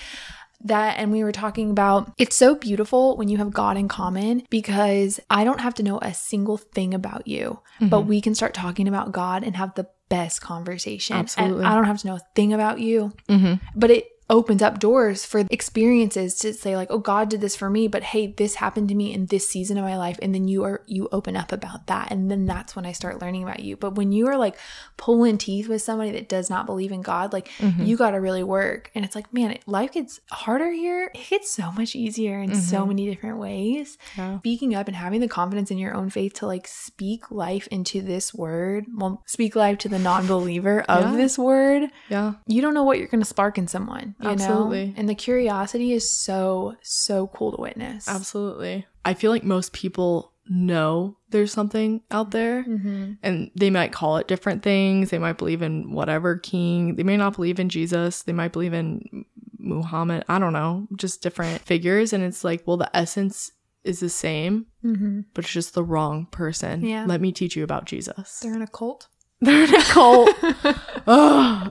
that 0.64 0.96
and 0.98 1.12
we 1.12 1.22
were 1.22 1.32
talking 1.32 1.70
about 1.70 2.10
it's 2.16 2.34
so 2.34 2.54
beautiful 2.54 3.16
when 3.18 3.28
you 3.28 3.36
have 3.36 3.52
God 3.52 3.76
in 3.76 3.88
common 3.88 4.42
because 4.48 5.20
I 5.28 5.44
don't 5.44 5.60
have 5.60 5.74
to 5.74 5.82
know 5.82 5.98
a 6.00 6.14
single 6.14 6.56
thing 6.56 6.94
about 6.94 7.28
you, 7.28 7.60
but 7.80 8.02
we 8.02 8.20
can 8.22 8.34
start 8.34 8.54
talking 8.54 8.88
about 8.88 9.12
God 9.12 9.44
and 9.44 9.54
have 9.56 9.74
the 9.74 9.86
best 10.08 10.40
conversation. 10.40 11.16
Absolutely. 11.16 11.58
And 11.58 11.66
I 11.66 11.74
don't 11.74 11.84
have 11.84 11.98
to 11.98 12.06
know 12.06 12.16
a 12.16 12.22
thing 12.34 12.52
about 12.54 12.80
you, 12.80 13.12
Mm-hmm. 13.28 13.54
but 13.74 13.90
it 13.90 14.08
opens 14.28 14.60
up 14.60 14.80
doors 14.80 15.24
for 15.24 15.44
experiences 15.50 16.34
to 16.34 16.52
say 16.52 16.74
like 16.76 16.88
oh 16.90 16.98
god 16.98 17.28
did 17.28 17.40
this 17.40 17.54
for 17.54 17.70
me 17.70 17.86
but 17.86 18.02
hey 18.02 18.26
this 18.26 18.56
happened 18.56 18.88
to 18.88 18.94
me 18.94 19.12
in 19.12 19.26
this 19.26 19.48
season 19.48 19.78
of 19.78 19.84
my 19.84 19.96
life 19.96 20.18
and 20.20 20.34
then 20.34 20.48
you 20.48 20.64
are 20.64 20.82
you 20.86 21.08
open 21.12 21.36
up 21.36 21.52
about 21.52 21.86
that 21.86 22.10
and 22.10 22.28
then 22.28 22.44
that's 22.44 22.74
when 22.74 22.84
i 22.84 22.90
start 22.90 23.20
learning 23.20 23.44
about 23.44 23.60
you 23.60 23.76
but 23.76 23.94
when 23.94 24.10
you 24.10 24.26
are 24.26 24.36
like 24.36 24.56
pulling 24.96 25.38
teeth 25.38 25.68
with 25.68 25.80
somebody 25.80 26.10
that 26.10 26.28
does 26.28 26.50
not 26.50 26.66
believe 26.66 26.90
in 26.90 27.02
god 27.02 27.32
like 27.32 27.48
mm-hmm. 27.58 27.84
you 27.84 27.96
got 27.96 28.10
to 28.10 28.20
really 28.20 28.42
work 28.42 28.90
and 28.96 29.04
it's 29.04 29.14
like 29.14 29.32
man 29.32 29.56
life 29.66 29.92
gets 29.92 30.20
harder 30.32 30.72
here 30.72 31.10
it 31.14 31.28
gets 31.30 31.48
so 31.48 31.70
much 31.72 31.94
easier 31.94 32.40
in 32.40 32.52
so 32.52 32.78
mm-hmm. 32.78 32.88
many 32.88 33.08
different 33.08 33.38
ways 33.38 33.96
Yeah. 34.16 34.38
speaking 34.38 34.74
up 34.74 34.88
and 34.88 34.96
having 34.96 35.20
the 35.20 35.28
confidence 35.28 35.70
in 35.70 35.78
your 35.78 35.94
own 35.94 36.10
faith 36.10 36.34
to 36.34 36.46
like 36.46 36.66
speak 36.66 37.30
life 37.30 37.68
into 37.68 38.02
this 38.02 38.34
word 38.34 38.86
well 38.92 39.22
speak 39.26 39.54
life 39.54 39.78
to 39.78 39.88
the 39.88 40.00
non-believer 40.00 40.80
of 40.88 41.12
Yeah. 41.12 41.16
this 41.16 41.38
word 41.38 41.90
Yeah. 42.08 42.34
you 42.48 42.60
don't 42.60 42.74
know 42.74 42.82
what 42.82 42.98
you're 42.98 43.06
going 43.06 43.20
to 43.20 43.26
spark 43.26 43.56
in 43.56 43.68
someone. 43.68 44.15
You 44.20 44.28
Absolutely. 44.30 44.86
know? 44.88 44.94
And 44.96 45.08
the 45.08 45.14
curiosity 45.14 45.92
is 45.92 46.10
so, 46.10 46.76
so 46.82 47.26
cool 47.28 47.52
to 47.54 47.60
witness. 47.60 48.08
Absolutely. 48.08 48.86
I 49.04 49.14
feel 49.14 49.30
like 49.30 49.44
most 49.44 49.72
people 49.72 50.32
know 50.48 51.16
there's 51.30 51.52
something 51.52 52.00
out 52.10 52.30
there 52.30 52.62
Mm-hmm. 52.64 53.12
and 53.22 53.50
they 53.56 53.68
might 53.68 53.92
call 53.92 54.16
it 54.18 54.28
different 54.28 54.62
things. 54.62 55.10
They 55.10 55.18
might 55.18 55.38
believe 55.38 55.60
in 55.60 55.90
whatever 55.92 56.36
king. 56.38 56.94
They 56.96 57.02
may 57.02 57.16
not 57.16 57.34
believe 57.34 57.58
in 57.58 57.68
Jesus. 57.68 58.22
They 58.22 58.32
might 58.32 58.52
believe 58.52 58.72
in 58.72 59.24
Muhammad. 59.58 60.24
I 60.28 60.38
don't 60.38 60.52
know, 60.52 60.86
just 60.96 61.20
different 61.22 61.60
figures. 61.62 62.12
And 62.12 62.22
it's 62.22 62.44
like, 62.44 62.62
well, 62.66 62.76
the 62.76 62.94
essence 62.96 63.50
is 63.84 64.00
the 64.00 64.08
same, 64.08 64.66
Mm-hmm. 64.84 65.20
but 65.34 65.44
it's 65.44 65.52
just 65.52 65.74
the 65.74 65.82
wrong 65.84 66.26
person. 66.30 66.84
Yeah. 66.84 67.04
Let 67.06 67.20
me 67.20 67.32
teach 67.32 67.56
you 67.56 67.64
about 67.64 67.84
Jesus. 67.86 68.38
They're 68.40 68.54
in 68.54 68.62
a 68.62 68.66
cult. 68.68 69.08
They're 69.40 69.64
in 69.64 69.74
a 69.74 69.82
cult. 69.82 70.30
oh, 71.06 71.70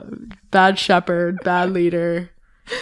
bad 0.50 0.78
shepherd, 0.78 1.38
bad 1.42 1.72
leader. 1.72 2.30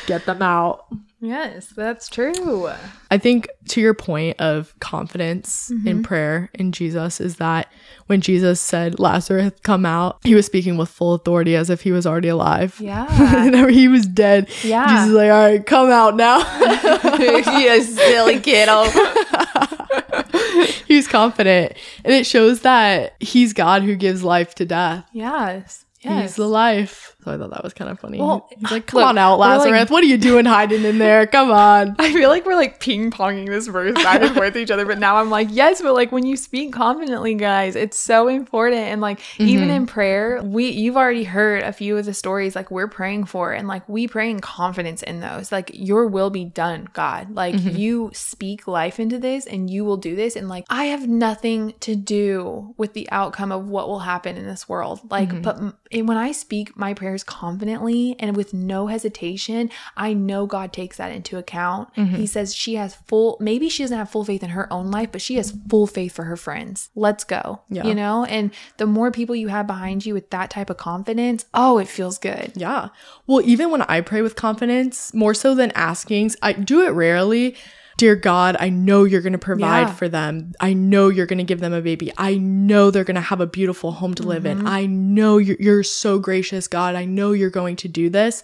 Get 0.07 0.27
them 0.27 0.43
out. 0.43 0.87
Yes, 1.21 1.69
that's 1.69 2.09
true. 2.11 2.71
I 3.11 3.17
think 3.17 3.49
to 3.69 3.81
your 3.81 3.95
point 3.95 4.39
of 4.41 4.79
confidence 4.81 5.71
in 5.71 5.79
Mm-hmm. 5.79 6.03
prayer 6.03 6.51
in 6.53 6.71
Jesus 6.73 7.19
is 7.19 7.37
that 7.37 7.73
when 8.09 8.21
Jesus 8.21 8.61
said 8.61 9.01
Lazarus 9.01 9.53
come 9.63 9.87
out, 9.87 10.19
he 10.23 10.35
was 10.35 10.45
speaking 10.45 10.77
with 10.77 10.91
full 10.91 11.15
authority 11.15 11.57
as 11.57 11.71
if 11.71 11.81
he 11.81 11.93
was 11.93 12.07
already 12.07 12.29
alive. 12.29 12.77
Yeah. 12.79 13.69
He 13.71 13.89
was 13.89 14.05
dead, 14.07 14.51
Yeah. 14.63 14.87
Jesus 14.87 15.09
is 15.09 15.15
like, 15.15 15.31
all 15.31 15.41
right, 15.45 15.65
come 15.65 15.91
out 15.91 16.15
now. 16.17 16.39
you 17.19 17.83
silly 17.83 18.41
kiddo. 18.41 18.85
he's 20.87 21.09
confident. 21.09 21.73
And 22.05 22.13
it 22.13 22.27
shows 22.27 22.61
that 22.61 23.15
he's 23.21 23.55
God 23.55 23.83
who 23.83 23.97
gives 23.97 24.23
life 24.23 24.55
to 24.57 24.67
death. 24.67 25.07
Yes. 25.13 25.87
Yes. 26.01 26.23
He's 26.23 26.37
the 26.37 26.47
life. 26.49 27.14
So 27.25 27.33
I 27.33 27.39
thought 27.39 27.51
that 27.51 27.65
was 27.65 27.73
kind 27.73 27.91
of 27.91 27.99
funny. 27.99 28.19
Well, 28.19 28.49
he's 28.51 28.71
like, 28.71 28.87
come 28.87 29.01
look, 29.01 29.09
on 29.09 29.19
out, 29.19 29.39
we're 29.39 29.47
like- 29.47 29.59
Lazarus. 29.61 29.91
what 29.91 30.05
are 30.05 30.07
you 30.07 30.19
doing 30.19 30.45
hiding 30.45 30.85
in 30.85 30.99
there? 30.99 31.27
Come 31.27 31.51
on. 31.51 31.97
I 31.99 32.13
feel 32.13 32.29
like 32.29 32.45
we're 32.45 32.55
like 32.55 32.81
ping 32.81 33.11
ponging 33.11 33.47
this 33.47 33.67
verse 33.67 33.95
back 33.95 34.21
and 34.21 34.35
forth 34.35 34.53
to 34.53 34.59
each 34.59 34.71
other, 34.71 34.85
but 34.85 34.99
now 34.99 35.17
I'm 35.17 35.31
like, 35.31 35.49
yes, 35.51 35.81
but 35.81 35.95
like 35.95 36.13
when 36.13 36.27
you 36.27 36.37
speak 36.37 36.73
confidently, 36.73 37.35
guys, 37.35 37.77
it's 37.77 37.99
so 37.99 38.29
important. 38.29 38.83
And 38.83 39.01
like 39.01 39.21
even 39.41 39.69
mm-hmm. 39.69 39.77
in 39.77 39.87
prayer, 39.87 40.43
we 40.43 40.69
you've 40.69 40.97
already 40.97 41.25
heard 41.25 41.63
a 41.63 41.73
few 41.73 41.97
of 41.97 42.05
the 42.05 42.15
stories 42.15 42.55
like 42.55 42.71
we're 42.71 42.89
praying 42.89 43.25
for, 43.25 43.53
and 43.53 43.67
like 43.67 43.89
we 43.89 44.07
pray 44.07 44.31
in 44.31 44.41
confidence 44.41 45.03
in 45.03 45.21
those. 45.21 45.51
Like 45.51 45.71
your 45.73 46.07
will 46.07 46.31
be 46.31 46.45
done, 46.45 46.89
God. 46.93 47.35
Like 47.35 47.55
mm-hmm. 47.55 47.77
you 47.77 48.11
speak 48.13 48.69
life 48.69 49.01
into 49.01 49.19
this, 49.19 49.47
and 49.47 49.71
you 49.71 49.85
will 49.85 49.97
do 49.97 50.15
this. 50.15 50.37
And 50.37 50.49
like 50.49 50.65
I 50.69 50.87
have 50.87 51.09
nothing 51.09 51.75
to 51.81 51.97
do 51.97 52.75
with 52.77 52.93
the 52.93 53.09
outcome 53.11 53.51
of 53.51 53.67
what 53.67 53.89
will 53.89 54.01
happen 54.01 54.37
in 54.37 54.47
this 54.47 54.69
world. 54.69 55.01
Like, 55.11 55.31
mm-hmm. 55.31 55.43
but 55.43 55.57
m- 55.57 55.79
and 55.91 56.09
when 56.09 56.17
I 56.17 56.33
speak 56.33 56.77
my 56.77 56.93
prayers 57.15 57.23
confidently 57.23 58.17
and 58.19 58.37
with 58.37 58.53
no 58.53 58.89
hesitation, 58.89 59.71
I 59.97 60.15
know 60.15 60.47
God 60.47 60.73
takes 60.73 60.97
that 60.97 61.13
into 61.13 61.39
account. 61.39 61.95
Mm-hmm. 61.95 62.17
He 62.17 62.27
says 62.27 62.55
she 62.55 62.75
has 62.75 62.97
full, 63.07 63.37
maybe 63.41 63.69
she 63.69 63.85
doesn't 63.85 63.97
have 63.97 64.11
full 64.11 64.25
faith 64.25 64.43
in 64.43 64.51
her 64.51 64.73
own 64.73 64.91
life, 64.91 65.13
but 65.13 65.23
she 65.23 65.37
has 65.37 65.57
full 65.69 65.87
faith 65.87 66.13
for 66.13 66.25
her 66.25 66.37
friends. 66.37 66.91
Let's 66.97 67.23
go. 67.23 67.61
Yeah. 67.71 67.87
You 67.87 67.95
know, 67.95 68.25
and 68.25 68.51
the 68.79 68.87
more 68.87 69.13
people 69.13 69.37
you 69.37 69.47
have 69.49 69.69
behind 69.69 70.05
you 70.05 70.13
with 70.13 70.31
that 70.31 70.51
type 70.51 70.71
of 70.71 70.77
confidence, 70.77 71.47
oh, 71.55 71.79
it 71.79 71.87
feels 71.87 72.19
good. 72.19 72.53
Yeah. 72.57 72.89
Well, 73.29 73.43
even 73.43 73.71
when 73.71 73.83
I 73.83 74.01
pray 74.01 74.23
with 74.23 74.35
confidence, 74.35 75.15
more 75.15 75.35
so 75.35 75.55
than 75.55 75.71
asking, 75.73 76.33
I 76.43 76.53
do 76.53 76.85
it 76.85 76.91
rarely. 76.91 77.55
Dear 77.97 78.17
God, 78.17 78.57
I 78.59 78.71
know 78.71 79.05
you're 79.05 79.21
going 79.21 79.33
to 79.35 79.39
provide 79.39 79.89
Yeah. 79.89 79.95
for 79.95 80.09
them. 80.09 80.53
I 80.61 80.73
know 80.73 81.09
you're 81.09 81.27
going 81.27 81.39
to 81.39 81.45
give 81.45 81.61
them 81.61 81.73
a 81.73 81.81
baby. 81.81 82.13
I 82.19 82.37
know 82.37 82.91
they're 82.91 83.05
going 83.05 83.15
to 83.15 83.21
have 83.21 83.41
a 83.41 83.47
beautiful 83.47 83.93
home 83.93 84.15
to 84.15 84.23
live 84.25 84.43
Mm-hmm. 84.45 84.61
in. 84.63 84.67
I 84.67 84.87
know 84.87 85.39
you're, 85.39 85.57
you're 85.61 85.83
so 85.85 86.19
gracious, 86.19 86.67
God. 86.69 86.95
I 86.97 87.05
know 87.05 87.33
you're 87.33 87.51
going 87.51 87.77
to 87.77 87.89
do 87.89 88.11
this. 88.11 88.43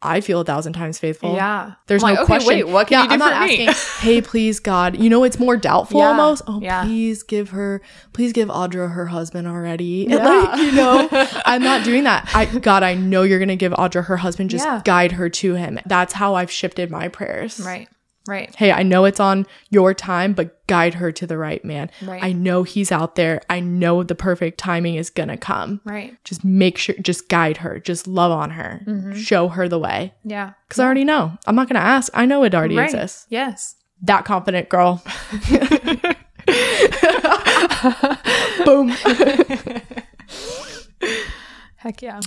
I 0.00 0.20
feel 0.20 0.40
a 0.40 0.44
thousand 0.44 0.74
times 0.74 0.96
faithful. 1.00 1.34
Yeah. 1.34 1.72
There's 1.88 2.04
I'm 2.04 2.14
no 2.14 2.20
like, 2.20 2.22
okay, 2.22 2.26
question. 2.44 2.48
wait, 2.66 2.68
what 2.68 2.86
can 2.86 2.98
yeah, 2.98 3.02
you 3.02 3.08
do 3.08 3.12
I'm 3.14 3.18
for 3.20 3.30
not 3.30 3.48
me? 3.48 3.66
asking, 3.66 4.00
hey, 4.00 4.20
please, 4.20 4.60
God. 4.60 4.96
You 4.96 5.10
know, 5.10 5.24
it's 5.24 5.40
more 5.40 5.56
doubtful 5.56 5.98
Yeah, 6.00 6.10
almost. 6.10 6.42
Oh, 6.46 6.60
yeah. 6.60 6.84
please 6.84 7.24
give 7.24 7.50
her, 7.50 7.82
please 8.12 8.32
give 8.32 8.48
Audra 8.48 8.92
her 8.92 9.06
husband 9.06 9.48
already. 9.48 10.06
Yeah. 10.08 10.16
Like, 10.24 10.58
you 10.60 10.70
know, 10.72 11.08
I'm 11.46 11.62
not 11.64 11.84
doing 11.84 12.04
that. 12.04 12.30
I, 12.32 12.46
God, 12.46 12.84
I 12.84 12.94
know 12.94 13.22
you're 13.22 13.40
going 13.40 13.48
to 13.48 13.56
give 13.56 13.72
Audra 13.72 14.04
her 14.04 14.16
husband. 14.18 14.50
Just 14.50 14.84
guide 14.84 15.12
her 15.12 15.28
to 15.30 15.54
him. 15.54 15.80
That's 15.86 16.12
how 16.12 16.34
I've 16.36 16.50
shifted 16.50 16.90
my 16.92 17.08
prayers. 17.08 17.58
Right. 17.58 17.88
Right. 18.28 18.54
Hey, 18.54 18.70
I 18.70 18.82
know 18.82 19.06
it's 19.06 19.20
on 19.20 19.46
your 19.70 19.94
time, 19.94 20.34
but 20.34 20.64
guide 20.66 20.94
her 20.94 21.10
to 21.12 21.26
the 21.26 21.38
right 21.38 21.64
man. 21.64 21.90
Right. 22.02 22.22
I 22.22 22.32
know 22.32 22.62
he's 22.62 22.92
out 22.92 23.14
there. 23.14 23.40
I 23.48 23.60
know 23.60 24.02
the 24.02 24.14
perfect 24.14 24.58
timing 24.58 24.96
is 24.96 25.08
going 25.10 25.30
to 25.30 25.36
come. 25.38 25.80
Right. 25.84 26.14
Just 26.24 26.44
make 26.44 26.76
sure, 26.78 26.94
just 27.00 27.28
guide 27.28 27.56
her, 27.58 27.78
just 27.80 28.06
love 28.06 28.30
on 28.30 28.50
her, 28.50 28.82
Mm-hmm. 28.86 29.14
show 29.14 29.48
her 29.48 29.66
the 29.68 29.78
way. 29.78 30.12
Yeah. 30.24 30.52
Because 30.68 30.78
I 30.78 30.84
already 30.84 31.04
know. 31.04 31.32
I'm 31.46 31.56
not 31.56 31.68
going 31.68 31.80
to 31.80 31.86
ask. 31.86 32.12
I 32.14 32.26
know 32.26 32.44
it 32.44 32.54
already 32.54 32.76
Right. 32.76 32.84
exists. 32.92 33.26
Yes. 33.30 33.76
That 34.02 34.24
confident 34.26 34.68
girl. 34.68 35.02
Boom. 38.64 38.88
Heck 41.76 42.02
yeah. 42.02 42.20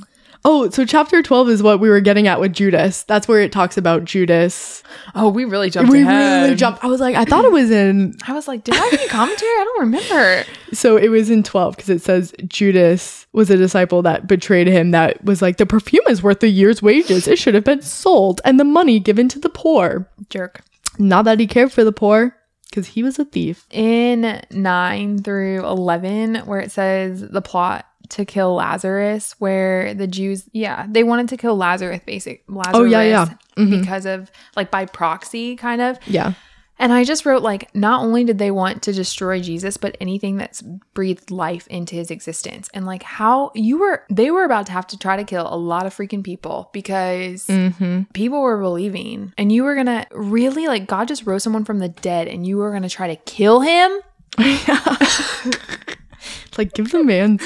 Oh, 0.43 0.69
so 0.71 0.86
chapter 0.86 1.21
12 1.21 1.49
is 1.49 1.63
what 1.63 1.80
we 1.80 1.88
were 1.89 2.01
getting 2.01 2.27
at 2.27 2.39
with 2.39 2.51
Judas. 2.54 3.04
That's 3.04 3.27
where 3.27 3.41
it 3.41 3.51
talks 3.51 3.77
about 3.77 4.06
Judas. 4.06 4.82
Oh, 5.13 5.30
we 5.30 5.45
really 5.45 5.69
jumped 5.69 5.91
ahead. 5.93 6.01
we 6.06 6.08
ahead. 6.08 6.43
really 6.43 6.56
jumped. 6.56 6.84
I 6.84 6.88
was 6.88 6.99
like, 6.99 7.15
I 7.15 7.25
thought 7.25 7.45
it 7.45 7.51
was 7.51 7.69
in. 7.69 8.15
I 8.27 8.34
was 8.34 8.47
like, 8.47 8.63
did 8.63 8.73
I 8.75 8.89
read 8.89 9.08
commentary? 9.10 9.49
I 9.51 9.63
don't 9.63 9.80
remember. 9.82 10.43
So 10.73 10.97
it 10.97 11.10
was 11.10 11.30
in 11.30 11.43
12 11.43 11.75
because 11.75 11.89
it 11.91 12.01
says 12.01 12.34
Judas 12.47 13.27
was 13.34 13.51
a 13.51 13.58
disciple 13.58 14.01
that 14.01 14.25
betrayed 14.25 14.65
him. 14.67 14.91
That 14.91 15.23
was 15.23 15.41
like, 15.43 15.58
the 15.58 15.65
perfume 15.67 16.06
is 16.10 16.23
worth 16.23 16.41
a 16.41 16.49
year's 16.49 16.82
wages. 16.82 17.27
It 17.27 17.38
should 17.38 17.54
have 17.54 17.63
been 17.63 17.84
sold 17.84 18.41
and 18.43 18.60
the 18.60 18.63
money 18.65 18.99
given 18.99 19.30
to 19.30 19.39
the 19.39 19.49
poor. 19.49 20.10
Jerk. 20.30 20.62
Not 20.97 21.25
that 21.25 21.39
he 21.39 21.45
cared 21.45 21.71
for 21.71 21.84
the 21.84 21.91
poor 21.91 22.36
because 22.69 22.88
he 22.88 23.04
was 23.04 23.19
a 23.19 23.25
thief. 23.25 23.67
in 23.69 24.41
9 24.49 25.23
through 25.23 25.65
11 25.65 26.36
where 26.47 26.60
it 26.60 26.71
says 26.71 27.21
the 27.21 27.41
plot 27.41 27.86
to 28.12 28.26
kill 28.26 28.56
Lazarus 28.56 29.36
where 29.39 29.93
the 29.93 30.08
Jews 30.08 30.50
yeah 30.54 30.86
they 30.89 31.04
wanted 31.04 31.30
to 31.30 31.38
kill 31.38 31.56
Lazarus 31.58 32.02
basic 32.06 32.43
Lazarus 32.47 32.76
Oh, 32.76 32.84
yeah, 32.84 33.02
yeah. 33.04 33.26
Mhm. 33.58 33.80
because 33.82 34.06
of 34.06 34.32
like 34.56 34.71
by 34.71 34.86
proxy 34.86 35.56
kind 35.56 35.82
of 35.82 35.97
Yeah. 36.06 36.34
and 36.80 36.91
I 36.91 37.04
just 37.04 37.26
wrote 37.26 37.43
like 37.43 37.74
not 37.76 38.02
only 38.04 38.24
did 38.24 38.38
they 38.38 38.52
want 38.52 38.82
to 38.84 38.91
destroy 38.93 39.39
Jesus 39.41 39.78
but 39.78 39.95
anything 40.02 40.38
that's 40.38 40.62
breathed 40.93 41.32
life 41.32 41.67
into 41.67 41.95
his 41.95 42.10
existence 42.12 42.69
and 42.74 42.86
like 42.86 43.04
how 43.04 43.52
you 43.56 43.78
were 43.80 44.04
they 44.10 44.32
were 44.32 44.43
about 44.45 44.65
to 44.67 44.71
have 44.71 44.88
to 44.88 44.97
try 44.97 45.15
to 45.15 45.24
kill 45.24 45.47
a 45.52 45.56
lot 45.56 45.86
of 45.86 45.95
freaking 45.95 46.24
people 46.24 46.69
because 46.74 47.45
Mm-hmm. 47.47 48.04
people 48.13 48.41
were 48.41 48.60
believing 48.60 49.34
and 49.38 49.52
you 49.52 49.63
were 49.63 49.76
gonna 49.76 50.06
really 50.12 50.67
like 50.67 50.88
god 50.88 51.08
just 51.08 51.26
rose 51.26 51.43
someone 51.43 51.65
from 51.65 51.80
the 51.80 51.89
dead 51.89 52.28
and 52.28 52.45
you 52.47 52.58
were 52.58 52.71
gonna 52.71 52.89
try 52.89 53.08
to 53.08 53.15
kill 53.15 53.62
him 53.62 53.91
like, 56.57 56.73
give 56.73 56.91
the 56.91 57.03
man. 57.03 57.39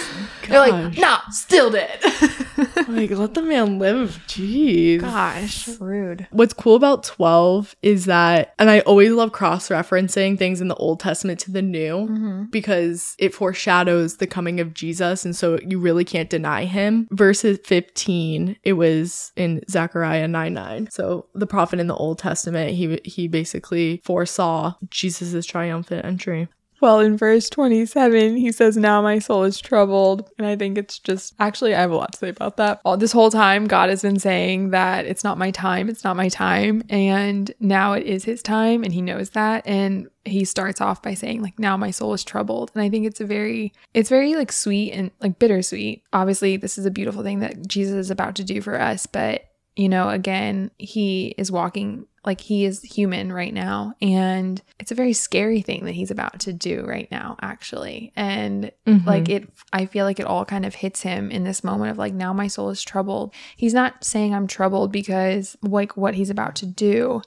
they're 0.47 0.59
like 0.59 0.97
nah 0.97 1.19
still 1.29 1.69
dead 1.69 1.99
like, 2.88 3.09
let 3.11 3.33
the 3.33 3.41
man 3.41 3.79
live. 3.79 4.21
Jeez. 4.27 5.01
gosh 5.01 5.67
rude 5.79 6.27
What's 6.31 6.53
cool 6.53 6.75
about 6.75 7.03
12 7.03 7.75
is 7.81 8.05
that, 8.05 8.53
and 8.59 8.69
I 8.69 8.81
always 8.81 9.11
love 9.11 9.31
cross 9.31 9.69
referencing 9.69 10.38
things 10.38 10.61
in 10.61 10.67
the 10.67 10.75
Old 10.75 10.99
Testament 10.99 11.39
to 11.41 11.51
the 11.51 11.61
New 11.61 12.07
mm-hmm. 12.07 12.43
because 12.45 13.15
it 13.19 13.33
foreshadows 13.33 14.17
the 14.17 14.27
coming 14.27 14.59
of 14.59 14.73
Jesus. 14.73 15.25
And 15.25 15.35
so 15.35 15.59
you 15.65 15.79
really 15.79 16.05
can't 16.05 16.29
deny 16.29 16.65
him. 16.65 17.07
Verses 17.11 17.59
15, 17.63 18.57
it 18.63 18.73
was 18.73 19.31
in 19.35 19.61
Zechariah 19.69 20.27
9 20.27 20.53
9. 20.53 20.89
So 20.91 21.27
the 21.33 21.47
prophet 21.47 21.79
in 21.79 21.88
the 21.88 21.95
Old 21.95 22.19
Testament, 22.19 22.71
he, 22.71 22.99
he 23.03 23.27
basically 23.27 24.01
foresaw 24.03 24.75
Jesus' 24.89 25.45
triumphant 25.45 26.05
entry. 26.05 26.47
Well 26.81 26.99
in 26.99 27.17
verse 27.17 27.49
27 27.49 28.35
he 28.35 28.51
says 28.51 28.77
now 28.77 29.01
my 29.01 29.19
soul 29.19 29.43
is 29.43 29.59
troubled. 29.59 30.29
And 30.38 30.47
i 30.47 30.55
think 30.55 30.77
it's 30.77 30.99
just 30.99 31.33
actually 31.39 31.75
i 31.75 31.81
have 31.81 31.91
a 31.91 31.95
lot 31.95 32.13
to 32.13 32.19
say 32.19 32.29
about 32.29 32.57
that. 32.57 32.81
All 32.85 32.97
this 32.97 33.11
whole 33.11 33.31
time 33.31 33.65
god 33.67 33.89
has 33.89 34.02
been 34.02 34.19
saying 34.19 34.71
that 34.71 35.06
it's 35.06 35.23
not 35.23 35.37
my 35.37 35.52
time 35.52 35.89
it's 35.89 36.04
not 36.04 36.15
my 36.15 36.29
time 36.29 36.83
and 36.89 37.52
now 37.60 37.93
it 37.93 38.06
is 38.06 38.23
his 38.25 38.41
time 38.41 38.83
and 38.83 38.93
he 38.93 39.02
knows 39.02 39.31
that. 39.31 39.65
And 39.65 40.08
he 40.23 40.43
starts 40.43 40.81
off 40.81 41.04
by 41.04 41.13
saying 41.13 41.43
like 41.43 41.60
now 41.60 41.77
my 41.77 41.91
soul 41.91 42.13
is 42.13 42.23
troubled. 42.23 42.71
And 42.73 42.83
i 42.83 42.89
think 42.89 43.06
it's 43.06 43.21
a 43.21 43.25
very 43.25 43.73
it's 43.93 44.10
very 44.10 44.35
like 44.35 44.52
sweet 44.52 44.91
and 44.91 45.12
like 45.21 45.39
bittersweet. 45.39 46.04
Obviously 46.13 46.58
this 46.58 46.77
is 46.77 46.85
a 46.85 46.91
beautiful 46.91 47.23
thing 47.23 47.39
that 47.39 47.67
jesus 47.67 47.95
is 47.95 48.12
about 48.12 48.35
to 48.35 48.43
do 48.43 48.62
for 48.62 48.79
us 48.79 49.06
but 49.06 49.45
you 49.75 49.89
know 49.89 50.10
again 50.10 50.71
he 50.77 51.35
is 51.37 51.52
walking 51.52 52.06
like 52.26 52.42
he 52.42 52.65
is 52.65 52.82
human 52.82 53.32
right 53.32 53.54
now 53.54 53.94
and 54.02 54.62
it's 54.80 54.92
a 54.92 54.96
very 54.96 55.13
scary 55.13 55.62
thing 55.62 55.86
that 55.86 55.94
he's 55.94 56.12
about 56.12 56.40
to 56.42 56.54
do 56.54 56.86
right 56.86 57.10
now 57.12 57.38
actually. 57.42 58.12
And 58.15 58.71
mm-hmm. 58.86 59.08
like 59.08 59.30
it 59.30 59.50
i 59.73 59.86
feel 59.86 60.06
like 60.06 60.19
it 60.19 60.26
all 60.26 60.46
kind 60.46 60.65
of 60.65 60.76
hits 60.76 61.02
him 61.02 61.32
in 61.32 61.44
this 61.44 61.63
moment 61.63 61.92
of 61.92 61.98
like 61.98 62.13
now 62.13 62.34
my 62.34 62.48
soul 62.48 62.69
is 62.69 62.84
troubled. 62.84 63.34
He's 63.56 63.73
not 63.73 64.04
saying 64.04 64.34
i'm 64.34 64.48
troubled 64.48 64.92
because 64.92 65.58
like 65.62 65.96
what 65.98 66.15
he's 66.15 66.30
about 66.30 66.56
to 66.58 66.65
do 66.65 67.21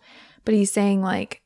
but 0.45 0.55
he's 0.55 0.73
saying 0.73 1.03
like 1.03 1.43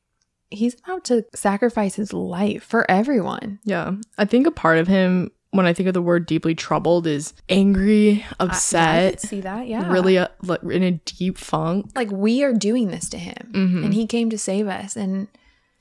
he's 0.53 0.75
about 0.79 1.03
to 1.05 1.25
sacrifice 1.33 1.95
his 1.95 2.13
life 2.13 2.63
for 2.63 2.89
everyone. 2.89 3.59
Yeah. 3.63 3.95
I 4.17 4.25
think 4.25 4.47
a 4.47 4.51
part 4.51 4.77
of 4.77 4.87
him 4.87 5.31
when 5.53 5.65
I 5.65 5.73
think 5.73 5.87
of 5.87 5.93
the 5.93 6.01
word 6.01 6.25
deeply 6.25 6.55
troubled 6.55 7.07
is 7.07 7.33
angry, 7.49 8.25
I 8.39 8.43
upset, 8.45 9.19
could 9.21 9.29
see 9.29 9.41
that, 9.41 9.67
yeah. 9.67 9.89
really 9.91 10.17
uh, 10.17 10.27
in 10.69 10.83
a 10.83 10.91
deep 10.91 11.37
funk. 11.37 11.91
like 11.95 12.11
we 12.11 12.43
are 12.43 12.53
doing 12.53 12.87
this 12.89 13.07
to 13.09 13.17
him, 13.17 13.51
Mhm. 13.53 13.85
and 13.85 13.93
he 13.93 14.05
came 14.07 14.29
to 14.29 14.37
save 14.37 14.67
us. 14.67 14.95
And 14.95 15.27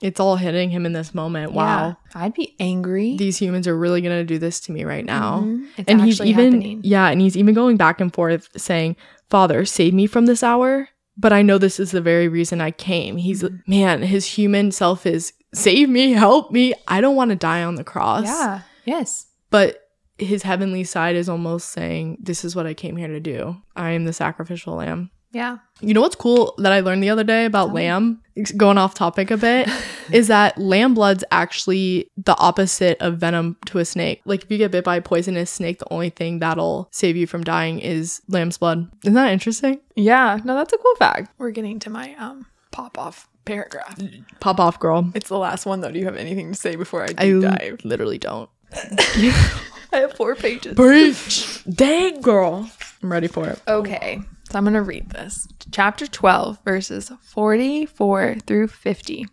It's 0.00 0.18
all 0.18 0.34
hitting 0.36 0.70
him 0.70 0.84
in 0.84 0.92
this 0.94 1.14
moment. 1.14 1.52
Wow. 1.52 1.96
yeah, 2.14 2.22
I'd 2.22 2.34
be 2.34 2.54
angry. 2.58 3.16
These 3.16 3.36
humans 3.38 3.68
are 3.68 3.76
really 3.76 4.00
going 4.00 4.18
to 4.18 4.24
do 4.24 4.38
this 4.38 4.58
to 4.60 4.72
me 4.72 4.82
right 4.84 5.04
now. 5.04 5.42
Mhm. 5.44 5.66
It's 5.76 5.88
and 5.88 6.00
he's 6.02 6.20
even 6.20 6.52
happening. 6.52 6.80
yeah, 6.82 7.08
and 7.08 7.20
he's 7.20 7.36
even 7.36 7.54
going 7.54 7.76
back 7.76 8.00
and 8.00 8.12
forth 8.12 8.48
saying, 8.56 8.96
"Father, 9.30 9.64
save 9.64 9.94
me 9.94 10.06
from 10.06 10.26
this 10.26 10.42
hour." 10.42 10.88
But 11.16 11.32
I 11.32 11.42
know 11.42 11.56
this 11.58 11.78
is 11.78 11.90
the 11.92 12.00
very 12.00 12.26
reason 12.26 12.60
I 12.60 12.70
came. 12.72 13.16
He's 13.18 13.42
Mm-hmm. 13.42 13.70
man, 13.70 14.02
his 14.02 14.24
human 14.26 14.72
self 14.72 15.06
is 15.06 15.34
save 15.54 15.88
me, 15.88 16.12
help 16.12 16.50
me. 16.50 16.74
I 16.88 17.00
don't 17.00 17.14
want 17.16 17.30
to 17.30 17.36
die 17.36 17.62
on 17.62 17.76
the 17.76 17.84
cross. 17.84 18.24
Yeah. 18.24 18.60
Yes. 18.84 19.26
But 19.52 19.78
his 20.18 20.42
heavenly 20.42 20.82
side 20.84 21.14
is 21.14 21.28
almost 21.28 21.70
saying, 21.70 22.18
"This 22.20 22.44
is 22.44 22.56
what 22.56 22.66
I 22.66 22.74
came 22.74 22.96
here 22.96 23.08
to 23.08 23.20
do. 23.20 23.56
I 23.76 23.90
am 23.90 24.04
the 24.04 24.12
sacrificial 24.12 24.74
lamb." 24.74 25.10
Yeah. 25.32 25.58
You 25.80 25.94
know 25.94 26.02
what's 26.02 26.14
cool 26.14 26.54
that 26.58 26.72
I 26.72 26.80
learned 26.80 27.02
the 27.02 27.08
other 27.08 27.24
day 27.24 27.46
about 27.46 27.66
Tell 27.68 27.74
me. 27.76 27.82
lamb? 27.88 28.20
Going 28.56 28.76
off 28.76 28.92
topic 28.94 29.30
a 29.30 29.38
bit, 29.38 29.66
is 30.12 30.28
that 30.28 30.58
lamb 30.58 30.92
blood's 30.92 31.24
actually 31.30 32.10
the 32.18 32.36
opposite 32.36 32.98
of 33.00 33.16
venom 33.16 33.56
to 33.66 33.78
a 33.78 33.84
snake. 33.86 34.20
Like 34.26 34.42
if 34.42 34.50
you 34.50 34.58
get 34.58 34.72
bit 34.72 34.84
by 34.84 34.96
a 34.96 35.02
poisonous 35.02 35.50
snake, 35.50 35.78
the 35.78 35.90
only 35.90 36.10
thing 36.10 36.38
that'll 36.40 36.88
save 36.92 37.16
you 37.16 37.26
from 37.26 37.44
dying 37.44 37.78
is 37.78 38.20
lamb's 38.28 38.58
blood. 38.58 38.90
Isn't 39.04 39.14
that 39.14 39.32
interesting? 39.32 39.80
Yeah. 39.96 40.38
No, 40.44 40.54
that's 40.54 40.72
a 40.74 40.78
cool 40.78 40.96
fact. 40.96 41.32
We're 41.38 41.50
getting 41.50 41.78
to 41.80 41.90
my 41.90 42.14
um 42.16 42.44
pop 42.70 42.98
off 42.98 43.26
paragraph. 43.46 43.98
Pop 44.40 44.60
off, 44.60 44.78
girl. 44.80 45.10
It's 45.14 45.28
the 45.30 45.38
last 45.38 45.64
one 45.64 45.80
though. 45.80 45.90
Do 45.90 45.98
you 45.98 46.04
have 46.04 46.16
anything 46.16 46.52
to 46.52 46.58
say 46.58 46.76
before 46.76 47.04
I 47.04 47.06
deep 47.08 47.44
I 47.44 47.56
dive? 47.56 47.80
literally 47.84 48.18
don't. 48.18 48.50
I 49.92 49.98
have 49.98 50.14
four 50.14 50.34
pages. 50.34 50.74
Preach. 50.74 51.62
Dang, 51.64 52.20
girl. 52.20 52.70
I'm 53.02 53.12
ready 53.12 53.28
for 53.28 53.48
it. 53.48 53.60
Okay, 53.68 54.20
so 54.50 54.58
I'm 54.58 54.64
going 54.64 54.74
to 54.74 54.82
read 54.82 55.10
this. 55.10 55.46
Chapter 55.70 56.06
12, 56.06 56.60
verses 56.64 57.12
44 57.20 58.36
through 58.46 58.68
50. 58.68 59.26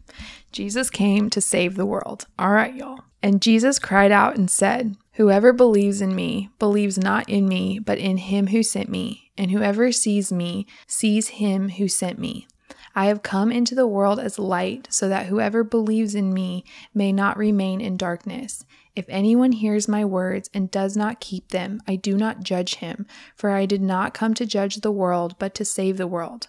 Jesus 0.52 0.90
came 0.90 1.30
to 1.30 1.40
save 1.40 1.76
the 1.76 1.86
world. 1.86 2.26
All 2.38 2.52
right, 2.52 2.74
y'all. 2.74 3.02
And 3.22 3.42
Jesus 3.42 3.80
cried 3.80 4.12
out 4.12 4.38
and 4.38 4.50
said, 4.50 4.96
Whoever 5.14 5.52
believes 5.54 6.02
in 6.02 6.16
me 6.16 6.50
believes 6.60 6.98
not 6.98 7.30
in 7.30 7.48
me, 7.48 7.80
but 7.80 7.98
in 7.98 8.18
him 8.18 8.48
who 8.48 8.64
sent 8.64 8.90
me. 8.90 9.32
And 9.38 9.52
whoever 9.52 9.92
sees 9.92 10.32
me 10.32 10.66
sees 10.88 11.30
him 11.30 11.70
who 11.70 11.88
sent 11.88 12.20
me. 12.20 12.48
I 12.96 13.06
have 13.06 13.24
come 13.24 13.52
into 13.52 13.76
the 13.76 13.88
world 13.88 14.20
as 14.20 14.40
light, 14.40 14.88
so 14.90 15.08
that 15.10 15.28
whoever 15.28 15.64
believes 15.64 16.16
in 16.16 16.34
me 16.34 16.64
may 16.94 17.12
not 17.12 17.38
remain 17.38 17.82
in 17.82 17.98
darkness. 17.98 18.66
If 18.96 19.06
anyone 19.08 19.54
hears 19.54 19.88
my 19.88 20.04
words 20.04 20.50
and 20.54 20.72
does 20.72 20.98
not 20.98 21.20
keep 21.20 21.50
them, 21.50 21.82
I 21.88 21.96
do 21.96 22.18
not 22.18 22.44
judge 22.44 22.76
him, 22.76 23.06
for 23.36 23.52
I 23.52 23.66
did 23.66 23.82
not 23.82 24.14
come 24.14 24.34
to 24.36 24.46
judge 24.46 24.78
the 24.78 24.92
world, 24.92 25.36
but 25.40 25.54
to 25.56 25.66
save 25.66 25.98
the 25.98 26.08
world. 26.08 26.48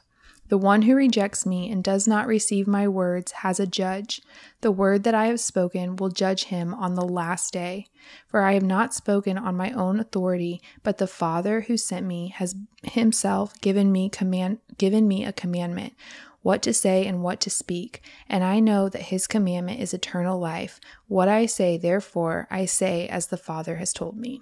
The 0.50 0.58
one 0.58 0.82
who 0.82 0.96
rejects 0.96 1.46
me 1.46 1.70
and 1.70 1.82
does 1.82 2.08
not 2.08 2.26
receive 2.26 2.66
my 2.66 2.88
words 2.88 3.30
has 3.30 3.60
a 3.60 3.68
judge. 3.68 4.20
The 4.62 4.72
word 4.72 5.04
that 5.04 5.14
I 5.14 5.26
have 5.26 5.38
spoken 5.38 5.94
will 5.94 6.08
judge 6.08 6.44
him 6.46 6.74
on 6.74 6.96
the 6.96 7.06
last 7.06 7.52
day. 7.52 7.86
For 8.26 8.40
I 8.40 8.54
have 8.54 8.64
not 8.64 8.92
spoken 8.92 9.38
on 9.38 9.56
my 9.56 9.70
own 9.70 10.00
authority, 10.00 10.60
but 10.82 10.98
the 10.98 11.06
Father 11.06 11.60
who 11.62 11.76
sent 11.76 12.04
me 12.04 12.34
has 12.34 12.56
himself 12.82 13.60
given 13.60 13.92
me 13.92 14.08
command 14.08 14.58
given 14.76 15.06
me 15.06 15.24
a 15.24 15.32
commandment 15.32 15.92
what 16.42 16.62
to 16.62 16.72
say 16.72 17.06
and 17.06 17.22
what 17.22 17.40
to 17.40 17.50
speak, 17.50 18.02
and 18.28 18.42
I 18.42 18.60
know 18.60 18.88
that 18.88 19.02
his 19.02 19.26
commandment 19.26 19.80
is 19.80 19.92
eternal 19.92 20.38
life. 20.38 20.80
What 21.06 21.28
I 21.28 21.46
say, 21.46 21.76
therefore, 21.76 22.46
I 22.50 22.64
say 22.64 23.08
as 23.08 23.26
the 23.26 23.36
Father 23.36 23.76
has 23.76 23.92
told 23.92 24.16
me. 24.16 24.40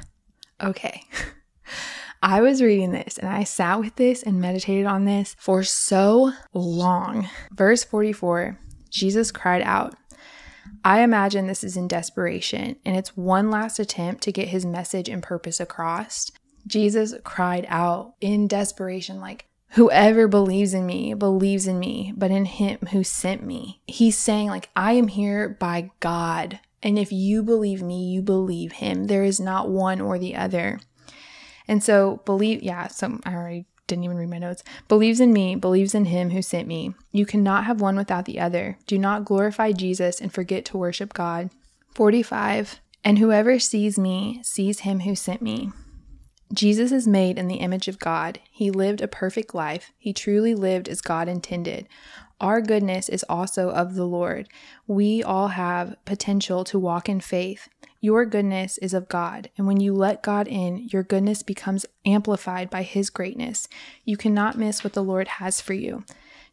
okay. 0.62 1.02
I 2.22 2.40
was 2.40 2.62
reading 2.62 2.92
this 2.92 3.18
and 3.18 3.28
I 3.28 3.44
sat 3.44 3.80
with 3.80 3.96
this 3.96 4.22
and 4.22 4.40
meditated 4.40 4.86
on 4.86 5.04
this 5.04 5.36
for 5.38 5.62
so 5.62 6.32
long. 6.54 7.28
Verse 7.52 7.84
44 7.84 8.58
Jesus 8.88 9.30
cried 9.30 9.60
out. 9.60 9.94
I 10.82 11.00
imagine 11.00 11.46
this 11.46 11.64
is 11.64 11.76
in 11.76 11.86
desperation 11.86 12.76
and 12.84 12.96
it's 12.96 13.16
one 13.16 13.50
last 13.50 13.78
attempt 13.78 14.22
to 14.22 14.32
get 14.32 14.48
his 14.48 14.64
message 14.64 15.08
and 15.10 15.22
purpose 15.22 15.60
across. 15.60 16.30
Jesus 16.66 17.14
cried 17.24 17.66
out 17.68 18.14
in 18.22 18.48
desperation, 18.48 19.20
like, 19.20 19.46
Whoever 19.74 20.28
believes 20.28 20.72
in 20.72 20.86
me 20.86 21.14
believes 21.14 21.66
in 21.66 21.80
me, 21.80 22.12
but 22.16 22.30
in 22.30 22.44
him 22.44 22.78
who 22.92 23.02
sent 23.02 23.42
me. 23.42 23.80
He's 23.88 24.16
saying, 24.16 24.48
like, 24.48 24.70
I 24.76 24.92
am 24.92 25.08
here 25.08 25.48
by 25.48 25.90
God. 25.98 26.60
And 26.80 26.96
if 26.96 27.10
you 27.10 27.42
believe 27.42 27.82
me, 27.82 28.04
you 28.04 28.22
believe 28.22 28.72
him. 28.72 29.08
There 29.08 29.24
is 29.24 29.40
not 29.40 29.68
one 29.68 30.00
or 30.00 30.16
the 30.16 30.36
other. 30.36 30.78
And 31.66 31.82
so, 31.82 32.22
believe, 32.24 32.62
yeah, 32.62 32.86
so 32.86 33.18
I 33.24 33.34
already 33.34 33.66
didn't 33.88 34.04
even 34.04 34.16
read 34.16 34.30
my 34.30 34.38
notes. 34.38 34.62
Believes 34.86 35.18
in 35.18 35.32
me, 35.32 35.56
believes 35.56 35.92
in 35.92 36.04
him 36.04 36.30
who 36.30 36.40
sent 36.40 36.68
me. 36.68 36.94
You 37.10 37.26
cannot 37.26 37.64
have 37.64 37.80
one 37.80 37.96
without 37.96 38.26
the 38.26 38.38
other. 38.38 38.78
Do 38.86 38.96
not 38.96 39.24
glorify 39.24 39.72
Jesus 39.72 40.20
and 40.20 40.32
forget 40.32 40.64
to 40.66 40.78
worship 40.78 41.12
God. 41.12 41.50
45. 41.94 42.80
And 43.02 43.18
whoever 43.18 43.58
sees 43.58 43.98
me 43.98 44.40
sees 44.44 44.80
him 44.80 45.00
who 45.00 45.16
sent 45.16 45.42
me. 45.42 45.72
Jesus 46.52 46.92
is 46.92 47.08
made 47.08 47.38
in 47.38 47.48
the 47.48 47.56
image 47.56 47.88
of 47.88 47.98
God. 47.98 48.38
He 48.50 48.70
lived 48.70 49.00
a 49.00 49.08
perfect 49.08 49.54
life. 49.54 49.92
He 49.98 50.12
truly 50.12 50.54
lived 50.54 50.88
as 50.88 51.00
God 51.00 51.28
intended. 51.28 51.88
Our 52.40 52.60
goodness 52.60 53.08
is 53.08 53.24
also 53.28 53.70
of 53.70 53.94
the 53.94 54.04
Lord. 54.04 54.48
We 54.86 55.22
all 55.22 55.48
have 55.48 55.96
potential 56.04 56.64
to 56.64 56.78
walk 56.78 57.08
in 57.08 57.20
faith. 57.20 57.68
Your 58.00 58.26
goodness 58.26 58.76
is 58.78 58.92
of 58.92 59.08
God, 59.08 59.48
and 59.56 59.66
when 59.66 59.80
you 59.80 59.94
let 59.94 60.22
God 60.22 60.46
in, 60.46 60.88
your 60.92 61.02
goodness 61.02 61.42
becomes 61.42 61.86
amplified 62.04 62.68
by 62.68 62.82
His 62.82 63.08
greatness. 63.08 63.66
You 64.04 64.18
cannot 64.18 64.58
miss 64.58 64.84
what 64.84 64.92
the 64.92 65.02
Lord 65.02 65.26
has 65.26 65.62
for 65.62 65.72
you. 65.72 66.04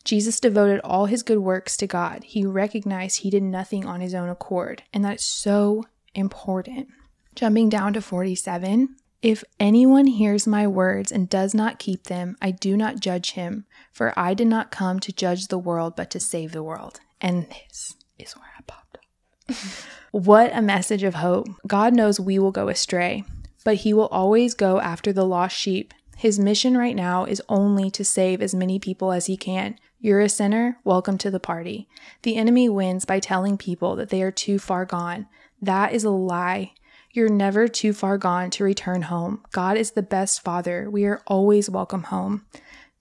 Jesus 0.03 0.39
devoted 0.39 0.79
all 0.83 1.05
his 1.05 1.23
good 1.23 1.39
works 1.39 1.77
to 1.77 1.87
God. 1.87 2.23
He 2.23 2.45
recognized 2.45 3.19
he 3.19 3.29
did 3.29 3.43
nothing 3.43 3.85
on 3.85 4.01
his 4.01 4.15
own 4.15 4.29
accord, 4.29 4.83
and 4.93 5.05
that's 5.05 5.25
so 5.25 5.83
important. 6.15 6.87
Jumping 7.35 7.69
down 7.69 7.93
to 7.93 8.01
47. 8.01 8.95
If 9.21 9.43
anyone 9.59 10.07
hears 10.07 10.47
my 10.47 10.65
words 10.65 11.11
and 11.11 11.29
does 11.29 11.53
not 11.53 11.77
keep 11.77 12.05
them, 12.05 12.35
I 12.41 12.49
do 12.49 12.75
not 12.75 12.99
judge 12.99 13.31
him, 13.31 13.65
for 13.93 14.17
I 14.17 14.33
did 14.33 14.47
not 14.47 14.71
come 14.71 14.99
to 14.99 15.13
judge 15.13 15.47
the 15.47 15.59
world, 15.59 15.95
but 15.95 16.09
to 16.11 16.19
save 16.19 16.53
the 16.53 16.63
world. 16.63 16.99
And 17.19 17.47
this 17.49 17.93
is 18.17 18.33
where 18.33 18.49
I 18.57 18.61
popped 18.65 18.97
up. 18.97 19.55
what 20.11 20.49
a 20.55 20.61
message 20.61 21.03
of 21.03 21.15
hope. 21.15 21.47
God 21.67 21.93
knows 21.93 22.19
we 22.19 22.39
will 22.39 22.51
go 22.51 22.67
astray, 22.67 23.23
but 23.63 23.75
he 23.77 23.93
will 23.93 24.07
always 24.07 24.55
go 24.55 24.79
after 24.79 25.13
the 25.13 25.25
lost 25.25 25.55
sheep. 25.55 25.93
His 26.17 26.39
mission 26.39 26.75
right 26.75 26.95
now 26.95 27.25
is 27.25 27.43
only 27.47 27.91
to 27.91 28.03
save 28.03 28.41
as 28.41 28.55
many 28.55 28.79
people 28.79 29.11
as 29.11 29.27
he 29.27 29.37
can. 29.37 29.75
You're 29.99 30.21
a 30.21 30.29
sinner, 30.29 30.79
welcome 30.83 31.19
to 31.19 31.29
the 31.29 31.39
party. 31.39 31.87
The 32.23 32.37
enemy 32.37 32.69
wins 32.69 33.05
by 33.05 33.19
telling 33.19 33.55
people 33.55 33.95
that 33.97 34.09
they 34.09 34.23
are 34.23 34.31
too 34.31 34.57
far 34.57 34.83
gone. 34.83 35.27
That 35.61 35.93
is 35.93 36.03
a 36.03 36.09
lie. 36.09 36.73
You're 37.13 37.29
never 37.29 37.67
too 37.67 37.91
far 37.91 38.17
gone 38.17 38.49
to 38.51 38.63
return 38.63 39.03
home. 39.03 39.43
God 39.51 39.75
is 39.75 39.91
the 39.91 40.01
best 40.01 40.41
father. 40.41 40.89
We 40.89 41.03
are 41.05 41.21
always 41.27 41.69
welcome 41.69 42.03
home. 42.03 42.45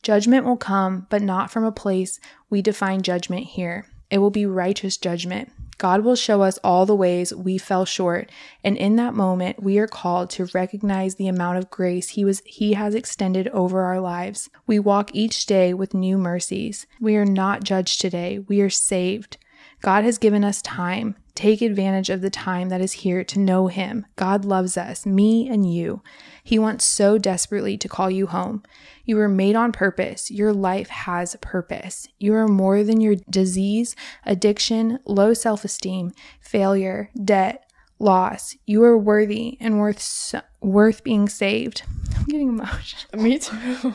Judgment 0.02 0.44
will 0.44 0.56
come, 0.56 1.06
but 1.11 1.22
not 1.22 1.50
from 1.50 1.64
a 1.64 1.70
place 1.70 2.18
we 2.48 2.61
define 2.61 3.02
judgment 3.02 3.44
here. 3.46 3.86
It 4.11 4.18
will 4.18 4.30
be 4.30 4.46
righteous 4.46 4.96
judgment. 4.96 5.52
God 5.78 6.04
will 6.04 6.16
show 6.16 6.42
us 6.42 6.58
all 6.58 6.84
the 6.84 6.94
ways 6.94 7.32
we 7.32 7.56
fell 7.56 7.86
short, 7.86 8.30
and 8.62 8.76
in 8.76 8.96
that 8.96 9.14
moment 9.14 9.62
we 9.62 9.78
are 9.78 9.86
called 9.86 10.28
to 10.30 10.50
recognize 10.52 11.14
the 11.14 11.28
amount 11.28 11.56
of 11.56 11.70
grace 11.70 12.11
he 12.11 12.24
was 12.24 12.42
he 12.44 12.74
has 12.74 12.94
extended 12.94 13.48
over 13.48 13.80
our 13.82 13.98
lives. 13.98 14.50
We 14.66 14.78
walk 14.78 15.14
each 15.14 15.46
day 15.46 15.72
with 15.72 15.94
new 15.94 16.18
mercies. 16.18 16.86
We 17.00 17.16
are 17.16 17.24
not 17.24 17.64
judged 17.64 17.98
today. 18.00 18.40
We 18.40 18.61
are 18.61 18.68
saved. 18.68 19.38
God 19.81 20.05
has 20.05 20.18
given 20.18 20.45
us 20.45 20.62
time. 20.62 21.16
Take 21.35 21.62
advantage 21.62 22.11
of 22.11 22.20
the 22.20 22.31
time 22.31 22.68
that 22.68 22.81
is 22.81 22.93
here 22.93 23.24
to 23.24 23.39
know 23.39 23.68
Him. 23.68 24.05
God 24.16 24.45
loves 24.45 24.76
us, 24.76 25.07
me 25.07 25.49
and 25.49 25.72
you. 25.72 26.03
He 26.45 26.59
wants 26.59 26.85
so 26.85 27.16
desperately 27.16 27.78
to 27.78 27.89
call 27.89 28.11
you 28.11 28.26
home. 28.26 28.62
You 29.05 29.16
were 29.16 29.28
made 29.28 29.57
on 29.57 29.72
purpose. 29.72 30.31
Your 30.31 30.53
life 30.53 30.89
has 30.89 31.37
purpose. 31.41 32.09
You 32.18 32.35
are 32.35 32.49
more 32.49 32.85
than 32.85 33.01
your 33.01 33.16
disease, 33.31 33.97
addiction, 34.26 34.99
low 35.07 35.33
self 35.33 35.64
esteem, 35.64 36.12
failure, 36.41 37.11
debt, 37.22 37.64
loss. 37.99 38.57
You 38.66 38.83
are 38.85 38.99
worthy 38.99 39.57
and 39.61 39.78
worth 39.78 40.35
worth 40.61 41.03
being 41.05 41.28
saved. 41.28 41.85
I'm 42.16 42.24
getting 42.24 42.49
emotional. 42.49 43.22
Me 43.22 43.39
too. 43.39 43.95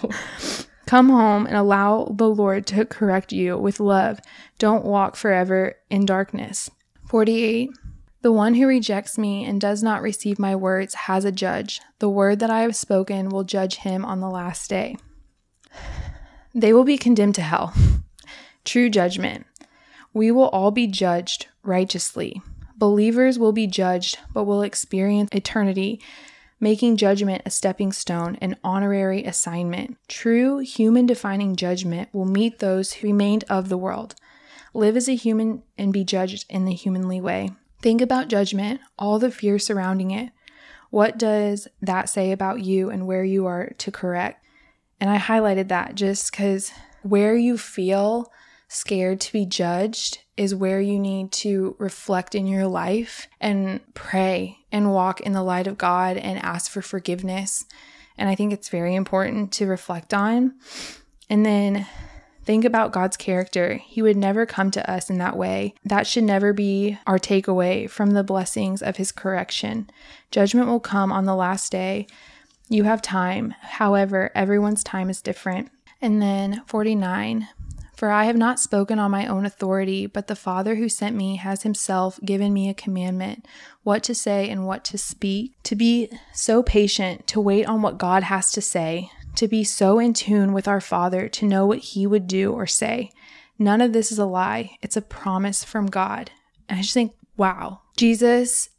Come 0.85 1.09
home 1.09 1.47
and 1.47 1.55
allow 1.55 2.05
the 2.15 2.29
Lord 2.29 2.67
to 2.67 2.85
correct 2.85 3.31
you 3.31 3.57
with 3.57 3.79
love. 3.79 4.19
Don't 4.59 4.85
walk 4.85 5.15
forever 5.15 5.75
in 5.89 6.05
darkness. 6.05 6.69
48. 7.07 7.71
The 8.21 8.31
one 8.31 8.55
who 8.55 8.67
rejects 8.67 9.17
me 9.17 9.45
and 9.45 9.61
does 9.61 9.83
not 9.83 10.01
receive 10.01 10.39
my 10.39 10.55
words 10.55 10.93
has 10.93 11.25
a 11.25 11.31
judge. 11.31 11.81
The 11.99 12.09
word 12.09 12.39
that 12.39 12.49
I 12.49 12.61
have 12.61 12.75
spoken 12.75 13.29
will 13.29 13.43
judge 13.43 13.77
him 13.77 14.03
on 14.03 14.19
the 14.19 14.29
last 14.29 14.69
day. 14.69 14.97
They 16.53 16.73
will 16.73 16.83
be 16.83 16.97
condemned 16.97 17.35
to 17.35 17.41
hell. 17.41 17.73
True 18.63 18.89
judgment. 18.89 19.45
We 20.13 20.31
will 20.31 20.49
all 20.49 20.71
be 20.71 20.87
judged 20.87 21.47
righteously. 21.63 22.41
Believers 22.77 23.37
will 23.37 23.51
be 23.51 23.67
judged, 23.67 24.19
but 24.33 24.45
will 24.45 24.61
experience 24.61 25.29
eternity, 25.31 26.01
making 26.65 26.97
judgment 26.97 27.43
a 27.45 27.49
stepping 27.51 27.91
stone, 27.91 28.35
an 28.41 28.55
honorary 28.63 29.23
assignment. 29.23 29.95
True 30.07 30.57
human 30.57 31.05
defining 31.05 31.55
judgment 31.55 32.09
will 32.11 32.25
meet 32.25 32.57
those 32.57 32.93
who 32.93 33.07
remained 33.07 33.43
of 33.47 33.69
the 33.69 33.77
world. 33.77 34.15
Live 34.73 34.97
as 34.97 35.07
a 35.07 35.13
human 35.13 35.61
and 35.77 35.93
be 35.93 36.03
judged 36.03 36.43
in 36.49 36.65
the 36.65 36.73
humanly 36.73 37.21
way. 37.21 37.51
Think 37.83 38.01
about 38.01 38.29
judgment, 38.29 38.81
all 38.97 39.19
the 39.19 39.29
fear 39.29 39.59
surrounding 39.59 40.09
it. 40.09 40.31
What 40.89 41.19
does 41.19 41.67
that 41.83 42.09
say 42.09 42.31
about 42.31 42.61
you 42.61 42.89
and 42.89 43.05
where 43.05 43.23
you 43.23 43.45
are 43.45 43.75
to 43.77 43.91
correct? 43.91 44.43
And 44.99 45.07
I 45.07 45.19
highlighted 45.19 45.67
that 45.67 45.93
just 45.93 46.31
because 46.31 46.71
where 47.03 47.35
you 47.35 47.59
feel 47.59 48.31
scared 48.67 49.21
to 49.21 49.33
be 49.33 49.45
judged 49.45 50.19
is 50.37 50.55
where 50.55 50.81
you 50.81 50.99
need 50.99 51.31
to 51.31 51.75
reflect 51.79 52.35
in 52.35 52.47
your 52.47 52.67
life 52.67 53.27
and 53.39 53.79
pray 53.93 54.59
and 54.71 54.91
walk 54.91 55.21
in 55.21 55.33
the 55.33 55.43
light 55.43 55.67
of 55.67 55.77
God 55.77 56.17
and 56.17 56.43
ask 56.43 56.69
for 56.69 56.81
forgiveness. 56.81 57.65
And 58.17 58.29
I 58.29 58.35
think 58.35 58.53
it's 58.53 58.69
very 58.69 58.95
important 58.95 59.51
to 59.53 59.65
reflect 59.65 60.13
on. 60.13 60.55
And 61.29 61.45
then 61.45 61.85
Think 62.45 62.63
about 62.63 62.91
God's 62.91 63.17
character. 63.17 63.73
He 63.83 64.03
would 64.03 64.15
never 64.15 64.45
come 64.45 64.69
to 64.71 64.89
us 64.89 65.09
in 65.09 65.17
that 65.17 65.35
way. 65.35 65.73
That 65.83 66.05
should 66.05 66.23
never 66.23 66.53
be 66.53 66.99
our 67.07 67.17
takeaway 67.17 67.89
from 67.89 68.11
the 68.11 68.23
blessings 68.23 68.83
of 68.83 68.97
His 68.97 69.11
correction. 69.11 69.89
Judgment 70.29 70.67
will 70.67 70.79
come 70.79 71.11
on 71.11 71.25
the 71.25 71.35
last 71.35 71.71
day. 71.71 72.05
You 72.69 72.83
have 72.83 73.01
time. 73.01 73.55
However, 73.61 74.31
everyone's 74.35 74.83
time 74.83 75.09
is 75.09 75.23
different. 75.23 75.71
And 76.01 76.21
then 76.21 76.61
49 76.67 77.47
For 77.95 78.11
I 78.11 78.25
have 78.25 78.35
not 78.35 78.59
spoken 78.59 78.99
on 78.99 79.11
my 79.11 79.25
own 79.25 79.45
authority, 79.45 80.05
but 80.05 80.27
the 80.27 80.35
Father 80.35 80.75
who 80.75 80.89
sent 80.89 81.15
me 81.15 81.37
has 81.37 81.63
himself 81.63 82.19
given 82.25 82.51
me 82.53 82.69
a 82.69 82.73
commandment 82.73 83.47
what 83.83 84.03
to 84.03 84.15
say 84.15 84.49
and 84.49 84.65
what 84.65 84.83
to 84.85 84.97
speak, 84.97 85.53
to 85.63 85.75
be 85.75 86.09
so 86.33 86.61
patient, 86.61 87.25
to 87.27 87.39
wait 87.39 87.65
on 87.65 87.81
what 87.81 87.97
God 87.97 88.23
has 88.23 88.51
to 88.51 88.61
say, 88.61 89.09
to 89.35 89.47
be 89.47 89.63
so 89.63 89.99
in 89.99 90.13
tune 90.13 90.51
with 90.51 90.67
our 90.67 90.81
Father 90.81 91.29
to 91.29 91.45
know 91.45 91.65
what 91.65 91.79
He 91.79 92.05
would 92.05 92.27
do 92.27 92.51
or 92.51 92.67
say. 92.67 93.11
None 93.57 93.79
of 93.79 93.93
this 93.93 94.11
is 94.11 94.19
a 94.19 94.25
lie, 94.25 94.77
it's 94.81 94.97
a 94.97 95.01
promise 95.01 95.63
from 95.63 95.85
God. 95.85 96.31
And 96.67 96.79
I 96.79 96.81
just 96.81 96.93
think, 96.93 97.13
wow, 97.37 97.81
Jesus 97.95 98.69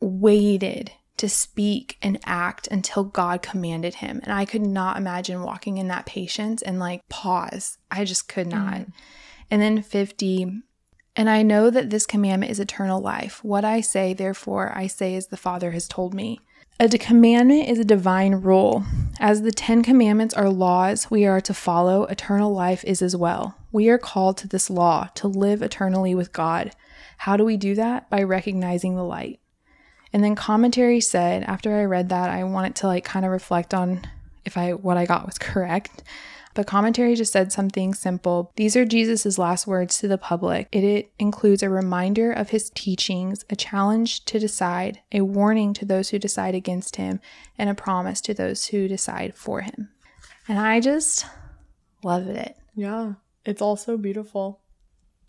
waited 0.00 0.92
to 1.16 1.28
speak 1.28 1.96
and 2.02 2.18
act 2.24 2.66
until 2.68 3.04
God 3.04 3.42
commanded 3.42 3.96
him. 3.96 4.20
And 4.22 4.32
I 4.32 4.44
could 4.44 4.62
not 4.62 4.96
imagine 4.96 5.42
walking 5.42 5.78
in 5.78 5.88
that 5.88 6.06
patience 6.06 6.62
and 6.62 6.78
like 6.78 7.08
pause. 7.08 7.78
I 7.90 8.04
just 8.04 8.28
could 8.28 8.46
not. 8.46 8.74
Mm. 8.74 8.92
And 9.50 9.62
then 9.62 9.82
50, 9.82 10.62
and 11.14 11.30
I 11.30 11.42
know 11.42 11.70
that 11.70 11.90
this 11.90 12.06
commandment 12.06 12.52
is 12.52 12.60
eternal 12.60 13.00
life. 13.00 13.42
What 13.42 13.64
I 13.64 13.80
say, 13.80 14.12
therefore, 14.12 14.72
I 14.74 14.86
say 14.86 15.14
as 15.16 15.28
the 15.28 15.36
Father 15.36 15.70
has 15.70 15.88
told 15.88 16.12
me. 16.12 16.40
A 16.78 16.88
commandment 16.90 17.70
is 17.70 17.78
a 17.78 17.84
divine 17.84 18.34
rule. 18.34 18.84
As 19.18 19.40
the 19.40 19.50
Ten 19.50 19.82
Commandments 19.82 20.34
are 20.34 20.50
laws 20.50 21.10
we 21.10 21.24
are 21.24 21.40
to 21.40 21.54
follow, 21.54 22.04
eternal 22.04 22.52
life 22.52 22.84
is 22.84 23.00
as 23.00 23.16
well. 23.16 23.56
We 23.72 23.88
are 23.88 23.96
called 23.96 24.36
to 24.38 24.48
this 24.48 24.68
law, 24.68 25.08
to 25.14 25.26
live 25.26 25.62
eternally 25.62 26.14
with 26.14 26.34
God. 26.34 26.72
How 27.18 27.38
do 27.38 27.44
we 27.46 27.56
do 27.56 27.74
that? 27.76 28.10
By 28.10 28.22
recognizing 28.22 28.94
the 28.94 29.04
light. 29.04 29.40
And 30.16 30.24
then 30.24 30.34
commentary 30.34 31.02
said, 31.02 31.42
after 31.42 31.76
I 31.76 31.84
read 31.84 32.08
that, 32.08 32.30
I 32.30 32.42
wanted 32.44 32.74
to 32.76 32.86
like 32.86 33.04
kind 33.04 33.26
of 33.26 33.30
reflect 33.30 33.74
on 33.74 34.00
if 34.46 34.56
I 34.56 34.72
what 34.72 34.96
I 34.96 35.04
got 35.04 35.26
was 35.26 35.36
correct. 35.36 36.02
The 36.54 36.64
commentary 36.64 37.14
just 37.16 37.34
said 37.34 37.52
something 37.52 37.92
simple. 37.92 38.50
These 38.56 38.76
are 38.76 38.86
Jesus' 38.86 39.36
last 39.36 39.66
words 39.66 39.98
to 39.98 40.08
the 40.08 40.16
public. 40.16 40.68
It, 40.72 40.84
it, 40.84 41.12
includes 41.18 41.62
a 41.62 41.68
reminder 41.68 42.32
of 42.32 42.48
his 42.48 42.70
teachings, 42.70 43.44
a 43.50 43.56
challenge 43.56 44.24
to 44.24 44.38
decide, 44.38 45.02
a 45.12 45.20
warning 45.20 45.74
to 45.74 45.84
those 45.84 46.08
who 46.08 46.18
decide 46.18 46.54
against 46.54 46.96
him, 46.96 47.20
and 47.58 47.68
a 47.68 47.74
promise 47.74 48.22
to 48.22 48.32
those 48.32 48.68
who 48.68 48.88
decide 48.88 49.34
for 49.34 49.60
him. 49.60 49.90
And 50.48 50.58
I 50.58 50.80
just 50.80 51.26
loved 52.02 52.28
it. 52.28 52.56
Yeah, 52.74 53.16
it's 53.44 53.60
all 53.60 53.76
so 53.76 53.98
beautiful. 53.98 54.60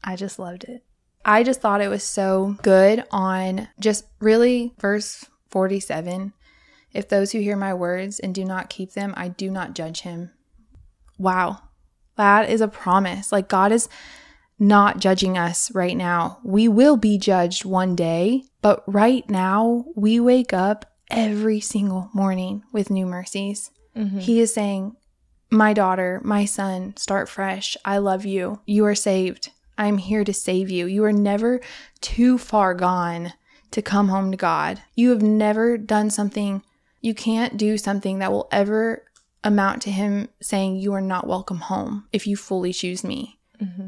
I 0.02 0.16
just 0.16 0.40
loved 0.40 0.64
it. 0.64 0.86
I 1.28 1.44
just 1.44 1.62
thought 1.62 1.82
it 1.82 1.90
was 1.90 2.04
so 2.04 2.58
good 2.64 3.04
on 3.12 3.68
just 3.80 4.06
really 4.20 4.74
verse 4.80 5.26
47. 5.50 6.34
If 6.94 7.10
those 7.10 7.32
who 7.32 7.40
hear 7.40 7.58
my 7.58 7.74
words 7.74 8.20
and 8.20 8.34
do 8.34 8.44
not 8.44 8.70
keep 8.70 8.94
them, 8.94 9.14
I 9.16 9.28
do 9.28 9.52
not 9.52 9.76
judge 9.76 10.02
him 10.02 10.32
wow, 11.18 11.60
that 12.16 12.50
is 12.50 12.62
a 12.62 12.68
promise. 12.68 13.32
Like 13.32 13.48
God 13.48 13.72
is 13.72 13.90
not 14.60 15.00
judging 15.00 15.38
us 15.38 15.74
right 15.74 15.96
now. 15.96 16.40
We 16.44 16.68
will 16.68 16.98
be 16.98 17.18
judged 17.18 17.66
one 17.66 17.96
day, 17.96 18.44
but 18.62 18.84
right 18.88 19.28
now 19.30 19.86
we 19.96 20.20
wake 20.20 20.54
up 20.54 20.86
every 21.12 21.60
single 21.60 22.10
morning 22.14 22.64
with 22.72 22.90
new 22.90 23.06
mercies. 23.06 23.72
Mm-hmm. 23.96 24.20
He 24.20 24.40
is 24.40 24.54
saying, 24.54 24.96
My 25.52 25.74
daughter, 25.74 26.22
my 26.24 26.46
son, 26.46 26.96
start 26.98 27.30
fresh. 27.30 27.78
I 27.86 28.00
love 28.00 28.26
you. 28.26 28.62
You 28.66 28.86
are 28.86 28.96
saved. 28.96 29.52
I'm 29.78 29.98
here 29.98 30.24
to 30.24 30.34
save 30.34 30.70
you. 30.70 30.86
You 30.86 31.04
are 31.06 31.14
never 31.14 31.62
too 32.02 32.38
far 32.38 32.74
gone 32.74 33.34
to 33.72 33.82
come 33.82 34.10
home 34.10 34.32
to 34.32 34.38
God. 34.38 34.82
You 34.96 35.10
have 35.12 35.22
never 35.22 35.78
done 35.78 36.10
something, 36.10 36.64
you 37.02 37.14
can't 37.14 37.58
do 37.58 37.78
something 37.78 38.20
that 38.20 38.32
will 38.32 38.48
ever 38.52 39.04
amount 39.44 39.82
to 39.84 39.92
him 39.92 40.30
saying, 40.42 40.78
You 40.78 40.94
are 40.94 41.02
not 41.02 41.28
welcome 41.28 41.60
home 41.60 42.08
if 42.12 42.28
you 42.28 42.36
fully 42.36 42.74
choose 42.74 43.04
me. 43.04 43.40
Mm-hmm. 43.62 43.88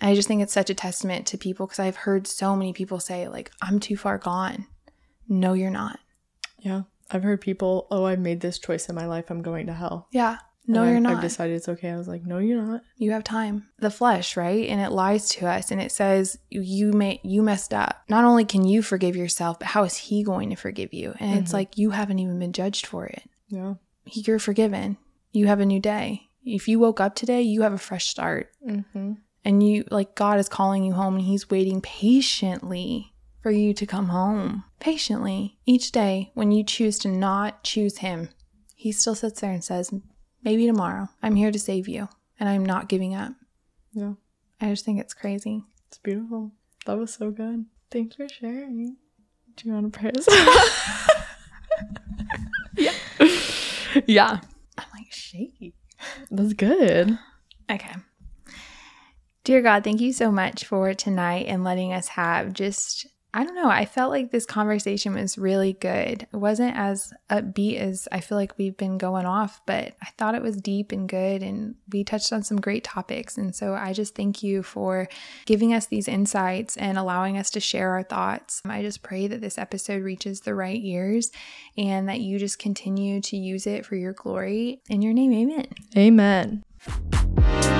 I 0.00 0.14
just 0.14 0.28
think 0.28 0.42
it's 0.42 0.52
such 0.52 0.70
a 0.70 0.74
testament 0.74 1.26
to 1.26 1.38
people 1.38 1.66
because 1.66 1.78
I've 1.78 1.96
heard 1.96 2.26
so 2.26 2.56
many 2.56 2.72
people 2.72 3.00
say, 3.00 3.28
like, 3.28 3.52
I'm 3.60 3.80
too 3.80 3.96
far 3.96 4.16
gone. 4.18 4.66
No, 5.28 5.52
you're 5.52 5.70
not. 5.70 6.00
Yeah. 6.58 6.82
I've 7.10 7.22
heard 7.22 7.40
people, 7.40 7.86
oh, 7.90 8.04
I've 8.04 8.18
made 8.18 8.40
this 8.40 8.58
choice 8.58 8.88
in 8.88 8.94
my 8.94 9.06
life. 9.06 9.30
I'm 9.30 9.42
going 9.42 9.66
to 9.66 9.74
hell. 9.74 10.08
Yeah. 10.10 10.38
No, 10.70 10.82
and 10.82 10.90
you're 10.90 10.96
I've, 10.96 11.02
not. 11.02 11.16
I've 11.16 11.22
decided 11.22 11.56
it's 11.56 11.68
okay. 11.68 11.90
I 11.90 11.96
was 11.96 12.08
like, 12.08 12.24
no, 12.24 12.38
you're 12.38 12.62
not. 12.62 12.82
You 12.96 13.12
have 13.12 13.24
time. 13.24 13.66
The 13.78 13.90
flesh, 13.90 14.36
right? 14.36 14.68
And 14.68 14.80
it 14.80 14.92
lies 14.92 15.28
to 15.30 15.46
us 15.46 15.70
and 15.70 15.80
it 15.80 15.92
says 15.92 16.38
you 16.50 16.92
may 16.92 17.20
you 17.22 17.42
messed 17.42 17.74
up. 17.74 18.02
Not 18.08 18.24
only 18.24 18.44
can 18.44 18.64
you 18.64 18.82
forgive 18.82 19.16
yourself, 19.16 19.58
but 19.58 19.68
how 19.68 19.84
is 19.84 19.96
he 19.96 20.22
going 20.22 20.50
to 20.50 20.56
forgive 20.56 20.92
you? 20.92 21.14
And 21.18 21.30
mm-hmm. 21.30 21.38
it's 21.40 21.52
like 21.52 21.78
you 21.78 21.90
haven't 21.90 22.18
even 22.18 22.38
been 22.38 22.52
judged 22.52 22.86
for 22.86 23.06
it. 23.06 23.22
Yeah 23.48 23.74
you're 24.12 24.38
forgiven. 24.38 24.96
You 25.32 25.46
have 25.46 25.60
a 25.60 25.66
new 25.66 25.80
day. 25.80 26.28
If 26.44 26.68
you 26.68 26.78
woke 26.78 27.00
up 27.00 27.14
today, 27.14 27.42
you 27.42 27.62
have 27.62 27.72
a 27.72 27.78
fresh 27.78 28.08
start. 28.08 28.50
Mm-hmm. 28.66 29.12
And 29.44 29.66
you, 29.66 29.84
like, 29.90 30.14
God 30.14 30.38
is 30.38 30.48
calling 30.48 30.84
you 30.84 30.92
home 30.92 31.16
and 31.16 31.24
He's 31.24 31.50
waiting 31.50 31.80
patiently 31.80 33.14
for 33.42 33.50
you 33.50 33.72
to 33.74 33.86
come 33.86 34.08
home. 34.08 34.64
Patiently. 34.80 35.58
Each 35.66 35.92
day, 35.92 36.30
when 36.34 36.50
you 36.50 36.64
choose 36.64 36.98
to 37.00 37.08
not 37.08 37.62
choose 37.62 37.98
Him, 37.98 38.30
He 38.74 38.92
still 38.92 39.14
sits 39.14 39.40
there 39.40 39.52
and 39.52 39.64
says, 39.64 39.92
Maybe 40.42 40.66
tomorrow, 40.66 41.08
I'm 41.22 41.36
here 41.36 41.50
to 41.50 41.58
save 41.58 41.86
you 41.88 42.08
and 42.38 42.48
I'm 42.48 42.64
not 42.64 42.88
giving 42.88 43.14
up. 43.14 43.32
Yeah. 43.92 44.14
I 44.60 44.70
just 44.70 44.84
think 44.84 45.00
it's 45.00 45.14
crazy. 45.14 45.64
It's 45.88 45.98
beautiful. 45.98 46.52
That 46.86 46.96
was 46.96 47.12
so 47.12 47.30
good. 47.30 47.66
Thanks 47.90 48.16
for 48.16 48.28
sharing. 48.28 48.96
Do 49.56 49.68
you 49.68 49.74
want 49.74 49.92
to 49.92 49.98
pray 49.98 50.12
us? 50.16 50.26
yeah. 52.76 52.92
yeah. 54.06 54.40
I'm 54.78 54.86
like 54.94 55.12
shaky. 55.12 55.74
That's 56.30 56.54
good. 56.54 57.18
Okay. 57.70 57.96
Dear 59.44 59.62
God, 59.62 59.84
thank 59.84 60.00
you 60.00 60.12
so 60.12 60.30
much 60.30 60.64
for 60.64 60.94
tonight 60.94 61.46
and 61.48 61.64
letting 61.64 61.92
us 61.92 62.08
have 62.08 62.52
just 62.52 63.06
I 63.32 63.44
don't 63.44 63.54
know. 63.54 63.68
I 63.68 63.84
felt 63.84 64.10
like 64.10 64.30
this 64.30 64.44
conversation 64.44 65.14
was 65.14 65.38
really 65.38 65.74
good. 65.74 66.26
It 66.32 66.36
wasn't 66.36 66.76
as 66.76 67.12
upbeat 67.30 67.78
as 67.78 68.08
I 68.10 68.20
feel 68.20 68.36
like 68.36 68.58
we've 68.58 68.76
been 68.76 68.98
going 68.98 69.24
off, 69.24 69.60
but 69.66 69.94
I 70.02 70.08
thought 70.18 70.34
it 70.34 70.42
was 70.42 70.56
deep 70.56 70.90
and 70.90 71.08
good. 71.08 71.42
And 71.42 71.76
we 71.92 72.02
touched 72.02 72.32
on 72.32 72.42
some 72.42 72.60
great 72.60 72.82
topics. 72.82 73.38
And 73.38 73.54
so 73.54 73.74
I 73.74 73.92
just 73.92 74.16
thank 74.16 74.42
you 74.42 74.64
for 74.64 75.08
giving 75.46 75.72
us 75.72 75.86
these 75.86 76.08
insights 76.08 76.76
and 76.76 76.98
allowing 76.98 77.38
us 77.38 77.50
to 77.50 77.60
share 77.60 77.90
our 77.92 78.02
thoughts. 78.02 78.62
I 78.64 78.82
just 78.82 79.02
pray 79.02 79.28
that 79.28 79.40
this 79.40 79.58
episode 79.58 80.02
reaches 80.02 80.40
the 80.40 80.54
right 80.54 80.80
ears 80.82 81.30
and 81.76 82.08
that 82.08 82.20
you 82.20 82.38
just 82.38 82.58
continue 82.58 83.20
to 83.22 83.36
use 83.36 83.66
it 83.66 83.86
for 83.86 83.94
your 83.94 84.12
glory. 84.12 84.80
In 84.88 85.02
your 85.02 85.12
name, 85.12 85.32
amen. 85.32 85.66
Amen. 85.96 87.79